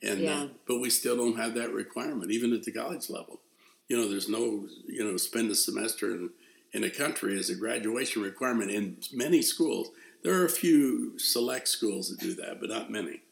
And 0.03 0.19
uh, 0.19 0.23
yeah. 0.23 0.43
uh, 0.43 0.49
but 0.67 0.81
we 0.81 0.91
still 0.91 1.17
don't 1.17 1.37
have 1.37 1.55
that 1.55 1.73
requirement, 1.73 2.33
even 2.33 2.53
at 2.53 2.65
the 2.65 2.73
college 2.73 3.09
level. 3.09 3.41
You 3.87 3.99
know, 3.99 4.09
there's 4.09 4.29
no, 4.29 4.67
you 4.89 5.05
know, 5.05 5.17
spend 5.17 5.49
a 5.53 5.55
semester 5.55 6.11
in 6.11 6.31
in 6.73 6.85
a 6.85 6.91
country 6.91 7.39
as 7.39 7.51
a 7.51 7.55
graduation 7.55 8.23
requirement 8.23 8.71
in 8.71 8.97
many 9.13 9.43
schools. 9.43 9.91
There 10.23 10.41
are 10.41 10.45
a 10.45 10.51
few 10.51 11.18
select 11.18 11.68
schools 11.68 12.09
that 12.09 12.20
do 12.20 12.35
that, 12.35 12.61
but 12.61 12.70
not 12.70 12.91
many. 12.91 13.23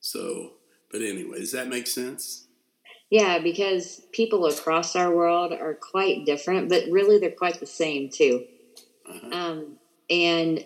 So, 0.00 0.52
but 0.90 1.02
anyway, 1.02 1.38
does 1.38 1.52
that 1.52 1.68
make 1.68 1.86
sense? 1.86 2.46
Yeah, 3.10 3.40
because 3.40 4.02
people 4.12 4.46
across 4.46 4.94
our 4.94 5.14
world 5.14 5.52
are 5.52 5.74
quite 5.74 6.24
different, 6.24 6.68
but 6.68 6.84
really 6.90 7.18
they're 7.18 7.32
quite 7.32 7.58
the 7.58 7.66
same 7.66 8.08
too. 8.08 8.44
Uh-huh. 9.08 9.36
Um, 9.36 9.78
and 10.08 10.64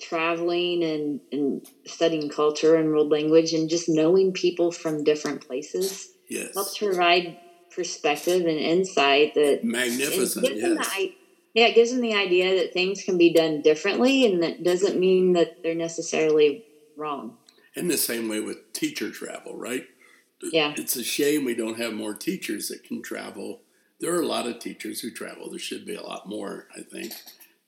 traveling 0.00 0.84
and, 0.84 1.20
and 1.32 1.66
studying 1.86 2.28
culture 2.28 2.76
and 2.76 2.90
world 2.90 3.10
language 3.10 3.52
and 3.52 3.68
just 3.68 3.88
knowing 3.88 4.32
people 4.32 4.70
from 4.70 5.02
different 5.02 5.46
places 5.46 6.08
yes. 6.28 6.54
helps 6.54 6.78
provide 6.78 7.36
perspective 7.74 8.42
and 8.42 8.58
insight 8.58 9.34
that 9.34 9.64
magnificent. 9.64 10.46
Yes. 10.56 10.96
The, 10.96 11.14
yeah, 11.58 11.66
it 11.66 11.74
gives 11.74 11.90
them 11.90 12.00
the 12.00 12.14
idea 12.14 12.60
that 12.60 12.72
things 12.72 13.02
can 13.02 13.18
be 13.18 13.32
done 13.32 13.62
differently, 13.62 14.24
and 14.26 14.42
that 14.42 14.62
doesn't 14.62 14.98
mean 14.98 15.32
that 15.32 15.62
they're 15.62 15.74
necessarily 15.74 16.64
wrong. 16.96 17.36
In 17.74 17.88
the 17.88 17.98
same 17.98 18.28
way 18.28 18.40
with 18.40 18.72
teacher 18.72 19.10
travel, 19.10 19.56
right? 19.56 19.86
Yeah. 20.42 20.74
It's 20.76 20.96
a 20.96 21.04
shame 21.04 21.44
we 21.44 21.54
don't 21.54 21.78
have 21.78 21.92
more 21.92 22.14
teachers 22.14 22.68
that 22.68 22.84
can 22.84 23.02
travel. 23.02 23.60
There 24.00 24.14
are 24.14 24.22
a 24.22 24.26
lot 24.26 24.46
of 24.46 24.60
teachers 24.60 25.00
who 25.00 25.10
travel. 25.10 25.50
There 25.50 25.58
should 25.58 25.84
be 25.84 25.94
a 25.94 26.02
lot 26.02 26.28
more, 26.28 26.68
I 26.76 26.82
think, 26.82 27.12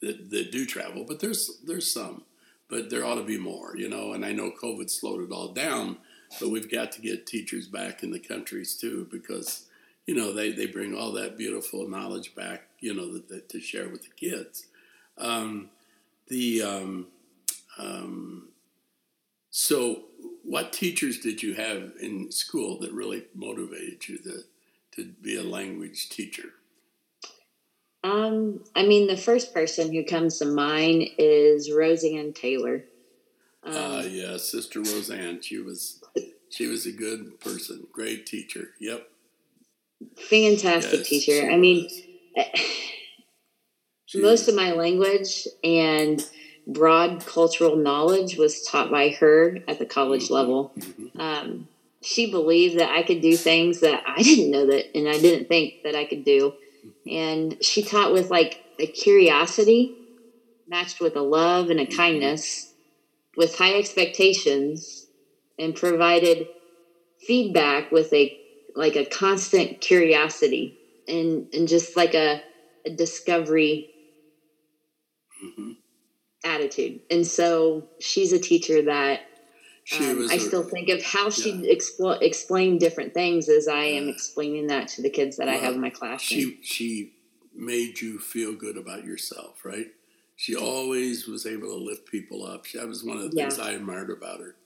that, 0.01 0.31
that 0.31 0.53
do 0.53 0.65
travel, 0.65 1.05
but 1.07 1.21
there's 1.21 1.61
there's 1.65 1.93
some. 1.93 2.25
But 2.69 2.89
there 2.89 3.05
ought 3.05 3.17
to 3.17 3.25
be 3.25 3.39
more, 3.39 3.77
you 3.77 3.89
know, 3.89 4.13
and 4.13 4.25
I 4.25 4.31
know 4.31 4.53
COVID 4.53 4.89
slowed 4.89 5.25
it 5.25 5.33
all 5.33 5.49
down, 5.49 5.97
but 6.39 6.51
we've 6.51 6.71
got 6.71 6.93
to 6.93 7.03
get 7.03 7.27
teachers 7.27 7.67
back 7.67 8.05
in 8.05 8.13
the 8.13 8.21
countries 8.21 8.77
too 8.77 9.09
because 9.11 9.67
you 10.07 10.15
know, 10.15 10.33
they, 10.33 10.53
they 10.53 10.67
bring 10.67 10.95
all 10.95 11.13
that 11.13 11.39
beautiful 11.39 11.89
knowledge 11.89 12.35
back, 12.35 12.63
you 12.81 12.95
know, 12.95 13.13
that, 13.13 13.29
that 13.29 13.49
to 13.51 13.61
share 13.61 13.89
with 13.89 14.03
the 14.03 14.11
kids. 14.17 14.67
Um, 15.19 15.71
the 16.29 16.63
um, 16.63 17.07
um, 17.79 18.49
so, 19.51 20.05
what 20.43 20.73
teachers 20.73 21.19
did 21.19 21.43
you 21.43 21.55
have 21.55 21.93
in 22.01 22.31
school 22.31 22.79
that 22.81 22.93
really 22.93 23.25
motivated 23.35 24.09
you 24.09 24.19
to 24.19 24.45
to 24.93 25.05
be 25.23 25.37
a 25.37 25.43
language 25.43 26.09
teacher? 26.09 26.55
Um, 28.03 28.65
I 28.75 28.85
mean, 28.85 29.07
the 29.07 29.17
first 29.17 29.53
person 29.53 29.93
who 29.93 30.05
comes 30.05 30.39
to 30.39 30.47
mind 30.47 31.09
is 31.19 31.71
Roseanne 31.71 32.33
Taylor. 32.33 32.85
Ah, 33.65 33.69
um, 33.69 33.99
uh, 33.99 34.03
yeah, 34.03 34.37
Sister 34.37 34.81
Roseanne. 34.81 35.43
She 35.43 35.59
was 35.59 36.03
she 36.49 36.67
was 36.67 36.87
a 36.87 36.93
good 36.93 37.41
person, 37.41 37.87
great 37.93 38.27
teacher. 38.27 38.71
Yep. 38.79 39.09
Fantastic 40.29 41.01
yes, 41.01 41.09
teacher. 41.09 41.51
I 41.51 41.57
mean, 41.57 41.89
most 44.15 44.49
of 44.49 44.55
my 44.55 44.73
language 44.73 45.47
and 45.63 46.25
broad 46.67 47.25
cultural 47.27 47.77
knowledge 47.77 48.37
was 48.37 48.63
taught 48.65 48.91
by 48.91 49.11
her 49.11 49.59
at 49.69 49.79
the 49.79 49.87
college 49.87 50.25
mm-hmm. 50.25 50.35
level. 50.35 50.73
Mm-hmm. 50.79 51.21
Um, 51.21 51.69
she 52.03 52.31
believed 52.31 52.79
that 52.79 52.91
I 52.91 53.03
could 53.03 53.21
do 53.21 53.37
things 53.37 53.81
that 53.81 54.03
I 54.07 54.23
didn't 54.23 54.51
know 54.51 54.67
that, 54.67 54.97
and 54.97 55.09
I 55.09 55.19
didn't 55.19 55.49
think 55.49 55.83
that 55.85 55.95
I 55.95 56.05
could 56.05 56.25
do. 56.25 56.55
And 57.07 57.63
she 57.63 57.83
taught 57.83 58.13
with 58.13 58.31
like 58.31 58.63
a 58.79 58.87
curiosity 58.87 59.95
matched 60.69 61.01
with 61.01 61.17
a 61.17 61.23
love 61.23 61.69
and 61.69 61.81
a 61.81 61.87
mm-hmm. 61.87 61.97
kindness 61.97 62.73
with 63.37 63.57
high 63.57 63.75
expectations 63.75 65.07
and 65.59 65.75
provided 65.75 66.49
feedback 67.19 67.93
with 67.93 68.13
a 68.13 68.40
like 68.75 68.97
a 68.97 69.05
constant 69.05 69.81
curiosity 69.81 70.79
and 71.09 71.53
and 71.53 71.69
just 71.69 71.97
like 71.97 72.15
a, 72.15 72.43
a 72.87 72.91
discovery 72.91 73.91
mm-hmm. 75.45 75.73
attitude. 76.45 77.01
And 77.11 77.27
so 77.27 77.89
she's 78.01 78.33
a 78.33 78.39
teacher 78.39 78.83
that 78.83 79.21
um, 79.99 80.29
I 80.31 80.35
a, 80.35 80.41
still 80.41 80.63
think 80.63 80.89
of 80.89 81.03
how 81.03 81.31
she 81.31 81.51
yeah. 81.51 81.75
expl- 81.75 82.21
explained 82.23 82.81
different 82.81 83.15
things 83.15 83.49
as 83.49 83.67
I 83.67 83.85
am 83.85 84.09
explaining 84.09 84.69
that 84.69 84.89
to 84.89 85.03
the 85.03 85.11
kids 85.11 85.37
that 85.39 85.47
well, 85.47 85.57
I 85.57 85.59
have 85.59 85.75
in 85.75 85.81
my 85.81 85.91
classroom. 85.91 86.41
She 86.41 86.59
she 86.63 87.13
made 87.55 88.01
you 88.01 88.19
feel 88.19 88.55
good 88.55 88.77
about 88.77 89.05
yourself, 89.05 89.65
right? 89.65 89.87
She 90.37 90.57
always 90.57 91.27
was 91.27 91.45
able 91.45 91.69
to 91.69 91.77
lift 91.77 92.07
people 92.07 92.47
up. 92.47 92.65
That 92.73 92.89
was 92.89 93.05
one 93.05 93.19
of 93.19 93.25
the 93.25 93.31
things. 93.31 93.59
I 93.59 93.73
admired 93.73 94.11
about 94.11 94.41
her. 94.41 94.57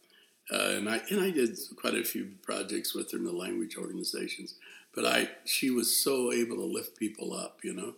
Uh, 0.52 0.74
and 0.76 0.88
I 0.88 1.00
and 1.10 1.20
I 1.20 1.30
did 1.30 1.58
quite 1.76 1.94
a 1.94 2.04
few 2.04 2.32
projects 2.42 2.94
with 2.94 3.12
her 3.12 3.18
in 3.18 3.24
the 3.24 3.32
language 3.32 3.76
organizations. 3.76 4.54
But 4.94 5.06
I 5.06 5.30
she 5.44 5.70
was 5.70 5.96
so 5.96 6.32
able 6.32 6.56
to 6.56 6.64
lift 6.64 6.98
people 6.98 7.32
up, 7.34 7.60
you 7.62 7.72
know, 7.72 7.94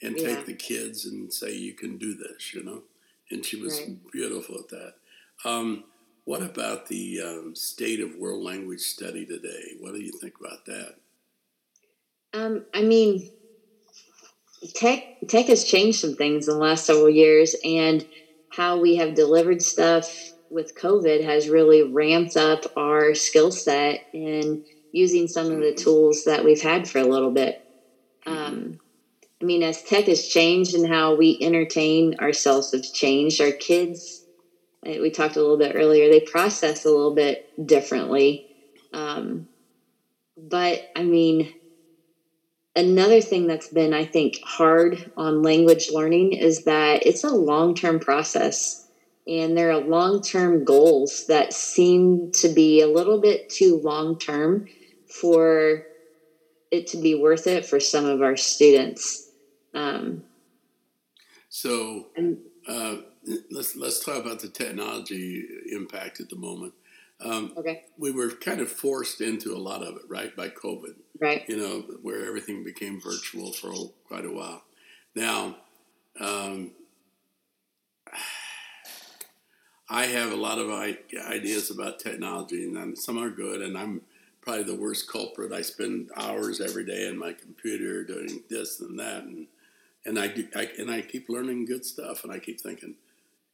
and 0.00 0.18
yeah. 0.18 0.28
take 0.28 0.46
the 0.46 0.54
kids 0.54 1.04
and 1.04 1.32
say 1.32 1.54
you 1.54 1.74
can 1.74 1.98
do 1.98 2.14
this, 2.14 2.54
you 2.54 2.62
know. 2.64 2.82
And 3.30 3.44
she 3.44 3.56
was 3.56 3.78
right. 3.78 4.12
beautiful 4.12 4.58
at 4.58 4.68
that. 4.68 4.94
Um, 5.44 5.84
what 6.24 6.42
about 6.42 6.86
the 6.86 7.20
um, 7.20 7.54
state 7.54 8.00
of 8.00 8.16
world 8.16 8.42
language 8.42 8.80
study 8.80 9.26
today? 9.26 9.74
What 9.80 9.94
do 9.94 10.00
you 10.00 10.12
think 10.12 10.34
about 10.40 10.64
that? 10.66 10.94
Um, 12.34 12.64
I 12.72 12.82
mean, 12.82 13.30
tech 14.74 15.02
tech 15.28 15.46
has 15.46 15.64
changed 15.64 16.00
some 16.00 16.14
things 16.14 16.48
in 16.48 16.54
the 16.54 16.60
last 16.60 16.86
several 16.86 17.10
years, 17.10 17.54
and 17.64 18.06
how 18.50 18.78
we 18.78 18.96
have 18.96 19.14
delivered 19.14 19.62
stuff 19.62 20.31
with 20.52 20.74
COVID 20.74 21.24
has 21.24 21.48
really 21.48 21.82
ramped 21.82 22.36
up 22.36 22.64
our 22.76 23.14
skill 23.14 23.50
set 23.50 24.00
in 24.12 24.62
using 24.92 25.26
some 25.26 25.50
of 25.50 25.60
the 25.60 25.72
tools 25.72 26.24
that 26.24 26.44
we've 26.44 26.60
had 26.60 26.88
for 26.88 26.98
a 26.98 27.06
little 27.06 27.30
bit. 27.30 27.56
Um, 28.26 28.78
I 29.40 29.44
mean, 29.44 29.62
as 29.62 29.82
tech 29.82 30.04
has 30.04 30.26
changed 30.26 30.74
and 30.74 30.86
how 30.86 31.16
we 31.16 31.38
entertain 31.40 32.14
ourselves 32.20 32.70
has 32.72 32.90
changed, 32.90 33.40
our 33.40 33.50
kids, 33.50 34.24
eh, 34.86 35.00
we 35.00 35.10
talked 35.10 35.36
a 35.36 35.40
little 35.40 35.58
bit 35.58 35.74
earlier, 35.74 36.08
they 36.10 36.20
process 36.20 36.84
a 36.84 36.90
little 36.90 37.14
bit 37.14 37.40
differently. 37.64 38.46
Um, 38.92 39.48
but 40.36 40.82
I 40.94 41.02
mean, 41.02 41.52
another 42.76 43.20
thing 43.20 43.46
that's 43.46 43.68
been, 43.68 43.92
I 43.92 44.04
think, 44.04 44.34
hard 44.44 45.10
on 45.16 45.42
language 45.42 45.88
learning 45.90 46.34
is 46.34 46.64
that 46.64 47.04
it's 47.06 47.24
a 47.24 47.30
long 47.30 47.74
term 47.74 47.98
process 47.98 48.81
and 49.26 49.56
there 49.56 49.70
are 49.70 49.80
long 49.80 50.22
term 50.22 50.64
goals 50.64 51.26
that 51.28 51.52
seem 51.52 52.32
to 52.32 52.48
be 52.48 52.80
a 52.80 52.88
little 52.88 53.20
bit 53.20 53.48
too 53.48 53.80
long 53.82 54.18
term 54.18 54.66
for 55.06 55.84
it 56.70 56.86
to 56.88 56.96
be 56.96 57.14
worth 57.14 57.46
it 57.46 57.66
for 57.66 57.78
some 57.78 58.06
of 58.06 58.22
our 58.22 58.36
students. 58.36 59.30
Um, 59.74 60.24
so 61.48 62.06
uh, 62.66 62.96
let's 63.50 63.76
let's 63.76 64.04
talk 64.04 64.24
about 64.24 64.40
the 64.40 64.48
technology 64.48 65.44
impact 65.70 66.20
at 66.20 66.28
the 66.28 66.36
moment. 66.36 66.72
Um, 67.20 67.52
okay. 67.56 67.84
We 67.98 68.10
were 68.10 68.30
kind 68.30 68.60
of 68.60 68.70
forced 68.70 69.20
into 69.20 69.54
a 69.54 69.58
lot 69.58 69.82
of 69.82 69.96
it, 69.96 70.02
right, 70.08 70.34
by 70.34 70.48
COVID. 70.48 70.94
Right. 71.20 71.44
You 71.48 71.56
know, 71.56 71.80
where 72.02 72.26
everything 72.26 72.64
became 72.64 73.00
virtual 73.00 73.52
for 73.52 73.72
quite 74.08 74.24
a 74.24 74.32
while. 74.32 74.64
Now, 75.14 75.56
um, 76.18 76.72
I 79.92 80.06
have 80.06 80.32
a 80.32 80.36
lot 80.36 80.58
of 80.58 80.70
ideas 80.70 81.70
about 81.70 82.00
technology, 82.00 82.64
and 82.64 82.96
some 82.96 83.18
are 83.18 83.28
good, 83.28 83.60
and 83.60 83.76
I'm 83.76 84.00
probably 84.40 84.62
the 84.62 84.74
worst 84.74 85.06
culprit. 85.06 85.52
I 85.52 85.60
spend 85.60 86.08
hours 86.16 86.62
every 86.62 86.86
day 86.86 87.06
in 87.08 87.18
my 87.18 87.34
computer 87.34 88.02
doing 88.02 88.42
this 88.48 88.80
and 88.80 88.98
that, 88.98 89.24
and 89.24 89.46
and 90.06 90.18
I, 90.18 90.28
do, 90.28 90.48
I 90.56 90.70
and 90.78 90.90
I 90.90 91.02
keep 91.02 91.28
learning 91.28 91.66
good 91.66 91.84
stuff, 91.84 92.24
and 92.24 92.32
I 92.32 92.38
keep 92.38 92.58
thinking, 92.58 92.94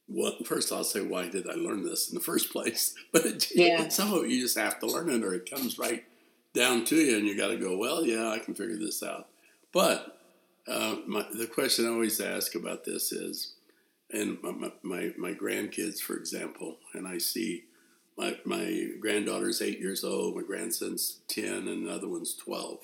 well, 0.07 0.37
first 0.45 0.71
I'll 0.71 0.85
say, 0.85 1.01
why 1.01 1.27
did 1.27 1.47
I 1.47 1.55
learn 1.55 1.83
this 1.83 2.07
in 2.07 2.15
the 2.15 2.23
first 2.23 2.53
place? 2.53 2.95
But 3.11 3.25
it, 3.25 3.51
yeah. 3.53 3.89
some 3.89 4.13
of 4.13 4.23
it 4.23 4.29
you 4.29 4.41
just 4.41 4.57
have 4.57 4.79
to 4.79 4.87
learn 4.87 5.09
it, 5.09 5.25
or 5.25 5.33
it 5.33 5.49
comes 5.49 5.77
right 5.77 6.05
down 6.53 6.85
to 6.85 6.95
you, 6.95 7.17
and 7.17 7.27
you 7.27 7.35
got 7.35 7.49
to 7.49 7.57
go, 7.57 7.75
well, 7.75 8.05
yeah, 8.05 8.29
I 8.29 8.39
can 8.39 8.55
figure 8.55 8.77
this 8.77 9.03
out. 9.03 9.27
But 9.73 10.17
uh, 10.69 10.95
my, 11.05 11.25
the 11.33 11.47
question 11.47 11.85
I 11.85 11.89
always 11.89 12.21
ask 12.21 12.55
about 12.55 12.85
this 12.85 13.11
is, 13.11 13.55
and 14.11 14.37
my, 14.41 14.71
my, 14.81 15.11
my 15.17 15.33
grandkids, 15.33 15.99
for 15.99 16.15
example, 16.15 16.77
and 16.93 17.07
I 17.07 17.19
see 17.19 17.65
my, 18.17 18.37
my 18.43 18.87
granddaughter's 18.99 19.61
eight 19.61 19.79
years 19.79 20.03
old, 20.03 20.35
my 20.35 20.41
grandson's 20.41 21.19
10, 21.27 21.67
and 21.67 21.87
the 21.87 21.93
other 21.93 22.09
one's 22.09 22.33
12. 22.35 22.79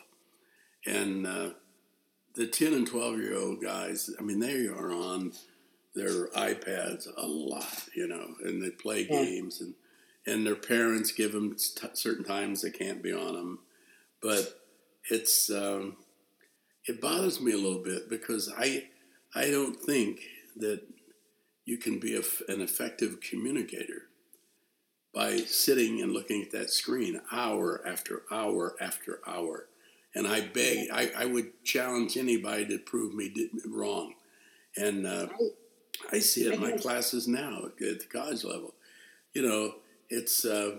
And 0.86 1.26
uh, 1.26 1.50
the 2.36 2.48
10 2.48 2.74
and 2.74 2.88
12 2.88 3.18
year 3.18 3.38
old 3.38 3.62
guys, 3.62 4.10
I 4.20 4.22
mean, 4.22 4.40
they 4.40 4.68
are 4.68 4.92
on 4.92 5.34
their 5.96 6.28
iPads 6.30 7.08
a 7.18 7.26
lot, 7.26 7.90
you 7.96 8.08
know, 8.08 8.36
and 8.44 8.64
they 8.64 8.70
play 8.70 9.08
yeah. 9.10 9.24
games, 9.24 9.62
and, 9.62 9.74
and 10.28 10.46
their 10.46 10.56
parents 10.56 11.12
give 11.12 11.32
them 11.32 11.56
t- 11.56 11.88
certain 11.94 12.24
times 12.24 12.62
they 12.62 12.72
can't 12.72 13.02
be 13.02 13.14
on 13.14 13.34
them. 13.34 13.60
But 14.22 14.62
it's, 15.10 15.50
um, 15.50 15.98
it 16.86 17.02
bothers 17.02 17.42
me 17.42 17.54
a 17.54 17.58
little 17.58 17.84
bit 17.84 18.10
because 18.10 18.52
I, 18.56 18.86
I 19.34 19.50
don't 19.50 19.76
think 19.76 20.20
that 20.58 20.82
you 21.66 21.78
can 21.78 22.00
be 22.00 22.16
a, 22.16 22.22
an 22.52 22.62
effective 22.62 23.20
communicator 23.22 24.04
by 25.14 25.38
sitting 25.38 26.02
and 26.02 26.12
looking 26.12 26.44
at 26.44 26.52
that 26.52 26.70
screen 26.70 27.22
hour 27.32 27.82
after 27.88 28.24
hour 28.32 28.76
after 28.80 29.20
hour. 29.26 29.68
And 30.14 30.28
I 30.28 30.42
beg, 30.42 30.90
I, 30.92 31.12
I 31.18 31.26
would 31.26 31.64
challenge 31.64 32.18
anybody 32.18 32.66
to 32.68 32.78
prove 32.78 33.14
me 33.14 33.34
wrong. 33.66 34.14
And 34.78 35.08
uh, 35.08 35.28
I 36.12 36.20
see 36.20 36.46
it 36.46 36.54
in 36.54 36.62
my 36.62 36.74
classes 36.74 37.28
now 37.28 37.66
at 37.66 37.78
the 37.78 38.06
college 38.12 38.44
level. 38.44 38.74
You 39.34 39.42
know, 39.42 39.76
it's, 40.10 40.46
uh, 40.46 40.78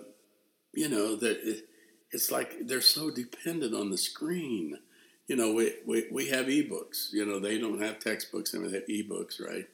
you 0.72 0.89
know, 0.89 1.16
that 1.16 1.39
it, 1.43 1.64
it's 2.12 2.30
like 2.30 2.66
they're 2.66 2.80
so 2.80 3.11
dependent 3.11 3.74
on 3.74 3.91
the 3.91 3.99
screen. 3.99 4.78
You 5.26 5.37
know, 5.37 5.53
we, 5.53 5.74
we, 5.87 6.07
we 6.11 6.28
have 6.28 6.47
ebooks. 6.47 7.12
You 7.12 7.26
know, 7.26 7.39
they 7.39 7.59
don't 7.59 7.82
have 7.82 7.99
textbooks, 7.99 8.55
and 8.55 8.64
they 8.64 8.74
have 8.74 8.87
ebooks, 8.87 9.41
right? 9.41 9.66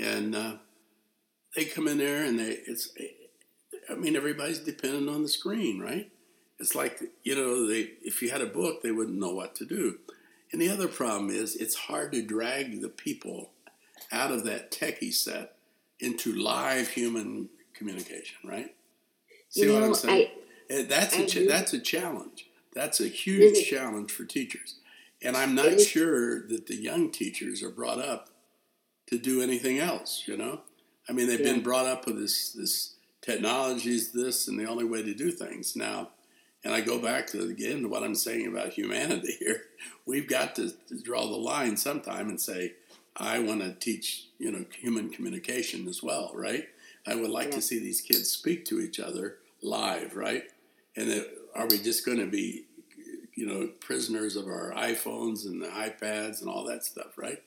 And 0.00 0.34
uh, 0.34 0.54
they 1.54 1.64
come 1.64 1.88
in 1.88 1.98
there 1.98 2.24
and 2.24 2.38
they, 2.38 2.58
it's, 2.66 2.90
I 3.90 3.94
mean, 3.94 4.16
everybody's 4.16 4.58
dependent 4.58 5.08
on 5.08 5.22
the 5.22 5.28
screen, 5.28 5.80
right? 5.80 6.10
It's 6.58 6.74
like, 6.74 7.00
you 7.22 7.34
know, 7.34 7.68
they, 7.68 7.90
if 8.02 8.22
you 8.22 8.30
had 8.30 8.40
a 8.40 8.46
book, 8.46 8.82
they 8.82 8.92
wouldn't 8.92 9.18
know 9.18 9.34
what 9.34 9.54
to 9.56 9.64
do. 9.64 9.98
And 10.52 10.60
the 10.60 10.70
other 10.70 10.88
problem 10.88 11.30
is 11.30 11.56
it's 11.56 11.74
hard 11.74 12.12
to 12.12 12.22
drag 12.22 12.80
the 12.80 12.88
people 12.88 13.50
out 14.12 14.30
of 14.30 14.44
that 14.44 14.70
techie 14.70 15.12
set 15.12 15.56
into 16.00 16.32
live 16.32 16.88
human 16.88 17.48
communication, 17.74 18.36
right? 18.44 18.74
See 19.48 19.62
you 19.62 19.68
know, 19.68 19.80
what 19.80 19.84
I'm 19.84 19.94
saying? 19.94 20.28
I, 20.70 20.82
that's, 20.82 21.16
I 21.16 21.22
a 21.22 21.26
ch- 21.26 21.48
that's 21.48 21.72
a 21.72 21.80
challenge. 21.80 22.46
That's 22.72 23.00
a 23.00 23.06
huge 23.06 23.68
challenge 23.68 24.10
for 24.10 24.24
teachers. 24.24 24.76
And 25.22 25.36
I'm 25.36 25.54
not 25.54 25.80
sure 25.80 26.46
that 26.48 26.66
the 26.66 26.76
young 26.76 27.10
teachers 27.10 27.62
are 27.62 27.70
brought 27.70 27.98
up 27.98 28.30
to 29.06 29.18
do 29.18 29.42
anything 29.42 29.78
else, 29.78 30.24
you 30.26 30.36
know? 30.36 30.60
I 31.08 31.12
mean, 31.12 31.26
they've 31.26 31.40
yeah. 31.40 31.52
been 31.52 31.62
brought 31.62 31.86
up 31.86 32.06
with 32.06 32.18
this, 32.18 32.52
this 32.52 32.94
technology 33.20 33.94
is 33.94 34.12
this 34.12 34.48
and 34.48 34.58
the 34.58 34.66
only 34.66 34.84
way 34.84 35.02
to 35.02 35.14
do 35.14 35.30
things 35.30 35.76
now. 35.76 36.10
And 36.64 36.72
I 36.72 36.80
go 36.80 36.98
back 36.98 37.26
to 37.28 37.42
again 37.42 37.82
to 37.82 37.88
what 37.88 38.02
I'm 38.02 38.14
saying 38.14 38.46
about 38.46 38.70
humanity 38.70 39.36
here. 39.38 39.62
We've 40.06 40.28
got 40.28 40.54
to, 40.56 40.70
to 40.88 41.02
draw 41.02 41.26
the 41.26 41.36
line 41.36 41.76
sometime 41.76 42.28
and 42.28 42.40
say, 42.40 42.74
I 43.16 43.38
want 43.38 43.60
to 43.60 43.72
teach, 43.72 44.26
you 44.38 44.50
know, 44.50 44.64
human 44.76 45.10
communication 45.10 45.86
as 45.88 46.02
well, 46.02 46.32
right? 46.34 46.68
I 47.06 47.14
would 47.14 47.30
like 47.30 47.48
yeah. 47.48 47.56
to 47.56 47.62
see 47.62 47.78
these 47.78 48.00
kids 48.00 48.30
speak 48.30 48.64
to 48.66 48.80
each 48.80 48.98
other 48.98 49.36
live, 49.62 50.16
right? 50.16 50.44
And 50.96 51.10
that, 51.10 51.30
are 51.54 51.66
we 51.66 51.78
just 51.78 52.04
going 52.04 52.18
to 52.18 52.26
be, 52.26 52.64
you 53.34 53.46
know, 53.46 53.68
prisoners 53.80 54.36
of 54.36 54.46
our 54.46 54.72
iPhones 54.72 55.44
and 55.44 55.62
the 55.62 55.68
iPads 55.68 56.40
and 56.40 56.48
all 56.48 56.64
that 56.64 56.84
stuff, 56.84 57.16
right? 57.16 57.42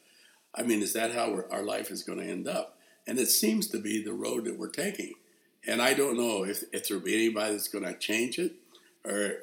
I 0.58 0.64
mean, 0.64 0.82
is 0.82 0.93
that 0.93 1.14
how 1.14 1.43
our 1.51 1.64
life 1.64 1.91
is 1.91 2.03
going 2.03 2.20
to 2.20 2.26
end 2.26 2.47
up? 2.47 2.78
And 3.05 3.20
it 3.20 3.28
seems 3.28 3.68
to 3.68 3.80
be 3.80 4.03
the 4.03 4.14
road 4.14 4.45
that 4.45 4.58
we're 4.58 4.70
taking. 4.70 5.14
And 5.66 5.82
I 5.82 5.93
don't 5.93 6.18
know 6.18 6.43
if, 6.43 6.64
if 6.74 6.88
there'll 6.88 7.03
be 7.03 7.14
anybody 7.14 7.51
that's 7.53 7.68
going 7.68 7.86
to 7.86 7.97
change 7.97 8.39
it 8.39 8.53
or. 9.05 9.34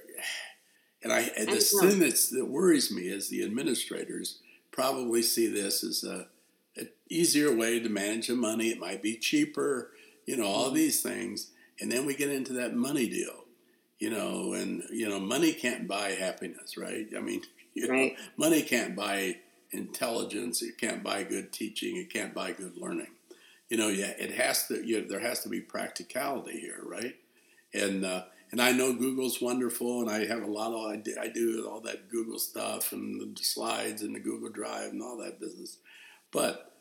And 1.02 1.12
I 1.12 1.30
and 1.36 1.48
the 1.48 1.56
thing 1.56 1.98
that's, 1.98 2.30
that 2.30 2.46
worries 2.46 2.90
me 2.90 3.02
is 3.02 3.28
the 3.28 3.44
administrators 3.44 4.38
probably 4.72 5.20
see 5.20 5.46
this 5.46 5.84
as 5.84 6.02
a, 6.02 6.28
a 6.78 6.86
easier 7.10 7.54
way 7.54 7.78
to 7.78 7.90
manage 7.90 8.28
the 8.28 8.34
money. 8.34 8.68
It 8.68 8.80
might 8.80 9.02
be 9.02 9.16
cheaper, 9.16 9.90
you 10.24 10.38
know, 10.38 10.46
all 10.46 10.66
mm-hmm. 10.66 10.76
these 10.76 11.02
things, 11.02 11.50
and 11.78 11.92
then 11.92 12.06
we 12.06 12.14
get 12.14 12.30
into 12.30 12.54
that 12.54 12.74
money 12.74 13.06
deal, 13.06 13.44
you 13.98 14.08
know, 14.08 14.54
and 14.54 14.82
you 14.90 15.06
know, 15.06 15.20
money 15.20 15.52
can't 15.52 15.86
buy 15.86 16.12
happiness, 16.12 16.78
right? 16.78 17.06
I 17.14 17.20
mean, 17.20 17.42
you 17.74 17.88
right. 17.88 18.12
know, 18.12 18.24
money 18.38 18.62
can't 18.62 18.96
buy 18.96 19.36
intelligence. 19.74 20.62
It 20.62 20.78
can't 20.78 21.02
buy 21.02 21.24
good 21.24 21.52
teaching. 21.52 21.96
It 21.96 22.12
can't 22.12 22.34
buy 22.34 22.52
good 22.52 22.76
learning 22.76 23.08
you 23.68 23.76
know, 23.76 23.88
yeah, 23.88 24.12
it 24.18 24.32
has 24.32 24.66
to. 24.68 24.86
You 24.86 25.00
know, 25.00 25.08
there 25.08 25.20
has 25.20 25.40
to 25.40 25.48
be 25.48 25.60
practicality 25.60 26.60
here, 26.60 26.80
right? 26.84 27.16
And 27.72 28.04
uh, 28.04 28.24
and 28.50 28.60
I 28.60 28.72
know 28.72 28.92
Google's 28.92 29.40
wonderful, 29.40 30.00
and 30.00 30.10
I 30.10 30.26
have 30.26 30.42
a 30.42 30.50
lot 30.50 30.72
of 30.72 30.92
I 30.92 30.96
do, 30.96 31.16
I 31.20 31.28
do 31.28 31.66
all 31.68 31.80
that 31.80 32.08
Google 32.08 32.38
stuff 32.38 32.92
and 32.92 33.36
the 33.36 33.42
slides 33.42 34.02
and 34.02 34.14
the 34.14 34.20
Google 34.20 34.50
Drive 34.50 34.92
and 34.92 35.02
all 35.02 35.16
that 35.18 35.40
business. 35.40 35.78
But 36.30 36.72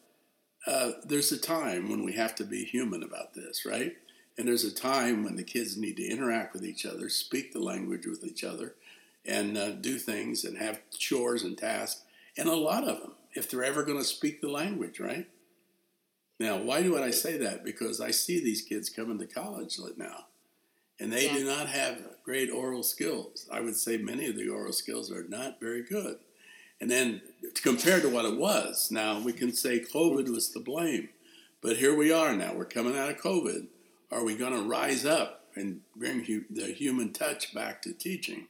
uh, 0.67 0.91
there's 1.05 1.31
a 1.31 1.39
time 1.39 1.89
when 1.89 2.03
we 2.03 2.13
have 2.13 2.35
to 2.35 2.43
be 2.43 2.63
human 2.63 3.03
about 3.03 3.33
this, 3.33 3.65
right? 3.65 3.95
And 4.37 4.47
there's 4.47 4.63
a 4.63 4.73
time 4.73 5.23
when 5.23 5.35
the 5.35 5.43
kids 5.43 5.77
need 5.77 5.97
to 5.97 6.07
interact 6.07 6.53
with 6.53 6.65
each 6.65 6.85
other, 6.85 7.07
speak 7.09 7.53
the 7.53 7.59
language 7.59 8.05
with 8.05 8.23
each 8.23 8.43
other, 8.43 8.75
and 9.25 9.57
uh, 9.57 9.71
do 9.71 9.97
things 9.97 10.43
and 10.43 10.57
have 10.57 10.79
chores 10.97 11.43
and 11.43 11.57
tasks. 11.57 12.03
And 12.37 12.49
a 12.49 12.55
lot 12.55 12.87
of 12.87 12.99
them, 12.99 13.11
if 13.33 13.49
they're 13.49 13.63
ever 13.63 13.83
going 13.83 13.97
to 13.97 14.03
speak 14.03 14.41
the 14.41 14.49
language, 14.49 14.99
right? 14.99 15.27
Now, 16.39 16.57
why 16.57 16.81
do 16.81 17.01
I 17.01 17.11
say 17.11 17.37
that? 17.37 17.63
Because 17.63 18.01
I 18.01 18.11
see 18.11 18.39
these 18.39 18.61
kids 18.61 18.89
coming 18.89 19.19
to 19.19 19.27
college 19.27 19.77
now, 19.97 20.25
and 20.99 21.11
they 21.11 21.27
yeah. 21.27 21.33
do 21.33 21.45
not 21.45 21.67
have 21.67 21.99
great 22.23 22.49
oral 22.49 22.83
skills. 22.83 23.47
I 23.51 23.61
would 23.61 23.75
say 23.75 23.97
many 23.97 24.27
of 24.27 24.35
the 24.35 24.49
oral 24.49 24.73
skills 24.73 25.11
are 25.11 25.27
not 25.27 25.59
very 25.59 25.83
good. 25.83 26.17
And 26.81 26.89
then 26.89 27.21
compared 27.61 28.01
to 28.01 28.09
what 28.09 28.25
it 28.25 28.37
was, 28.37 28.89
now 28.91 29.19
we 29.19 29.31
can 29.31 29.53
say 29.53 29.79
COVID 29.79 30.29
was 30.29 30.49
to 30.49 30.59
blame. 30.59 31.09
But 31.61 31.77
here 31.77 31.95
we 31.95 32.11
are 32.11 32.35
now. 32.35 32.53
We're 32.55 32.65
coming 32.65 32.97
out 32.97 33.09
of 33.09 33.21
COVID. 33.21 33.67
Are 34.11 34.23
we 34.23 34.35
going 34.35 34.53
to 34.53 34.67
rise 34.67 35.05
up 35.05 35.45
and 35.55 35.81
bring 35.95 36.45
the 36.49 36.73
human 36.73 37.13
touch 37.13 37.53
back 37.53 37.81
to 37.83 37.93
teaching? 37.93 38.47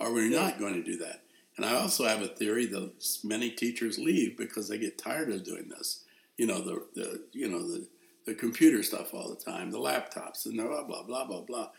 Are 0.00 0.12
we 0.12 0.30
not 0.30 0.58
going 0.58 0.74
to 0.74 0.82
do 0.82 0.96
that? 0.98 1.22
And 1.58 1.66
I 1.66 1.74
also 1.74 2.06
have 2.06 2.22
a 2.22 2.28
theory 2.28 2.66
that 2.66 2.92
many 3.24 3.50
teachers 3.50 3.98
leave 3.98 4.38
because 4.38 4.68
they 4.68 4.78
get 4.78 4.96
tired 4.96 5.28
of 5.28 5.42
doing 5.42 5.68
this. 5.68 6.04
You 6.36 6.46
know, 6.46 6.60
the, 6.60 6.86
the 6.94 7.24
you 7.32 7.48
know 7.48 7.68
the, 7.68 7.88
the 8.26 8.34
computer 8.34 8.84
stuff 8.84 9.12
all 9.12 9.28
the 9.28 9.34
time, 9.34 9.72
the 9.72 9.78
laptops, 9.78 10.46
and 10.46 10.56
blah 10.56 10.84
blah 10.84 11.02
blah 11.02 11.26
blah 11.26 11.40
blah. 11.40 11.70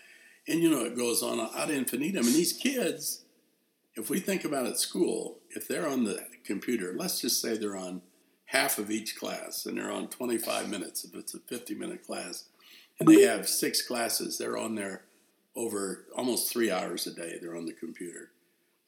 And 0.50 0.60
you 0.60 0.70
know, 0.70 0.84
it 0.84 0.98
goes 0.98 1.24
on 1.24 1.40
ad 1.58 1.70
infinitum. 1.70 2.26
And 2.26 2.36
these 2.36 2.52
kids, 2.52 3.22
if 3.96 4.10
we 4.10 4.20
think 4.20 4.44
about 4.44 4.66
it 4.66 4.72
at 4.72 4.80
school, 4.80 5.40
if 5.52 5.66
they're 5.66 5.88
on 5.88 6.04
the 6.04 6.26
computer, 6.44 6.94
let's 6.98 7.22
just 7.22 7.42
say 7.42 7.58
they're 7.58 7.78
on 7.78 8.02
half 8.50 8.80
of 8.80 8.92
each 8.92 9.16
class 9.16 9.66
and 9.66 9.78
they're 9.78 9.92
on 9.92 10.10
25 10.10 10.70
minutes 10.70 11.06
if 11.06 11.14
it's 11.14 11.36
a 11.36 11.40
50 11.40 11.76
minute 11.76 12.04
class 12.06 12.46
and 13.00 13.08
they 13.08 13.22
have 13.22 13.48
six 13.48 13.80
classes 13.80 14.40
they're 14.40 14.58
on 14.58 14.74
there 14.74 15.04
over 15.56 16.06
almost 16.16 16.52
three 16.52 16.72
hours 16.72 17.06
a 17.06 17.14
day 17.14 17.38
they're 17.40 17.56
on 17.56 17.68
the 17.68 17.74
computer 17.74 18.32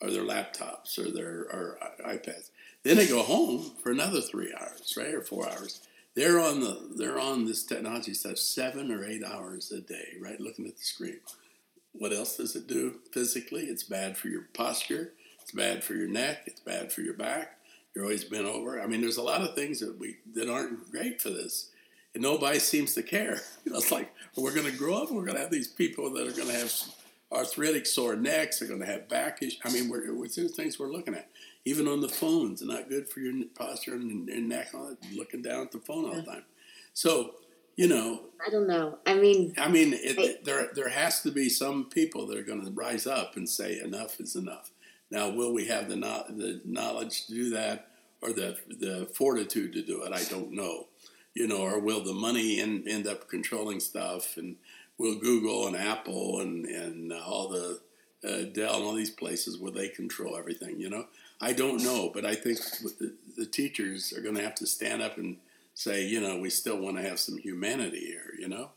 or 0.02 0.10
their 0.10 0.24
laptops 0.24 0.98
or 0.98 1.12
their 1.12 1.42
or 1.52 1.78
uh, 1.82 2.10
ipads 2.10 2.50
then 2.84 2.98
they 2.98 3.08
go 3.08 3.22
home 3.22 3.72
for 3.82 3.92
another 3.92 4.22
three 4.22 4.54
hours 4.60 4.94
right 4.98 5.14
or 5.14 5.22
four 5.22 5.48
hours 5.50 5.82
they're 6.16 6.40
on 6.40 6.60
the 6.60 6.90
they're 6.98 7.20
on 7.20 7.46
this 7.46 7.64
technology 7.64 8.14
stuff 8.14 8.38
seven 8.38 8.92
or 8.92 9.06
eight 9.06 9.24
hours 9.24 9.72
a 9.72 9.82
day 9.82 10.14
right 10.22 10.40
looking 10.40 10.66
at 10.66 10.78
the 10.78 10.84
screen 10.84 11.20
what 11.94 12.14
else 12.14 12.38
does 12.38 12.56
it 12.56 12.68
do 12.68 12.96
physically 13.12 13.64
it's 13.64 13.84
bad 13.84 14.18
for 14.18 14.28
your 14.28 14.48
posture 14.54 15.14
it's 15.42 15.52
bad 15.52 15.84
for 15.84 15.94
your 15.94 16.08
neck 16.08 16.44
it's 16.46 16.62
bad 16.62 16.92
for 16.92 17.02
your 17.02 17.14
back 17.14 17.58
you're 17.94 18.06
always 18.06 18.24
bent 18.24 18.46
over. 18.46 18.82
I 18.82 18.88
mean, 18.88 19.02
there's 19.02 19.18
a 19.18 19.24
lot 19.24 19.42
of 19.42 19.56
things 19.56 19.80
that 19.80 20.00
we 20.00 20.18
that 20.34 20.50
aren't 20.50 20.92
great 20.92 21.22
for 21.22 21.30
this, 21.30 21.72
and 22.14 22.24
nobody 22.24 22.60
seems 22.60 22.94
to 22.96 23.04
care. 23.04 23.42
You 23.64 23.74
know, 23.74 23.78
it's 23.78 23.92
like 23.92 24.12
we're 24.36 24.56
going 24.56 24.72
to 24.72 24.78
grow 24.78 25.04
up. 25.04 25.12
We're 25.12 25.24
going 25.24 25.36
to 25.36 25.42
have 25.42 25.52
these 25.52 25.68
people 25.68 26.12
that 26.14 26.28
are 26.28 26.32
going 26.32 26.48
to 26.48 26.54
have 26.54 26.74
arthritic, 27.32 27.86
sore 27.86 28.16
necks. 28.16 28.60
They're 28.60 28.68
going 28.68 28.82
to 28.82 28.86
have 28.86 29.08
back 29.08 29.42
issues. 29.42 29.60
I 29.64 29.72
mean, 29.72 29.90
we're, 29.90 30.24
it's 30.26 30.36
the 30.36 30.48
things 30.48 30.80
we're 30.80 30.92
looking 30.92 31.16
at. 31.16 31.30
Even 31.66 31.88
on 31.88 32.02
the 32.02 32.10
phones, 32.10 32.62
not 32.62 32.90
good 32.90 33.08
for 33.08 33.20
your 33.20 33.46
posture 33.56 33.94
and, 33.94 34.28
and 34.30 34.50
neck. 34.50 34.70
On 34.74 34.94
it, 34.94 35.18
looking 35.18 35.42
down 35.42 35.62
at 35.62 35.72
the 35.72 35.80
phone 35.80 36.06
all 36.06 36.16
the 36.16 36.24
time. 36.24 36.44
So 36.94 37.36
you 37.78 37.88
know 37.88 38.20
i 38.46 38.50
don't 38.50 38.68
know 38.68 38.98
i 39.06 39.14
mean 39.14 39.54
i 39.58 39.70
mean 39.70 39.94
it, 39.94 40.20
I, 40.20 40.44
there 40.44 40.68
there 40.76 40.90
has 40.90 41.22
to 41.22 41.32
be 41.32 41.48
some 41.48 41.86
people 41.86 42.28
that 42.28 42.38
are 42.38 42.44
going 42.44 42.66
to 42.66 42.70
rise 42.72 43.08
up 43.08 43.38
and 43.38 43.48
say 43.48 43.80
enough 43.80 44.20
is 44.20 44.36
enough 44.36 44.72
now, 45.12 45.30
will 45.30 45.54
we 45.54 45.66
have 45.66 45.90
the, 45.90 45.98
no- 45.98 46.24
the 46.30 46.62
knowledge 46.64 47.26
to 47.26 47.34
do 47.34 47.50
that 47.52 47.90
or 48.22 48.32
the, 48.32 48.58
the 48.70 49.10
fortitude 49.14 49.74
to 49.74 49.84
do 49.84 50.04
it? 50.04 50.14
I 50.14 50.24
don't 50.24 50.54
know. 50.54 50.88
You 51.34 51.48
know, 51.48 51.60
or 51.60 51.80
will 51.80 52.04
the 52.04 52.14
money 52.14 52.60
in, 52.60 52.88
end 52.88 53.08
up 53.08 53.30
controlling 53.30 53.80
stuff? 53.80 54.38
And 54.38 54.56
will 55.02 55.16
Google 55.16 55.68
and 55.68 55.76
Apple 55.76 56.42
and, 56.42 56.66
and 56.66 57.12
all 57.12 57.50
the 57.50 57.80
uh, 58.24 58.44
Dell 58.54 58.76
and 58.76 58.84
all 58.84 58.94
these 58.94 59.10
places, 59.10 59.58
where 59.58 59.72
they 59.72 59.90
control 59.90 60.38
everything? 60.38 60.80
You 60.80 60.90
know, 60.90 61.06
I 61.42 61.54
don't 61.54 61.84
know. 61.84 62.12
But 62.14 62.26
I 62.26 62.36
think 62.36 62.60
the, 63.00 63.14
the 63.36 63.46
teachers 63.46 64.14
are 64.14 64.22
going 64.22 64.36
to 64.36 64.44
have 64.44 64.56
to 64.56 64.68
stand 64.68 65.02
up 65.02 65.18
and 65.18 65.38
say, 65.74 66.06
you 66.06 66.22
know, 66.22 66.38
we 66.38 66.50
still 66.50 66.78
want 66.78 66.98
to 66.98 67.04
have 67.04 67.20
some 67.20 67.38
humanity 67.38 68.06
here, 68.06 68.34
you 68.40 68.48
know? 68.48 68.70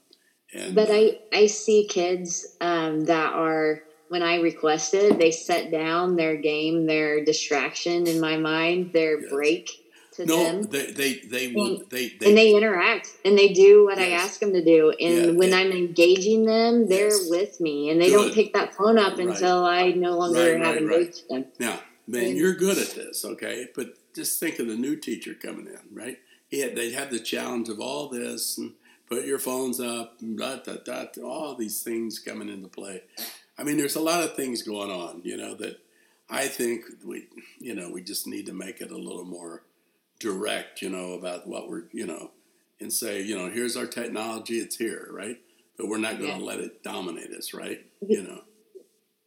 And, 0.53 0.75
but 0.75 0.89
I, 0.91 1.19
I 1.33 1.47
see 1.47 1.87
kids 1.89 2.57
um, 2.61 3.05
that 3.07 3.33
are 3.35 3.83
when 4.09 4.23
I 4.23 4.37
requested, 4.37 5.19
they 5.19 5.31
set 5.31 5.71
down 5.71 6.17
their 6.17 6.37
game, 6.37 6.87
their 6.87 7.25
distraction 7.25 8.07
in 8.07 8.21
my 8.21 8.37
mind, 8.37 8.93
their 8.93 9.21
yes. 9.21 9.31
break 9.31 9.84
to 10.17 10.27
no, 10.27 10.45
them. 10.45 10.63
they 10.65 10.93
they 10.93 11.15
they 11.21 11.53
will 11.53 11.81
and, 11.81 11.91
they, 11.91 12.09
they, 12.09 12.27
and 12.27 12.39
they 12.39 12.55
interact 12.55 13.09
and 13.25 13.37
they 13.37 13.53
do 13.53 13.85
what 13.85 13.99
yes. 13.99 14.09
I 14.09 14.25
ask 14.25 14.41
them 14.41 14.53
to 14.53 14.65
do. 14.65 14.91
And 15.01 15.27
yeah, 15.27 15.31
when 15.33 15.53
I'm 15.53 15.73
engaging 15.73 16.45
them, 16.45 16.89
they're 16.89 17.09
yes. 17.09 17.27
with 17.29 17.61
me, 17.61 17.91
and 17.91 18.01
they 18.01 18.11
good. 18.11 18.27
don't 18.27 18.35
pick 18.35 18.53
that 18.55 18.75
phone 18.75 18.99
up 18.99 19.19
right. 19.19 19.29
until 19.29 19.65
I 19.65 19.91
no 19.91 20.17
longer 20.17 20.53
right, 20.53 20.65
have 20.65 20.75
right, 20.77 20.83
engaged 20.83 21.29
them. 21.29 21.47
Now, 21.59 21.81
man, 22.07 22.25
and, 22.25 22.37
you're 22.37 22.55
good 22.55 22.79
at 22.79 22.91
this, 22.95 23.25
okay? 23.25 23.69
But 23.75 23.95
just 24.15 24.39
think 24.39 24.59
of 24.59 24.69
the 24.69 24.77
new 24.77 24.97
teacher 24.97 25.35
coming 25.35 25.67
in, 25.67 25.81
right? 25.93 26.19
Had, 26.53 26.77
they 26.77 26.93
had 26.93 27.11
the 27.11 27.19
challenge 27.19 27.69
of 27.69 27.81
all 27.81 28.09
this 28.09 28.59
and 28.59 28.75
put 29.09 29.25
your 29.25 29.41
phones 29.41 29.81
up, 29.81 30.19
dot, 30.37 30.65
dot, 30.65 30.85
dot, 30.85 31.19
all 31.19 31.57
these 31.57 31.83
things 31.83 32.19
coming 32.19 32.49
into 32.49 32.69
play. 32.69 33.03
I 33.59 33.65
mean, 33.65 33.77
there's 33.77 33.97
a 33.97 34.01
lot 34.01 34.23
of 34.23 34.37
things 34.37 34.63
going 34.63 34.91
on, 34.91 35.23
you 35.25 35.37
know, 35.37 35.55
that 35.57 35.81
I 36.31 36.47
think 36.47 36.85
we, 37.05 37.29
you 37.59 37.75
know, 37.75 37.91
we 37.91 38.03
just 38.03 38.27
need 38.27 38.47
to 38.47 38.53
make 38.53 38.81
it 38.81 38.91
a 38.91 38.97
little 38.97 39.25
more 39.25 39.63
direct, 40.19 40.83
you 40.83 40.89
know, 40.89 41.13
about 41.13 41.47
what 41.47 41.69
we're, 41.69 41.85
you 41.93 42.07
know, 42.07 42.31
and 42.81 42.93
say, 42.93 43.23
you 43.23 43.37
know, 43.37 43.51
here's 43.51 43.77
our 43.77 43.87
technology, 43.87 44.59
it's 44.59 44.77
here, 44.77 45.09
right? 45.11 45.39
But 45.77 45.89
we're 45.89 45.99
not 45.99 46.19
going 46.19 46.33
to 46.33 46.39
yeah. 46.39 46.45
let 46.45 46.61
it 46.61 46.83
dominate 46.83 47.31
us, 47.33 47.53
right? 47.55 47.85
You 48.07 48.23
know. 48.23 48.43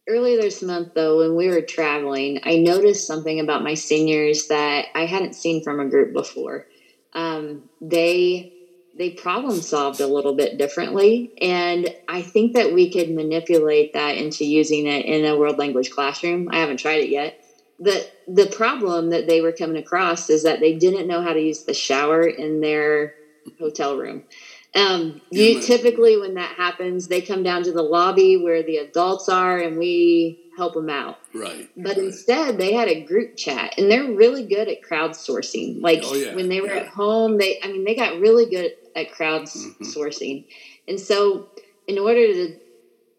Earlier 0.08 0.40
this 0.40 0.62
month, 0.62 0.94
though, 0.94 1.18
when 1.18 1.36
we 1.36 1.48
were 1.48 1.60
traveling, 1.60 2.40
I 2.44 2.56
noticed 2.56 3.06
something 3.06 3.40
about 3.40 3.62
my 3.62 3.74
seniors 3.74 4.46
that 4.48 4.86
I 4.94 5.04
hadn't 5.04 5.34
seen 5.34 5.62
from 5.62 5.80
a 5.80 5.86
group 5.86 6.14
before. 6.14 6.66
Um, 7.12 7.68
they 7.80 8.54
they 8.98 9.10
problem 9.10 9.60
solved 9.60 10.00
a 10.00 10.06
little 10.06 10.34
bit 10.34 10.58
differently. 10.58 11.32
And 11.40 11.88
I 12.08 12.20
think 12.20 12.54
that 12.54 12.74
we 12.74 12.90
could 12.90 13.10
manipulate 13.10 13.92
that 13.94 14.16
into 14.16 14.44
using 14.44 14.86
it 14.86 15.06
in 15.06 15.24
a 15.24 15.36
world 15.36 15.56
language 15.56 15.90
classroom. 15.90 16.48
I 16.50 16.58
haven't 16.58 16.78
tried 16.78 17.02
it 17.02 17.08
yet. 17.08 17.44
The 17.80 18.06
the 18.26 18.46
problem 18.46 19.10
that 19.10 19.26
they 19.26 19.40
were 19.40 19.52
coming 19.52 19.76
across 19.76 20.30
is 20.30 20.42
that 20.42 20.60
they 20.60 20.74
didn't 20.74 21.06
know 21.06 21.22
how 21.22 21.32
to 21.32 21.40
use 21.40 21.64
the 21.64 21.74
shower 21.74 22.22
in 22.22 22.60
their 22.60 23.14
hotel 23.58 23.96
room. 23.96 24.24
Um, 24.74 25.22
you, 25.30 25.60
typically, 25.60 26.18
when 26.18 26.34
that 26.34 26.54
happens, 26.56 27.08
they 27.08 27.22
come 27.22 27.42
down 27.42 27.62
to 27.64 27.72
the 27.72 27.82
lobby 27.82 28.36
where 28.36 28.62
the 28.62 28.76
adults 28.76 29.28
are, 29.28 29.58
and 29.58 29.78
we 29.78 30.50
help 30.56 30.74
them 30.74 30.90
out. 30.90 31.18
Right. 31.32 31.70
But 31.76 31.96
right. 31.96 32.06
instead, 32.06 32.58
they 32.58 32.74
had 32.74 32.88
a 32.88 33.02
group 33.02 33.36
chat, 33.36 33.74
and 33.78 33.90
they're 33.90 34.12
really 34.12 34.44
good 34.44 34.68
at 34.68 34.82
crowdsourcing. 34.82 35.80
Like 35.80 36.00
oh, 36.04 36.14
yeah, 36.14 36.34
when 36.34 36.48
they 36.48 36.60
were 36.60 36.68
yeah. 36.68 36.80
at 36.80 36.88
home, 36.88 37.38
they 37.38 37.58
I 37.62 37.68
mean, 37.68 37.84
they 37.84 37.94
got 37.94 38.20
really 38.20 38.46
good 38.50 38.72
at 38.94 39.10
crowdsourcing, 39.10 40.44
mm-hmm. 40.44 40.88
and 40.88 41.00
so 41.00 41.48
in 41.86 41.98
order 41.98 42.26
to 42.26 42.56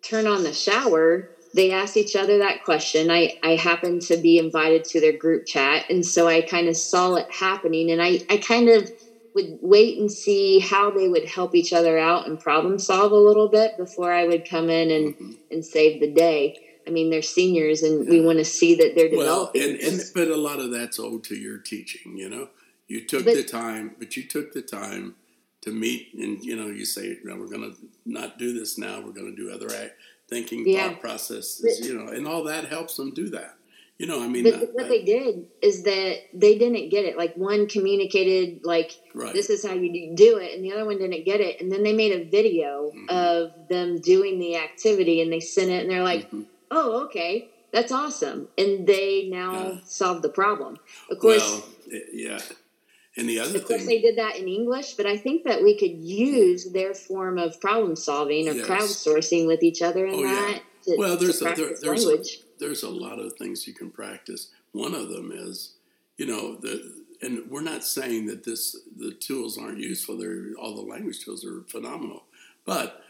turn 0.02 0.28
on 0.28 0.44
the 0.44 0.54
shower. 0.54 1.30
They 1.54 1.72
asked 1.72 1.98
each 1.98 2.16
other 2.16 2.38
that 2.40 2.64
question. 2.64 3.10
I, 3.10 3.40
I 3.44 3.56
happened 3.56 4.04
to 4.04 4.18
be 4.18 4.38
invited 4.38 4.84
to 4.86 5.02
their 5.02 5.18
group 5.18 5.46
chat. 5.46 5.90
And 5.90 6.06
so 6.06 6.28
I 6.28 6.42
kind 6.42 6.68
of 6.68 6.78
saw 6.78 7.16
it 7.16 7.32
happening. 7.32 7.92
And 7.92 8.02
I, 8.02 8.22
I 8.30 8.38
kind 8.38 8.70
of 8.70 8.92
would 9.36 9.60
wait 9.62 9.98
and 9.98 10.12
see 10.12 10.60
how 10.60 10.92
they 10.92 11.08
would 11.08 11.26
help 11.26 11.56
each 11.56 11.74
other 11.74 11.98
out 11.98 12.28
and 12.28 12.40
problem 12.40 12.80
solve 12.80 13.12
a 13.12 13.16
little 13.16 13.48
bit 13.48 13.78
before 13.78 14.12
I 14.12 14.26
would 14.26 14.50
come 14.50 14.70
in 14.70 14.92
and, 14.92 15.16
mm-hmm. 15.16 15.32
and 15.52 15.66
save 15.66 16.00
the 16.00 16.12
day. 16.12 16.60
I 16.88 16.92
mean, 16.92 17.12
they're 17.12 17.22
seniors, 17.22 17.84
and 17.84 18.10
we 18.10 18.20
want 18.20 18.40
to 18.40 18.46
see 18.46 18.74
that 18.76 18.96
they're 18.96 19.10
developing. 19.10 19.62
Well, 19.62 19.70
and, 19.70 19.80
and 19.80 20.02
but 20.16 20.28
a 20.30 20.36
lot 20.36 20.60
of 20.60 20.72
that's 20.72 21.00
owed 21.00 21.24
to 21.26 21.36
your 21.36 21.60
teaching. 21.60 22.18
You 22.18 22.30
know, 22.30 22.50
you 22.88 23.06
took 23.06 23.26
but, 23.26 23.36
the 23.36 23.44
time, 23.44 23.96
but 24.00 24.18
you 24.18 24.24
took 24.24 24.54
the 24.54 24.64
time 24.64 25.14
to 25.62 25.72
meet, 25.72 26.14
and 26.16 26.44
you 26.44 26.56
know, 26.56 26.66
you 26.66 26.86
say, 26.86 27.20
no, 27.24 27.36
"We're 27.36 27.48
going 27.48 27.72
to 27.72 27.78
not 28.06 28.40
do 28.40 28.58
this 28.58 28.80
now. 28.80 29.02
We're 29.02 29.12
going 29.12 29.36
to 29.36 29.36
do 29.36 29.52
other 29.52 29.70
thinking, 30.30 30.68
yeah. 30.68 30.90
thought 30.90 31.02
processes." 31.02 31.86
You 31.88 31.98
know, 31.98 32.12
and 32.12 32.28
all 32.28 32.44
that 32.46 32.66
helps 32.66 32.98
them 32.98 33.14
do 33.14 33.30
that. 33.30 33.56
You 34.00 34.08
know, 34.08 34.24
I 34.24 34.30
mean, 34.30 34.46
but 34.46 34.54
uh, 34.54 34.66
what 34.72 34.88
they 34.88 35.04
did 35.04 35.46
is 35.62 35.84
that 35.84 36.20
they 36.34 36.58
didn't 36.58 36.88
get 36.88 37.04
it. 37.04 37.18
Like 37.18 37.36
one 37.36 37.68
communicated, 37.68 38.62
like 38.64 38.94
right. 39.14 39.34
this 39.34 39.50
is 39.50 39.66
how 39.66 39.74
you 39.74 40.16
do 40.16 40.38
it, 40.38 40.56
and 40.56 40.64
the 40.64 40.72
other 40.72 40.86
one 40.86 41.00
didn't 41.00 41.26
get 41.26 41.42
it. 41.42 41.60
And 41.60 41.70
then 41.70 41.84
they 41.84 41.92
made 41.92 42.14
a 42.14 42.24
video 42.24 42.92
mm-hmm. 42.96 43.10
of 43.10 43.52
them 43.68 44.00
doing 44.00 44.40
the 44.40 44.56
activity, 44.56 45.22
and 45.22 45.34
they 45.34 45.42
sent 45.42 45.70
it, 45.70 45.82
and 45.82 45.92
they're 45.92 46.02
like, 46.02 46.28
mm-hmm. 46.28 46.44
"Oh, 46.72 47.04
okay, 47.08 47.50
that's 47.74 47.92
awesome." 47.92 48.48
And 48.58 48.88
they 48.88 49.28
now 49.30 49.52
yeah. 49.52 49.80
solved 49.84 50.22
the 50.22 50.30
problem. 50.30 50.78
Of 51.12 51.20
course, 51.20 51.62
well, 51.92 52.00
yeah. 52.14 52.40
And 53.20 53.30
the 53.30 53.40
other 53.40 53.58
of 53.58 53.66
course, 53.66 53.86
they 53.86 54.00
did 54.00 54.18
that 54.18 54.38
in 54.38 54.48
English, 54.48 54.94
but 54.94 55.06
I 55.06 55.18
think 55.18 55.44
that 55.44 55.62
we 55.62 55.78
could 55.78 55.98
use 55.98 56.72
their 56.72 56.94
form 56.94 57.38
of 57.38 57.60
problem 57.60 57.96
solving 57.96 58.48
or 58.48 58.54
yes. 58.54 58.68
crowdsourcing 58.68 59.46
with 59.46 59.62
each 59.62 59.82
other 59.82 60.06
in 60.06 60.16
oh, 60.16 60.24
that. 60.24 60.62
Yeah. 60.86 60.96
To, 60.96 61.00
well, 61.00 61.18
there's 61.18 61.42
a, 61.42 61.46
there, 61.46 61.76
there's, 61.82 62.44
there's 62.60 62.84
a 62.84 62.90
lot 62.90 63.20
of 63.20 63.34
things 63.34 63.68
you 63.68 63.74
can 63.74 63.90
practice. 63.92 64.50
One 64.72 64.96
of 64.96 65.10
them 65.10 65.32
is, 65.34 65.74
you 66.18 66.26
know, 66.26 66.56
the 66.56 67.04
and 67.22 67.52
we're 67.52 67.62
not 67.62 67.84
saying 67.84 68.28
that 68.28 68.46
this 68.46 68.78
the 68.98 69.12
tools 69.12 69.58
aren't 69.58 69.80
useful. 69.80 70.18
They're 70.18 70.54
all 70.58 70.76
the 70.76 70.82
language 70.82 71.24
tools 71.24 71.44
are 71.44 71.64
phenomenal, 71.68 72.24
but 72.66 73.04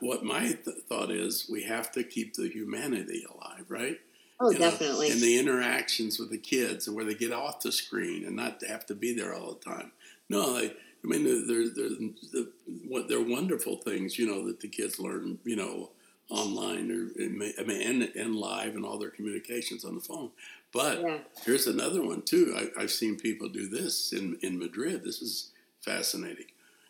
what 0.00 0.24
my 0.24 0.52
th- 0.52 0.78
thought 0.88 1.10
is, 1.10 1.46
we 1.50 1.64
have 1.64 1.92
to 1.92 2.02
keep 2.02 2.34
the 2.34 2.48
humanity 2.48 3.26
alive, 3.30 3.66
right? 3.68 4.00
Oh, 4.40 4.52
definitely. 4.52 5.08
Know, 5.08 5.14
and 5.14 5.22
the 5.22 5.38
interactions 5.38 6.18
with 6.18 6.30
the 6.30 6.38
kids 6.38 6.86
and 6.86 6.96
where 6.96 7.04
they 7.04 7.14
get 7.14 7.32
off 7.32 7.60
the 7.60 7.70
screen 7.70 8.24
and 8.24 8.36
not 8.36 8.62
have 8.66 8.86
to 8.86 8.94
be 8.94 9.14
there 9.14 9.34
all 9.34 9.52
the 9.52 9.70
time. 9.70 9.92
No, 10.28 10.54
they, 10.54 10.70
I 10.70 11.06
mean, 11.06 11.24
they're, 11.24 11.68
they're, 11.68 11.98
they're, 12.32 13.02
they're 13.08 13.20
wonderful 13.20 13.76
things, 13.76 14.18
you 14.18 14.26
know, 14.26 14.46
that 14.46 14.60
the 14.60 14.68
kids 14.68 14.98
learn, 14.98 15.38
you 15.44 15.56
know, 15.56 15.90
online 16.30 16.90
or 16.90 17.22
I 17.22 17.64
mean, 17.64 17.82
and, 17.82 18.02
and 18.14 18.36
live 18.36 18.76
and 18.76 18.84
all 18.84 18.98
their 18.98 19.10
communications 19.10 19.84
on 19.84 19.94
the 19.96 20.00
phone. 20.00 20.30
But 20.72 21.02
yeah. 21.02 21.18
here's 21.44 21.66
another 21.66 22.02
one 22.02 22.22
too. 22.22 22.54
I, 22.56 22.82
I've 22.82 22.92
seen 22.92 23.16
people 23.16 23.48
do 23.48 23.68
this 23.68 24.12
in, 24.12 24.38
in 24.40 24.58
Madrid. 24.58 25.04
This 25.04 25.20
is 25.20 25.50
fascinating. 25.80 26.46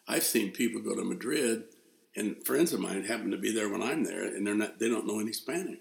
I've 0.06 0.24
seen 0.24 0.50
people 0.52 0.82
go 0.82 0.94
to 0.94 1.04
Madrid 1.04 1.64
and 2.16 2.44
friends 2.44 2.72
of 2.72 2.80
mine 2.80 3.04
happen 3.04 3.30
to 3.30 3.38
be 3.38 3.52
there 3.52 3.68
when 3.68 3.82
I'm 3.82 4.04
there, 4.04 4.24
and 4.24 4.46
they're 4.46 4.54
not 4.54 4.78
they 4.78 4.88
don't 4.88 5.06
know 5.06 5.20
any 5.20 5.32
Spanish, 5.32 5.78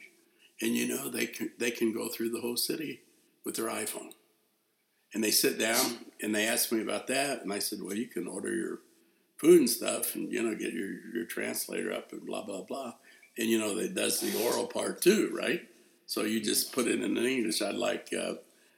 and 0.62 0.76
you 0.76 0.88
know 0.88 1.10
they 1.10 1.26
can 1.26 1.51
they 1.57 1.72
can 1.72 1.93
go 1.93 2.07
through 2.07 2.30
the 2.30 2.41
whole 2.41 2.57
city 2.57 3.01
with 3.45 3.55
their 3.55 3.70
iPhone, 3.70 4.12
and 5.14 5.24
they 5.24 5.32
sit 5.32 5.57
down 5.60 5.99
and 6.22 6.34
they 6.34 6.47
ask 6.47 6.72
me 6.72 6.82
about 6.82 7.07
that, 7.07 7.41
and 7.41 7.53
I 7.53 7.60
said, 7.60 7.82
well, 7.82 7.95
you 7.95 8.07
can 8.07 8.28
order 8.28 8.53
your 8.53 8.80
food 9.38 9.60
and 9.60 9.70
stuff, 9.70 10.16
and 10.16 10.32
you 10.32 10.43
know 10.43 10.55
get 10.55 10.74
your 10.74 10.91
your 11.14 11.26
translator 11.26 11.91
up 11.93 12.12
and 12.12 12.26
blah 12.26 12.43
blah 12.43 12.62
blah, 12.62 12.93
and 13.38 13.47
you 13.47 13.60
know 13.60 13.76
that 13.76 13.95
does 13.95 14.20
the 14.20 14.43
oral 14.43 14.68
part 14.68 15.01
too, 15.01 15.32
right? 15.34 15.68
So 16.05 16.24
you 16.24 16.41
just 16.41 16.74
put 16.74 16.88
it 16.88 17.01
in 17.01 17.18
English. 17.18 17.62
I'd 17.62 17.76
like 17.76 18.10
uh, 18.14 18.36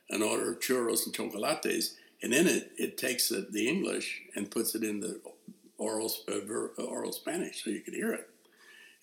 an 0.10 0.22
order 0.22 0.52
of 0.52 0.60
churros 0.60 1.06
and 1.06 1.16
chocolates, 1.16 1.96
and 2.22 2.34
then 2.34 2.48
it 2.48 2.72
it 2.78 2.98
takes 2.98 3.30
the, 3.30 3.48
the 3.50 3.68
English 3.68 4.22
and 4.36 4.52
puts 4.52 4.76
it 4.76 4.84
in 4.84 5.00
the 5.00 5.22
oral, 5.78 6.12
uh, 6.30 6.84
oral 6.84 7.12
Spanish 7.12 7.64
so 7.64 7.70
you 7.70 7.82
can 7.82 7.94
hear 7.94 8.14
it. 8.14 8.31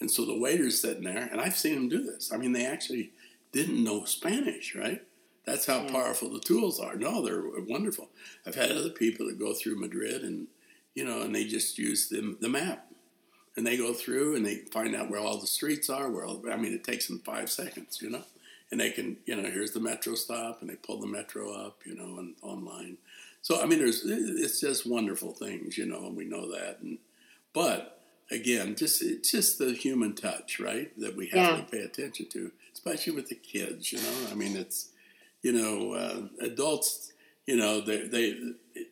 And 0.01 0.11
so 0.11 0.25
the 0.25 0.39
waiter's 0.39 0.81
sitting 0.81 1.05
there, 1.05 1.29
and 1.31 1.41
I've 1.41 1.57
seen 1.57 1.75
them 1.75 1.89
do 1.89 2.03
this. 2.03 2.33
I 2.33 2.37
mean, 2.37 2.53
they 2.53 2.67
actually 2.67 3.13
didn't 3.53 3.83
know 3.83 4.05
Spanish, 4.05 4.75
right? 4.75 5.03
That's 5.45 5.67
how 5.67 5.83
yeah. 5.83 5.91
powerful 5.91 6.31
the 6.31 6.41
tools 6.41 6.79
are. 6.79 6.95
No, 6.95 7.25
they're 7.25 7.43
wonderful. 7.67 8.09
I've 8.47 8.55
had 8.55 8.71
other 8.71 8.91
people 8.91 9.27
that 9.27 9.39
go 9.39 9.55
through 9.55 9.81
Madrid 9.81 10.23
and, 10.23 10.47
you 10.95 11.05
know, 11.05 11.23
and 11.23 11.35
they 11.35 11.45
just 11.45 11.79
use 11.79 12.09
the, 12.09 12.37
the 12.41 12.49
map. 12.49 12.87
And 13.57 13.67
they 13.67 13.77
go 13.77 13.93
through 13.93 14.37
and 14.37 14.47
they 14.47 14.57
find 14.71 14.95
out 14.95 15.11
where 15.11 15.21
all 15.21 15.39
the 15.39 15.47
streets 15.47 15.91
are. 15.91 16.11
Where 16.11 16.25
all, 16.25 16.43
I 16.53 16.57
mean, 16.57 16.73
it 16.73 16.85
takes 16.85 17.09
them 17.09 17.21
five 17.25 17.51
seconds, 17.51 17.99
you 18.01 18.11
know? 18.11 18.23
And 18.71 18.79
they 18.79 18.91
can, 18.91 19.17
you 19.25 19.35
know, 19.35 19.51
here's 19.51 19.73
the 19.73 19.81
metro 19.81 20.15
stop, 20.15 20.61
and 20.61 20.69
they 20.69 20.77
pull 20.77 21.01
the 21.01 21.07
metro 21.07 21.51
up, 21.53 21.81
you 21.87 21.97
know, 21.97 22.19
and 22.19 22.35
online. 22.43 22.99
So 23.41 23.63
I 23.63 23.67
mean, 23.67 23.79
there's 23.79 24.03
it's 24.05 24.61
just 24.61 24.87
wonderful 24.87 25.33
things, 25.33 25.79
you 25.79 25.87
know, 25.87 26.07
and 26.07 26.17
we 26.17 26.27
know 26.27 26.51
that. 26.53 26.81
And 26.83 26.99
but 27.55 27.98
again, 28.31 28.77
just 28.77 29.03
it's 29.03 29.31
just 29.31 29.59
the 29.59 29.73
human 29.73 30.15
touch, 30.15 30.61
right, 30.61 30.91
that 31.01 31.17
we 31.17 31.27
have 31.29 31.37
yeah. 31.37 31.57
to 31.57 31.63
pay 31.63 31.81
attention 31.81 32.27
to, 32.31 32.53
especially 32.73 33.15
with 33.15 33.29
the 33.29 33.35
kids. 33.35 33.93
You 33.93 33.99
know, 33.99 34.31
I 34.31 34.35
mean, 34.35 34.57
it's 34.57 34.91
you 35.43 35.53
know, 35.53 35.93
uh, 35.93 36.45
adults, 36.45 37.13
you 37.47 37.57
know, 37.57 37.81
they 37.81 38.07
they 38.07 38.39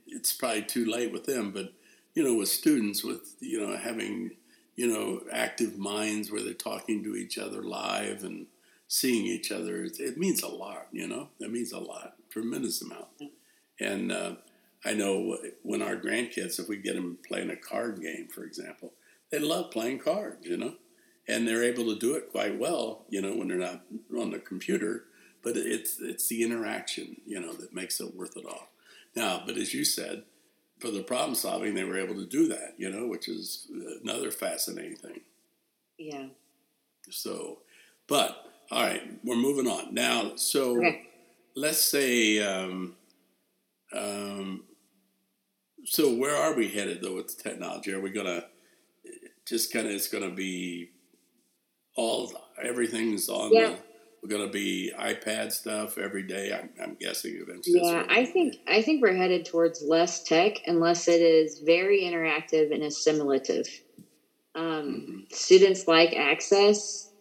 it's 0.06 0.32
probably 0.32 0.62
too 0.62 0.86
late 0.86 1.12
with 1.12 1.26
them, 1.26 1.52
but 1.52 1.72
you 2.14 2.22
know, 2.22 2.34
with 2.34 2.48
students, 2.48 3.04
with 3.04 3.36
you 3.40 3.60
know, 3.60 3.76
having 3.76 4.32
you 4.76 4.86
know, 4.86 5.22
active 5.32 5.78
minds 5.78 6.30
where 6.30 6.42
they're 6.42 6.52
talking 6.52 7.02
to 7.02 7.16
each 7.16 7.38
other 7.38 7.62
live 7.62 8.22
and 8.22 8.46
seeing 8.88 9.26
each 9.26 9.50
other, 9.50 9.84
it, 9.84 9.98
it 9.98 10.18
means 10.18 10.42
a 10.42 10.48
lot. 10.48 10.86
You 10.92 11.08
know, 11.08 11.30
it 11.40 11.50
means 11.50 11.72
a 11.72 11.78
lot, 11.78 12.14
tremendous 12.30 12.82
amount. 12.82 13.06
And 13.80 14.12
uh, 14.12 14.34
I 14.84 14.92
know 14.92 15.38
when 15.62 15.82
our 15.82 15.96
grandkids, 15.96 16.60
if 16.60 16.68
we 16.68 16.76
get 16.76 16.94
them 16.94 17.18
playing 17.26 17.50
a 17.50 17.56
card 17.56 18.00
game, 18.00 18.28
for 18.32 18.44
example, 18.44 18.92
they 19.30 19.38
love 19.38 19.70
playing 19.70 19.98
cards, 19.98 20.46
you 20.46 20.56
know, 20.56 20.74
and 21.28 21.46
they're 21.46 21.64
able 21.64 21.84
to 21.84 21.98
do 21.98 22.14
it 22.14 22.30
quite 22.30 22.58
well, 22.58 23.04
you 23.08 23.20
know, 23.20 23.34
when 23.34 23.48
they're 23.48 23.56
not 23.56 23.82
on 24.18 24.30
the 24.30 24.38
computer. 24.38 25.04
But 25.42 25.56
it's 25.56 26.00
it's 26.00 26.28
the 26.28 26.42
interaction, 26.42 27.20
you 27.24 27.40
know, 27.40 27.52
that 27.52 27.74
makes 27.74 28.00
it 28.00 28.14
worth 28.16 28.36
it 28.36 28.46
all. 28.46 28.68
Now, 29.14 29.42
but 29.46 29.56
as 29.56 29.72
you 29.72 29.84
said, 29.84 30.24
for 30.80 30.90
the 30.90 31.02
problem 31.02 31.34
solving, 31.34 31.74
they 31.74 31.84
were 31.84 31.98
able 31.98 32.16
to 32.16 32.26
do 32.26 32.48
that, 32.48 32.74
you 32.78 32.90
know, 32.90 33.06
which 33.06 33.28
is 33.28 33.68
another 34.02 34.30
fascinating 34.30 34.96
thing. 34.96 35.20
Yeah. 35.98 36.26
So, 37.10 37.58
but 38.08 38.36
all 38.70 38.82
right, 38.82 39.02
we're 39.22 39.36
moving 39.36 39.68
on 39.68 39.94
now. 39.94 40.32
So, 40.36 40.78
okay. 40.78 41.06
let's 41.54 41.82
say. 41.82 42.40
Um, 42.40 42.96
um, 43.92 44.64
so 45.84 46.12
where 46.12 46.36
are 46.36 46.54
we 46.54 46.68
headed 46.68 47.00
though 47.00 47.14
with 47.14 47.36
the 47.36 47.42
technology? 47.42 47.92
Are 47.92 48.00
we 48.00 48.10
gonna 48.10 48.44
just 49.46 49.72
kind 49.72 49.86
of 49.86 49.92
it's 49.92 50.08
gonna 50.08 50.30
be 50.30 50.90
all 51.96 52.32
everything's 52.62 53.28
on 53.28 53.52
yeah. 53.52 53.70
the 53.70 53.78
we're 54.26 54.38
going 54.38 54.46
to 54.46 54.52
be 54.52 54.92
iPad 54.98 55.52
stuff 55.52 55.98
every 55.98 56.22
day. 56.22 56.52
I'm, 56.52 56.70
I'm 56.82 56.96
guessing 56.98 57.38
eventually. 57.40 57.80
Yeah, 57.82 58.04
I 58.08 58.24
think 58.24 58.56
I 58.66 58.82
think 58.82 59.02
we're 59.02 59.14
headed 59.14 59.44
towards 59.44 59.82
less 59.82 60.24
tech 60.24 60.62
unless 60.66 61.06
it 61.06 61.20
is 61.20 61.60
very 61.60 62.00
interactive 62.00 62.72
and 62.72 62.82
assimilative. 62.82 63.68
Um, 64.54 64.64
mm-hmm. 64.64 65.18
Students 65.30 65.86
like 65.86 66.14
access 66.14 67.12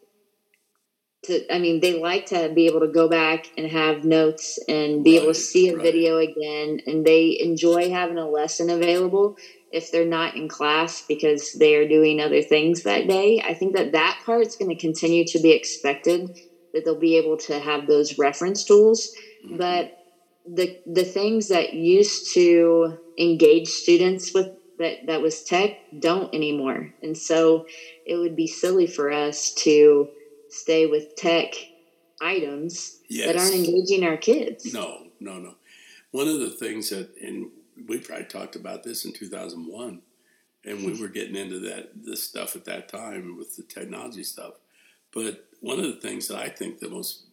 to 1.26 1.54
i 1.54 1.58
mean 1.58 1.80
they 1.80 2.00
like 2.00 2.28
to 2.28 2.52
be 2.54 2.68
able 2.68 2.80
to 2.80 2.88
go 2.88 3.10
back 3.10 3.48
and 3.58 3.70
have 3.70 4.06
notes 4.06 4.60
and 4.68 5.04
be 5.04 5.18
right, 5.18 5.24
able 5.24 5.34
to 5.34 5.40
see 5.40 5.70
a 5.70 5.76
right. 5.76 5.82
video 5.82 6.18
again 6.18 6.80
and 6.86 7.06
they 7.06 7.38
enjoy 7.42 7.90
having 7.90 8.18
a 8.18 8.30
lesson 8.30 8.70
available 8.70 9.36
if 9.72 9.92
they're 9.92 10.06
not 10.06 10.36
in 10.36 10.48
class 10.48 11.04
because 11.08 11.54
they 11.54 11.76
are 11.76 11.88
doing 11.88 12.20
other 12.20 12.42
things 12.42 12.84
that 12.84 13.08
day 13.08 13.42
i 13.46 13.54
think 13.54 13.76
that 13.76 13.92
that 13.92 14.20
part's 14.26 14.56
going 14.56 14.70
to 14.70 14.80
continue 14.80 15.26
to 15.26 15.40
be 15.40 15.52
expected 15.52 16.30
that 16.74 16.84
they'll 16.84 17.00
be 17.00 17.18
able 17.18 17.38
to 17.38 17.60
have 17.60 17.88
those 17.88 18.18
reference 18.18 18.64
tools 18.64 19.14
mm-hmm. 19.46 19.58
but 19.58 19.98
the 20.48 20.80
the 20.86 21.06
things 21.06 21.48
that 21.48 21.74
used 21.74 22.34
to 22.34 22.98
engage 23.18 23.68
students 23.68 24.34
with 24.34 24.52
that 24.78 25.06
that 25.08 25.22
was 25.22 25.44
tech 25.44 25.78
don't 26.00 26.34
anymore 26.36 26.94
and 27.02 27.18
so 27.18 27.66
it 28.06 28.16
would 28.16 28.36
be 28.36 28.48
silly 28.48 28.88
for 28.88 29.12
us 29.12 29.54
to 29.54 30.10
stay 30.50 30.86
with 30.86 31.16
tech 31.16 31.54
items 32.22 33.00
yes. 33.08 33.28
that 33.28 33.38
aren't 33.38 33.56
engaging 33.56 34.04
our 34.04 34.18
kids. 34.18 34.74
No, 34.74 35.08
no, 35.20 35.40
no. 35.40 35.56
One 36.12 36.28
of 36.28 36.40
the 36.40 36.50
things 36.50 36.90
that, 36.90 37.10
and 37.22 37.52
we 37.88 38.00
probably 38.00 38.26
talked 38.26 38.56
about 38.56 38.84
this 38.84 39.06
in 39.06 39.14
2001, 39.14 40.02
and 40.66 40.86
we 40.86 41.00
were 41.00 41.08
getting 41.08 41.36
into 41.36 41.60
that 41.60 41.92
this 41.96 42.24
stuff 42.24 42.56
at 42.56 42.66
that 42.66 42.90
time 42.90 43.38
with 43.38 43.56
the 43.56 43.64
technology 43.64 44.24
stuff. 44.24 44.54
But 45.14 45.46
one 45.62 45.80
of 45.80 45.86
the 45.86 46.00
things 46.00 46.28
that 46.28 46.38
I 46.38 46.50
think 46.50 46.80
the 46.80 46.90
most 46.90 47.24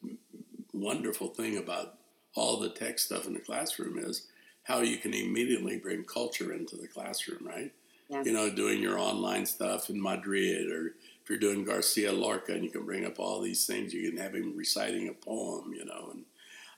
wonderful 0.73 1.29
thing 1.29 1.59
about 1.59 1.99
all 2.35 2.59
the 2.59 2.71
tech 2.71 2.99
stuff 2.99 3.27
in 3.27 3.35
the 3.35 3.41
classroom 3.41 3.99
is 3.99 4.27
how 4.65 4.81
you 4.81 4.97
can 4.97 5.13
immediately 5.13 5.79
bring 5.79 6.05
culture 6.05 6.53
into 6.53 6.77
the 6.77 6.87
classroom, 6.87 7.47
right? 7.47 7.73
Yeah. 8.09 8.23
You 8.23 8.33
know, 8.33 8.51
doing 8.51 8.81
your 8.81 8.99
online 8.99 9.47
stuff 9.47 9.91
in 9.91 10.01
Madrid 10.01 10.71
or 10.71 10.95
if 11.23 11.31
you're 11.31 11.39
doing 11.39 11.65
Garcia 11.65 12.13
Lorca 12.13 12.53
and 12.53 12.65
you 12.65 12.71
can 12.71 12.85
bring 12.85 13.05
up 13.05 13.19
all 13.19 13.41
these 13.41 13.67
things, 13.67 13.95
you 13.95 14.11
can 14.11 14.21
have 14.21 14.35
him 14.35 14.57
reciting 14.57 15.09
a 15.09 15.13
poem, 15.13 15.73
you 15.75 15.85
know, 15.85 16.11
and 16.13 16.25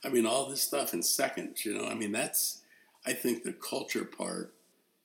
I 0.03 0.09
mean 0.09 0.25
all 0.25 0.49
this 0.49 0.61
stuff 0.61 0.93
in 0.93 1.01
seconds, 1.03 1.65
you 1.65 1.77
know. 1.77 1.87
I 1.87 1.93
mean 1.93 2.11
that's 2.11 2.61
I 3.05 3.13
think 3.13 3.43
the 3.43 3.53
culture 3.53 4.05
part, 4.05 4.53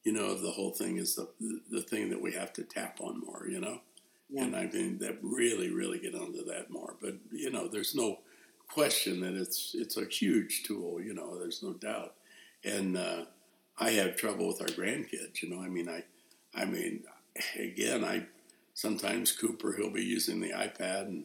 you 0.05 0.13
know, 0.13 0.27
of 0.31 0.43
the 0.43 0.51
whole 0.51 0.71
thing 0.71 0.97
is 0.97 1.15
the 1.15 1.29
the 1.71 1.83
thing 1.83 2.11
that 2.11 2.23
we 2.23 2.33
have 2.33 2.53
to 2.55 2.63
tap 2.63 3.01
on 3.01 3.21
more, 3.21 3.47
you 3.49 3.61
know. 3.61 3.81
Yeah. 4.29 4.45
And 4.45 4.57
I 4.57 4.67
mean 4.67 4.99
that 4.99 5.19
really, 5.23 5.71
really 5.71 5.99
get 5.99 6.15
onto 6.15 6.45
that 6.47 6.71
more. 6.71 6.95
But 7.01 7.15
you 7.33 7.51
know, 7.51 7.69
there's 7.69 7.95
no 7.95 8.19
question 8.69 9.21
that 9.21 9.35
it's 9.35 9.75
it's 9.75 9.97
a 9.97 10.05
huge 10.05 10.63
tool, 10.63 11.01
you 11.01 11.15
know. 11.15 11.39
There's 11.39 11.63
no 11.63 11.73
doubt. 11.75 12.15
And 12.65 12.97
uh, 12.97 13.25
I 13.79 13.91
have 13.93 14.17
trouble 14.17 14.47
with 14.49 14.61
our 14.61 14.69
grandkids, 14.69 15.43
you 15.43 15.51
know. 15.51 15.61
I 15.61 15.69
mean, 15.69 15.89
I, 15.89 16.05
I 16.55 16.65
mean, 16.65 17.05
again, 17.59 18.05
I 18.05 18.27
sometimes 18.75 19.33
Cooper 19.33 19.75
he'll 19.77 19.91
be 19.91 20.05
using 20.05 20.41
the 20.41 20.51
iPad 20.51 21.07
and 21.07 21.25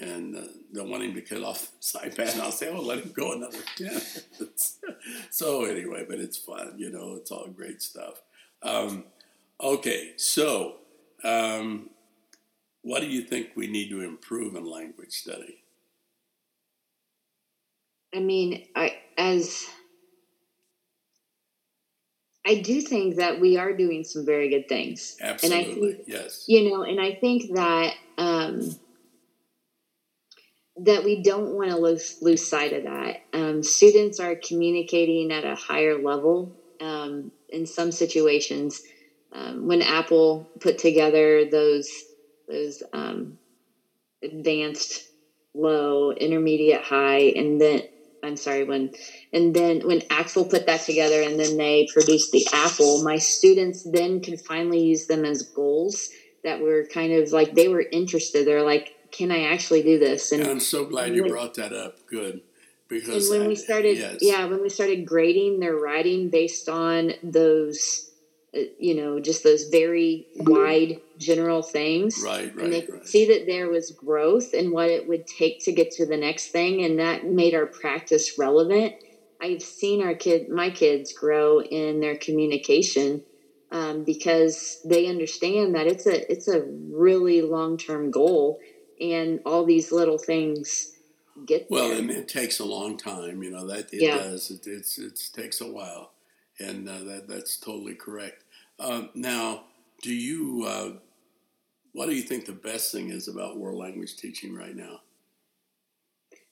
and 0.00 0.36
uh, 0.36 0.42
they'll 0.72 0.86
want 0.86 1.02
him 1.02 1.14
to 1.14 1.20
get 1.20 1.42
off 1.42 1.72
iPad, 1.80 2.32
and 2.32 2.42
I'll 2.42 2.52
say, 2.52 2.70
"Oh, 2.70 2.80
let 2.80 2.98
him 2.98 3.12
go 3.14 3.32
another 3.32 3.58
10. 3.76 4.00
so 5.30 5.64
anyway, 5.64 6.04
but 6.08 6.18
it's 6.18 6.36
fun, 6.36 6.74
you 6.76 6.90
know. 6.90 7.14
It's 7.16 7.30
all 7.30 7.48
great 7.48 7.82
stuff. 7.82 8.22
Um, 8.62 9.04
okay, 9.60 10.12
so 10.16 10.76
um, 11.24 11.90
what 12.82 13.00
do 13.00 13.06
you 13.06 13.22
think 13.22 13.50
we 13.54 13.66
need 13.66 13.90
to 13.90 14.02
improve 14.02 14.54
in 14.54 14.64
language 14.64 15.12
study? 15.12 15.62
I 18.14 18.20
mean, 18.20 18.66
I 18.74 18.98
as 19.16 19.66
I 22.46 22.54
do 22.54 22.80
think 22.80 23.16
that 23.16 23.40
we 23.40 23.58
are 23.58 23.74
doing 23.74 24.04
some 24.04 24.24
very 24.24 24.48
good 24.48 24.68
things. 24.68 25.18
Absolutely. 25.20 25.60
And 25.60 25.70
I 25.70 25.94
think, 25.94 26.08
yes. 26.08 26.44
You 26.46 26.70
know, 26.70 26.82
and 26.82 26.98
I 26.98 27.12
think 27.12 27.54
that 27.54 27.94
um, 28.16 28.74
that 30.80 31.04
we 31.04 31.22
don't 31.22 31.54
want 31.54 31.70
to 31.70 31.76
lose, 31.76 32.16
lose 32.20 32.48
sight 32.48 32.72
of 32.72 32.84
that. 32.84 33.16
Um, 33.32 33.62
students 33.62 34.20
are 34.20 34.36
communicating 34.36 35.32
at 35.32 35.44
a 35.44 35.54
higher 35.54 36.00
level 36.00 36.56
um, 36.80 37.32
in 37.48 37.66
some 37.66 37.90
situations. 37.90 38.80
Um, 39.32 39.66
when 39.66 39.82
Apple 39.82 40.50
put 40.60 40.78
together 40.78 41.44
those 41.50 41.88
those 42.48 42.82
um, 42.94 43.36
advanced, 44.22 45.02
low, 45.54 46.12
intermediate, 46.12 46.82
high, 46.82 47.32
and 47.36 47.60
then 47.60 47.82
I'm 48.22 48.36
sorry 48.36 48.64
when 48.64 48.92
and 49.32 49.54
then 49.54 49.80
when 49.86 50.00
ACTFL 50.00 50.50
put 50.50 50.66
that 50.66 50.82
together 50.82 51.22
and 51.22 51.38
then 51.38 51.56
they 51.56 51.88
produced 51.92 52.32
the 52.32 52.46
AAPPL, 52.52 53.04
my 53.04 53.16
students 53.16 53.86
then 53.90 54.20
could 54.20 54.40
finally 54.40 54.80
use 54.80 55.06
them 55.06 55.24
as 55.24 55.42
goals 55.42 56.08
that 56.44 56.60
were 56.60 56.86
kind 56.92 57.12
of 57.12 57.32
like 57.32 57.54
they 57.54 57.68
were 57.68 57.84
interested. 57.92 58.46
They're 58.46 58.64
like, 58.64 58.94
can 59.10 59.30
I 59.30 59.44
actually 59.52 59.82
do 59.82 59.98
this? 59.98 60.32
And, 60.32 60.46
I'm 60.46 60.60
so 60.60 60.84
glad 60.84 61.14
you 61.14 61.26
brought 61.26 61.54
that 61.54 61.72
up. 61.72 62.06
Good. 62.06 62.42
Because 62.88 63.28
and 63.28 63.38
when 63.38 63.46
I, 63.46 63.48
we 63.48 63.54
started, 63.54 63.98
yes. 63.98 64.18
yeah, 64.20 64.46
when 64.46 64.62
we 64.62 64.70
started 64.70 65.06
grading 65.06 65.60
their 65.60 65.76
writing 65.76 66.30
based 66.30 66.68
on 66.70 67.12
those, 67.22 68.10
uh, 68.56 68.60
you 68.78 68.94
know, 68.94 69.20
just 69.20 69.44
those 69.44 69.68
very 69.68 70.26
wide 70.36 71.00
general 71.18 71.62
things, 71.62 72.22
right, 72.24 72.54
right, 72.56 72.64
and 72.64 72.72
they 72.72 72.86
right. 72.90 73.06
see 73.06 73.26
that 73.26 73.44
there 73.46 73.68
was 73.68 73.90
growth 73.90 74.54
and 74.54 74.72
what 74.72 74.88
it 74.88 75.06
would 75.06 75.26
take 75.26 75.62
to 75.64 75.72
get 75.72 75.90
to 75.92 76.06
the 76.06 76.16
next 76.16 76.48
thing, 76.48 76.82
and 76.82 76.98
that 76.98 77.26
made 77.26 77.54
our 77.54 77.66
practice 77.66 78.38
relevant. 78.38 78.94
I've 79.40 79.62
seen 79.62 80.02
our 80.02 80.14
kid, 80.14 80.48
my 80.48 80.70
kids, 80.70 81.12
grow 81.12 81.60
in 81.60 82.00
their 82.00 82.16
communication 82.16 83.22
um, 83.70 84.04
because 84.04 84.80
they 84.84 85.08
understand 85.08 85.74
that 85.74 85.86
it's 85.86 86.06
a 86.06 86.32
it's 86.32 86.48
a 86.48 86.62
really 86.62 87.42
long 87.42 87.76
term 87.76 88.10
goal 88.10 88.60
and 89.00 89.40
all 89.44 89.64
these 89.64 89.92
little 89.92 90.18
things 90.18 90.92
get 91.46 91.66
well 91.70 91.88
there. 91.88 91.98
and 91.98 92.10
it 92.10 92.28
takes 92.28 92.58
a 92.58 92.64
long 92.64 92.96
time 92.96 93.42
you 93.42 93.50
know 93.50 93.66
that 93.66 93.92
it 93.92 94.02
yeah. 94.02 94.16
does 94.18 94.50
it 94.50 94.66
it's 94.66 94.98
it 94.98 95.20
takes 95.32 95.60
a 95.60 95.70
while 95.70 96.10
and 96.58 96.88
uh, 96.88 96.98
that 97.04 97.28
that's 97.28 97.56
totally 97.56 97.94
correct 97.94 98.44
um, 98.80 99.10
now 99.14 99.64
do 100.02 100.12
you 100.12 100.64
uh, 100.66 100.92
what 101.92 102.06
do 102.06 102.14
you 102.14 102.22
think 102.22 102.44
the 102.44 102.52
best 102.52 102.92
thing 102.92 103.10
is 103.10 103.28
about 103.28 103.56
world 103.56 103.78
language 103.78 104.16
teaching 104.16 104.54
right 104.54 104.74
now 104.74 105.00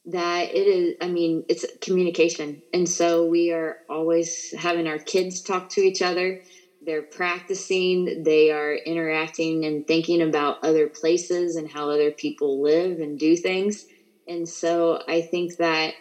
that 0.04 0.54
it 0.54 0.66
is 0.66 0.94
i 1.00 1.08
mean 1.08 1.44
it's 1.48 1.64
communication 1.80 2.62
and 2.72 2.88
so 2.88 3.26
we 3.26 3.52
are 3.52 3.78
always 3.88 4.54
having 4.56 4.86
our 4.86 4.98
kids 4.98 5.40
talk 5.40 5.68
to 5.68 5.80
each 5.80 6.00
other 6.00 6.40
they're 6.86 7.02
practicing, 7.02 8.22
they 8.22 8.52
are 8.52 8.74
interacting 8.74 9.64
and 9.64 9.86
thinking 9.86 10.22
about 10.22 10.62
other 10.62 10.88
places 10.88 11.56
and 11.56 11.68
how 11.68 11.90
other 11.90 12.12
people 12.12 12.62
live 12.62 13.00
and 13.00 13.18
do 13.18 13.36
things. 13.36 13.86
And 14.28 14.48
so 14.48 15.02
I 15.06 15.20
think 15.20 15.56
that 15.56 15.94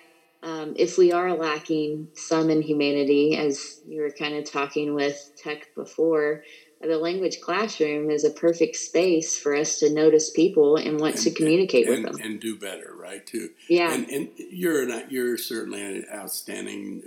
um, 0.44 0.76
if 0.78 0.98
we 0.98 1.12
are 1.12 1.36
lacking 1.36 2.10
some 2.14 2.52
in 2.52 2.62
humanity, 2.62 3.36
as 3.36 3.82
you 3.88 4.02
were 4.02 4.12
kind 4.12 4.36
of 4.36 4.50
talking 4.50 4.94
with 4.94 5.32
Tech 5.36 5.74
before, 5.76 6.44
the 6.82 6.98
language 7.00 7.42
classroom 7.42 8.12
is 8.12 8.24
a 8.24 8.30
perfect 8.30 8.76
space 8.76 9.36
for 9.36 9.56
us 9.56 9.80
to 9.80 9.92
notice 9.92 10.30
people 10.30 10.76
and 10.76 11.00
want 11.00 11.16
and, 11.16 11.24
to 11.24 11.32
communicate 11.32 11.88
and, 11.88 12.04
with 12.04 12.14
them 12.14 12.22
and 12.24 12.40
do 12.40 12.60
better, 12.60 12.94
right? 12.96 13.26
Too. 13.26 13.50
Yeah. 13.68 13.92
And, 13.92 14.08
and 14.10 14.30
you're 14.38 14.86
not, 14.86 15.12
you're 15.12 15.38
certainly 15.40 15.82
an 15.82 16.06
outstanding, 16.14 17.02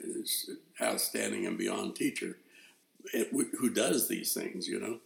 outstanding 0.82 1.46
and 1.46 1.56
beyond 1.56 1.94
teacher 1.94 2.38
who 3.12 3.70
does 3.70 4.08
these 4.08 4.34
things, 4.34 4.66
you 4.66 4.80
know, 4.80 4.98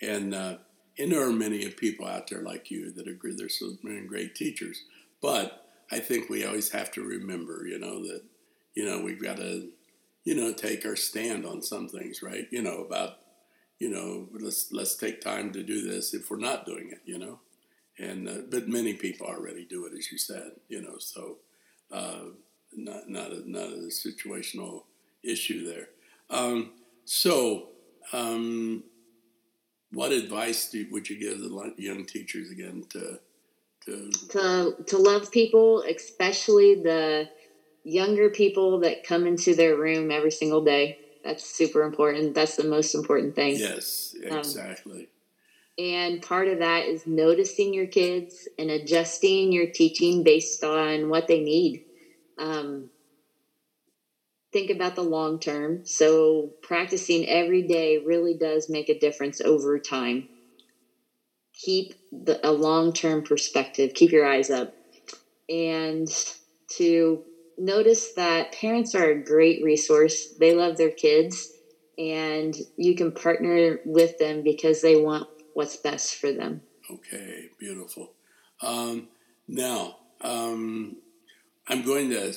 and 0.00 0.34
uh, 0.34 0.56
and 0.98 1.12
there 1.12 1.26
are 1.26 1.32
many 1.32 1.68
people 1.70 2.06
out 2.06 2.28
there 2.28 2.42
like 2.42 2.70
you 2.70 2.92
that 2.92 3.08
agree. 3.08 3.34
There's 3.34 3.58
so 3.58 3.72
many 3.82 4.06
great 4.06 4.34
teachers, 4.34 4.82
but 5.20 5.66
I 5.90 5.98
think 5.98 6.28
we 6.28 6.44
always 6.44 6.70
have 6.70 6.90
to 6.92 7.02
remember, 7.02 7.66
you 7.66 7.78
know, 7.78 8.02
that 8.02 8.22
you 8.74 8.84
know 8.84 9.02
we've 9.02 9.22
got 9.22 9.36
to, 9.38 9.68
you 10.24 10.34
know, 10.34 10.52
take 10.52 10.84
our 10.86 10.96
stand 10.96 11.46
on 11.46 11.62
some 11.62 11.88
things, 11.88 12.22
right? 12.22 12.46
You 12.50 12.62
know 12.62 12.84
about, 12.84 13.18
you 13.78 13.90
know, 13.90 14.28
let's 14.32 14.72
let's 14.72 14.96
take 14.96 15.20
time 15.20 15.52
to 15.52 15.62
do 15.62 15.88
this 15.88 16.14
if 16.14 16.30
we're 16.30 16.38
not 16.38 16.66
doing 16.66 16.90
it, 16.92 17.00
you 17.04 17.18
know, 17.18 17.40
and 17.98 18.28
uh, 18.28 18.38
but 18.50 18.68
many 18.68 18.94
people 18.94 19.26
already 19.26 19.64
do 19.64 19.86
it, 19.86 19.92
as 19.96 20.10
you 20.10 20.18
said, 20.18 20.52
you 20.68 20.80
know, 20.80 20.98
so 20.98 21.38
uh, 21.92 22.24
not 22.74 23.08
not 23.08 23.32
a, 23.32 23.50
not 23.50 23.68
a 23.68 23.90
situational 23.90 24.84
issue 25.22 25.66
there. 25.66 25.88
Um, 26.30 26.72
so, 27.12 27.70
um, 28.12 28.84
what 29.90 30.12
advice 30.12 30.70
do, 30.70 30.86
would 30.92 31.10
you 31.10 31.18
give 31.18 31.40
the 31.40 31.74
young 31.76 32.06
teachers 32.06 32.52
again 32.52 32.84
to, 32.90 33.18
to 33.84 34.12
to 34.28 34.76
to 34.86 34.96
love 34.96 35.32
people, 35.32 35.82
especially 35.82 36.76
the 36.76 37.28
younger 37.82 38.30
people 38.30 38.78
that 38.78 39.02
come 39.02 39.26
into 39.26 39.56
their 39.56 39.76
room 39.76 40.12
every 40.12 40.30
single 40.30 40.62
day? 40.62 41.00
That's 41.24 41.44
super 41.44 41.82
important. 41.82 42.36
That's 42.36 42.54
the 42.54 42.68
most 42.68 42.94
important 42.94 43.34
thing. 43.34 43.56
Yes, 43.56 44.14
exactly. 44.22 45.00
Um, 45.00 45.84
and 45.84 46.22
part 46.22 46.46
of 46.46 46.60
that 46.60 46.84
is 46.84 47.08
noticing 47.08 47.74
your 47.74 47.88
kids 47.88 48.46
and 48.56 48.70
adjusting 48.70 49.50
your 49.50 49.66
teaching 49.66 50.22
based 50.22 50.62
on 50.62 51.08
what 51.08 51.26
they 51.26 51.40
need. 51.40 51.86
Um, 52.38 52.88
think 54.52 54.70
about 54.70 54.94
the 54.94 55.02
long 55.02 55.38
term. 55.38 55.84
So 55.84 56.50
practicing 56.62 57.28
every 57.28 57.62
day 57.62 57.98
really 57.98 58.34
does 58.34 58.68
make 58.68 58.88
a 58.88 58.98
difference 58.98 59.40
over 59.40 59.78
time. 59.78 60.28
Keep 61.54 61.94
the, 62.10 62.40
a 62.46 62.52
long 62.52 62.92
term 62.92 63.22
perspective, 63.22 63.92
keep 63.94 64.12
your 64.12 64.26
eyes 64.26 64.50
up. 64.50 64.74
And 65.48 66.08
to 66.76 67.22
notice 67.58 68.14
that 68.14 68.52
parents 68.52 68.94
are 68.94 69.10
a 69.10 69.24
great 69.24 69.62
resource. 69.62 70.34
They 70.38 70.54
love 70.54 70.76
their 70.76 70.90
kids, 70.90 71.52
and 71.98 72.54
you 72.76 72.94
can 72.94 73.12
partner 73.12 73.80
with 73.84 74.18
them 74.18 74.42
because 74.42 74.80
they 74.80 74.96
want 74.96 75.28
what's 75.54 75.76
best 75.76 76.14
for 76.16 76.32
them. 76.32 76.62
Okay, 76.90 77.48
beautiful. 77.58 78.12
Um, 78.62 79.08
now, 79.46 79.96
um, 80.20 80.96
I'm 81.68 81.82
going 81.84 82.10
to 82.10 82.32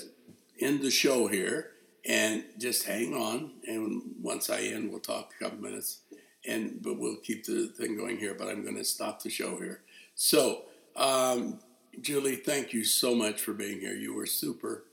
end 0.60 0.82
the 0.82 0.92
show 0.92 1.28
here 1.28 1.73
and 2.06 2.44
just 2.58 2.86
hang 2.86 3.14
on. 3.14 3.52
And 3.68 4.02
once 4.22 4.50
I 4.50 4.62
end, 4.62 4.90
we'll 4.90 5.00
talk 5.00 5.34
a 5.40 5.44
couple 5.44 5.60
minutes, 5.60 6.02
and 6.46 6.82
but 6.82 7.00
we'll 7.00 7.18
keep 7.18 7.46
the 7.46 7.68
thing 7.68 7.98
going 7.98 8.18
here. 8.18 8.34
But 8.34 8.50
I'm 8.50 8.64
going 8.64 8.76
to 8.76 8.84
stop 8.84 9.22
the 9.22 9.30
show 9.30 9.58
here. 9.58 9.82
So, 10.16 10.64
um, 10.96 11.60
Julie, 12.02 12.36
thank 12.36 12.74
you 12.74 12.84
so 12.84 13.16
much 13.16 13.42
for 13.42 13.54
being 13.54 13.80
here. 13.80 13.96
You 13.96 14.14
were 14.14 14.26
super, 14.26 14.84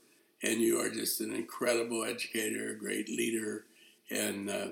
and 0.41 0.59
you 0.61 0.79
are 0.79 0.89
just 0.89 1.21
an 1.21 1.33
incredible 1.33 2.03
educator, 2.03 2.71
a 2.71 2.75
great 2.75 3.09
leader, 3.09 3.65
and 4.09 4.49
uh, 4.49 4.67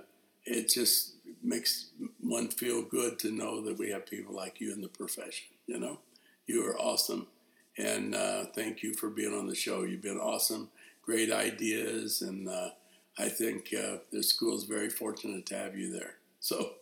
it 0.46 0.70
just 0.70 1.14
makes 1.44 1.90
one 2.22 2.50
feel 2.50 2.82
good 2.82 3.20
to 3.20 3.32
know 3.32 3.62
that 3.62 3.78
we 3.78 3.90
have 3.90 4.06
people 4.06 4.36
like 4.36 4.60
you 4.60 4.74
in 4.74 4.82
the 4.82 4.88
profession. 4.88 5.48
You 5.68 5.80
know, 5.80 6.00
you 6.48 6.66
are 6.66 6.78
awesome. 6.78 7.28
And 7.78 8.14
uh, 8.14 8.46
thank 8.54 8.84
you 8.84 8.94
for 8.94 9.10
being 9.10 9.34
on 9.34 9.48
the 9.48 9.56
show. 9.56 9.84
You've 9.84 10.02
been 10.02 10.20
awesome 10.20 10.70
great 11.10 11.32
ideas, 11.32 12.22
and 12.22 12.48
uh, 12.48 12.70
I 13.18 13.30
think 13.30 13.74
uh, 13.74 13.98
the 14.12 14.22
school 14.22 14.56
is 14.56 14.66
very 14.66 14.92
fortunate 14.92 15.48
to 15.48 15.58
have 15.58 15.76
you 15.76 15.92
there. 15.92 16.18
So 16.40 16.74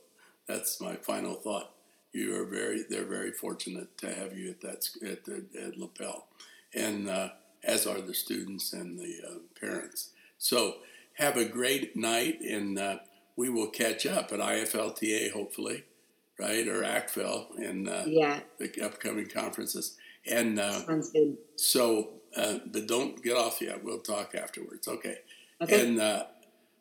that's 0.49 0.81
my 0.81 0.95
final 0.95 1.35
thought. 1.35 1.71
You 2.11 2.35
are 2.35 2.45
very, 2.45 2.83
they're 2.89 3.05
very 3.05 3.31
fortunate 3.31 3.97
to 3.99 4.13
have 4.13 4.37
you 4.37 4.49
at 4.49 4.59
that 4.61 4.89
at, 5.01 5.23
the, 5.23 5.45
at 5.57 5.77
Lapel, 5.77 6.27
and 6.75 7.09
uh, 7.09 7.29
as 7.63 7.87
are 7.87 8.01
the 8.01 8.13
students 8.13 8.73
and 8.73 8.99
the 8.99 9.21
uh, 9.25 9.37
parents. 9.61 10.09
So 10.39 10.79
have 11.13 11.37
a 11.37 11.45
great 11.45 11.95
night, 11.95 12.41
and 12.41 12.77
uh, 12.77 12.97
we 13.37 13.47
will 13.47 13.69
catch 13.69 14.05
up 14.05 14.33
at 14.33 14.39
IFLTA 14.39 15.31
hopefully, 15.31 15.85
right, 16.37 16.67
or 16.67 16.81
ACTFL, 16.81 17.59
and 17.59 17.87
uh, 17.87 18.03
yeah, 18.05 18.41
the 18.59 18.81
upcoming 18.81 19.29
conferences. 19.29 19.95
And 20.29 20.59
sounds 20.59 21.11
good. 21.11 21.37
So 21.55 22.09
uh, 22.37 22.59
but 22.71 22.87
don't 22.87 23.21
get 23.23 23.35
off 23.35 23.61
yet. 23.61 23.83
We'll 23.83 23.99
talk 23.99 24.35
afterwards. 24.35 24.87
Okay. 24.87 25.17
okay. 25.61 25.87
And 25.87 25.99
uh, 25.99 26.25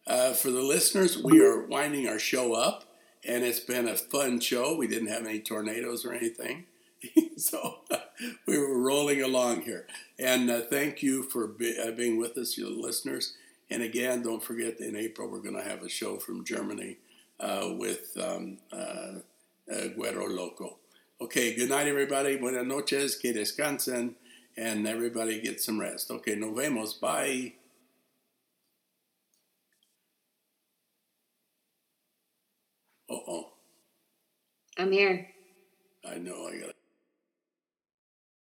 uh, 0.06 0.32
for 0.34 0.50
the 0.50 0.60
listeners, 0.60 1.22
we 1.22 1.42
are 1.42 1.66
winding 1.66 2.08
our 2.08 2.18
show 2.18 2.52
up, 2.52 2.84
and 3.24 3.42
it's 3.42 3.60
been 3.60 3.88
a 3.88 3.96
fun 3.96 4.40
show. 4.40 4.76
We 4.76 4.86
didn't 4.86 5.08
have 5.08 5.24
any 5.24 5.40
tornadoes 5.40 6.04
or 6.04 6.12
anything. 6.12 6.66
so 7.36 7.78
we 8.46 8.58
were 8.58 8.78
rolling 8.78 9.22
along 9.22 9.62
here. 9.62 9.86
And 10.18 10.50
uh, 10.50 10.60
thank 10.60 11.02
you 11.02 11.22
for 11.22 11.46
be, 11.46 11.76
uh, 11.78 11.92
being 11.92 12.18
with 12.18 12.36
us, 12.36 12.58
your 12.58 12.70
listeners. 12.70 13.34
And 13.70 13.82
again, 13.82 14.22
don't 14.22 14.42
forget 14.42 14.78
in 14.78 14.94
April, 14.94 15.28
we're 15.28 15.40
going 15.40 15.56
to 15.56 15.68
have 15.68 15.82
a 15.82 15.88
show 15.88 16.18
from 16.18 16.44
Germany 16.44 16.98
uh, 17.40 17.70
with 17.72 18.16
um, 18.22 18.58
Guero 19.68 20.28
Loco. 20.28 20.76
Okay, 21.20 21.54
good 21.54 21.70
night, 21.70 21.86
everybody. 21.86 22.36
Buenas 22.36 22.66
noches. 22.66 23.16
Que 23.16 23.32
descansen 23.32 24.14
and 24.56 24.86
everybody 24.86 25.40
get 25.40 25.60
some 25.60 25.80
rest. 25.80 26.10
Okay, 26.10 26.34
nos 26.36 26.56
vemos. 26.56 26.94
Bye. 26.94 27.54
Uh 33.10 33.14
oh. 33.28 33.52
I'm 34.78 34.92
here. 34.92 35.28
I 36.04 36.16
know. 36.18 36.48
I 36.48 36.58
got 36.58 36.75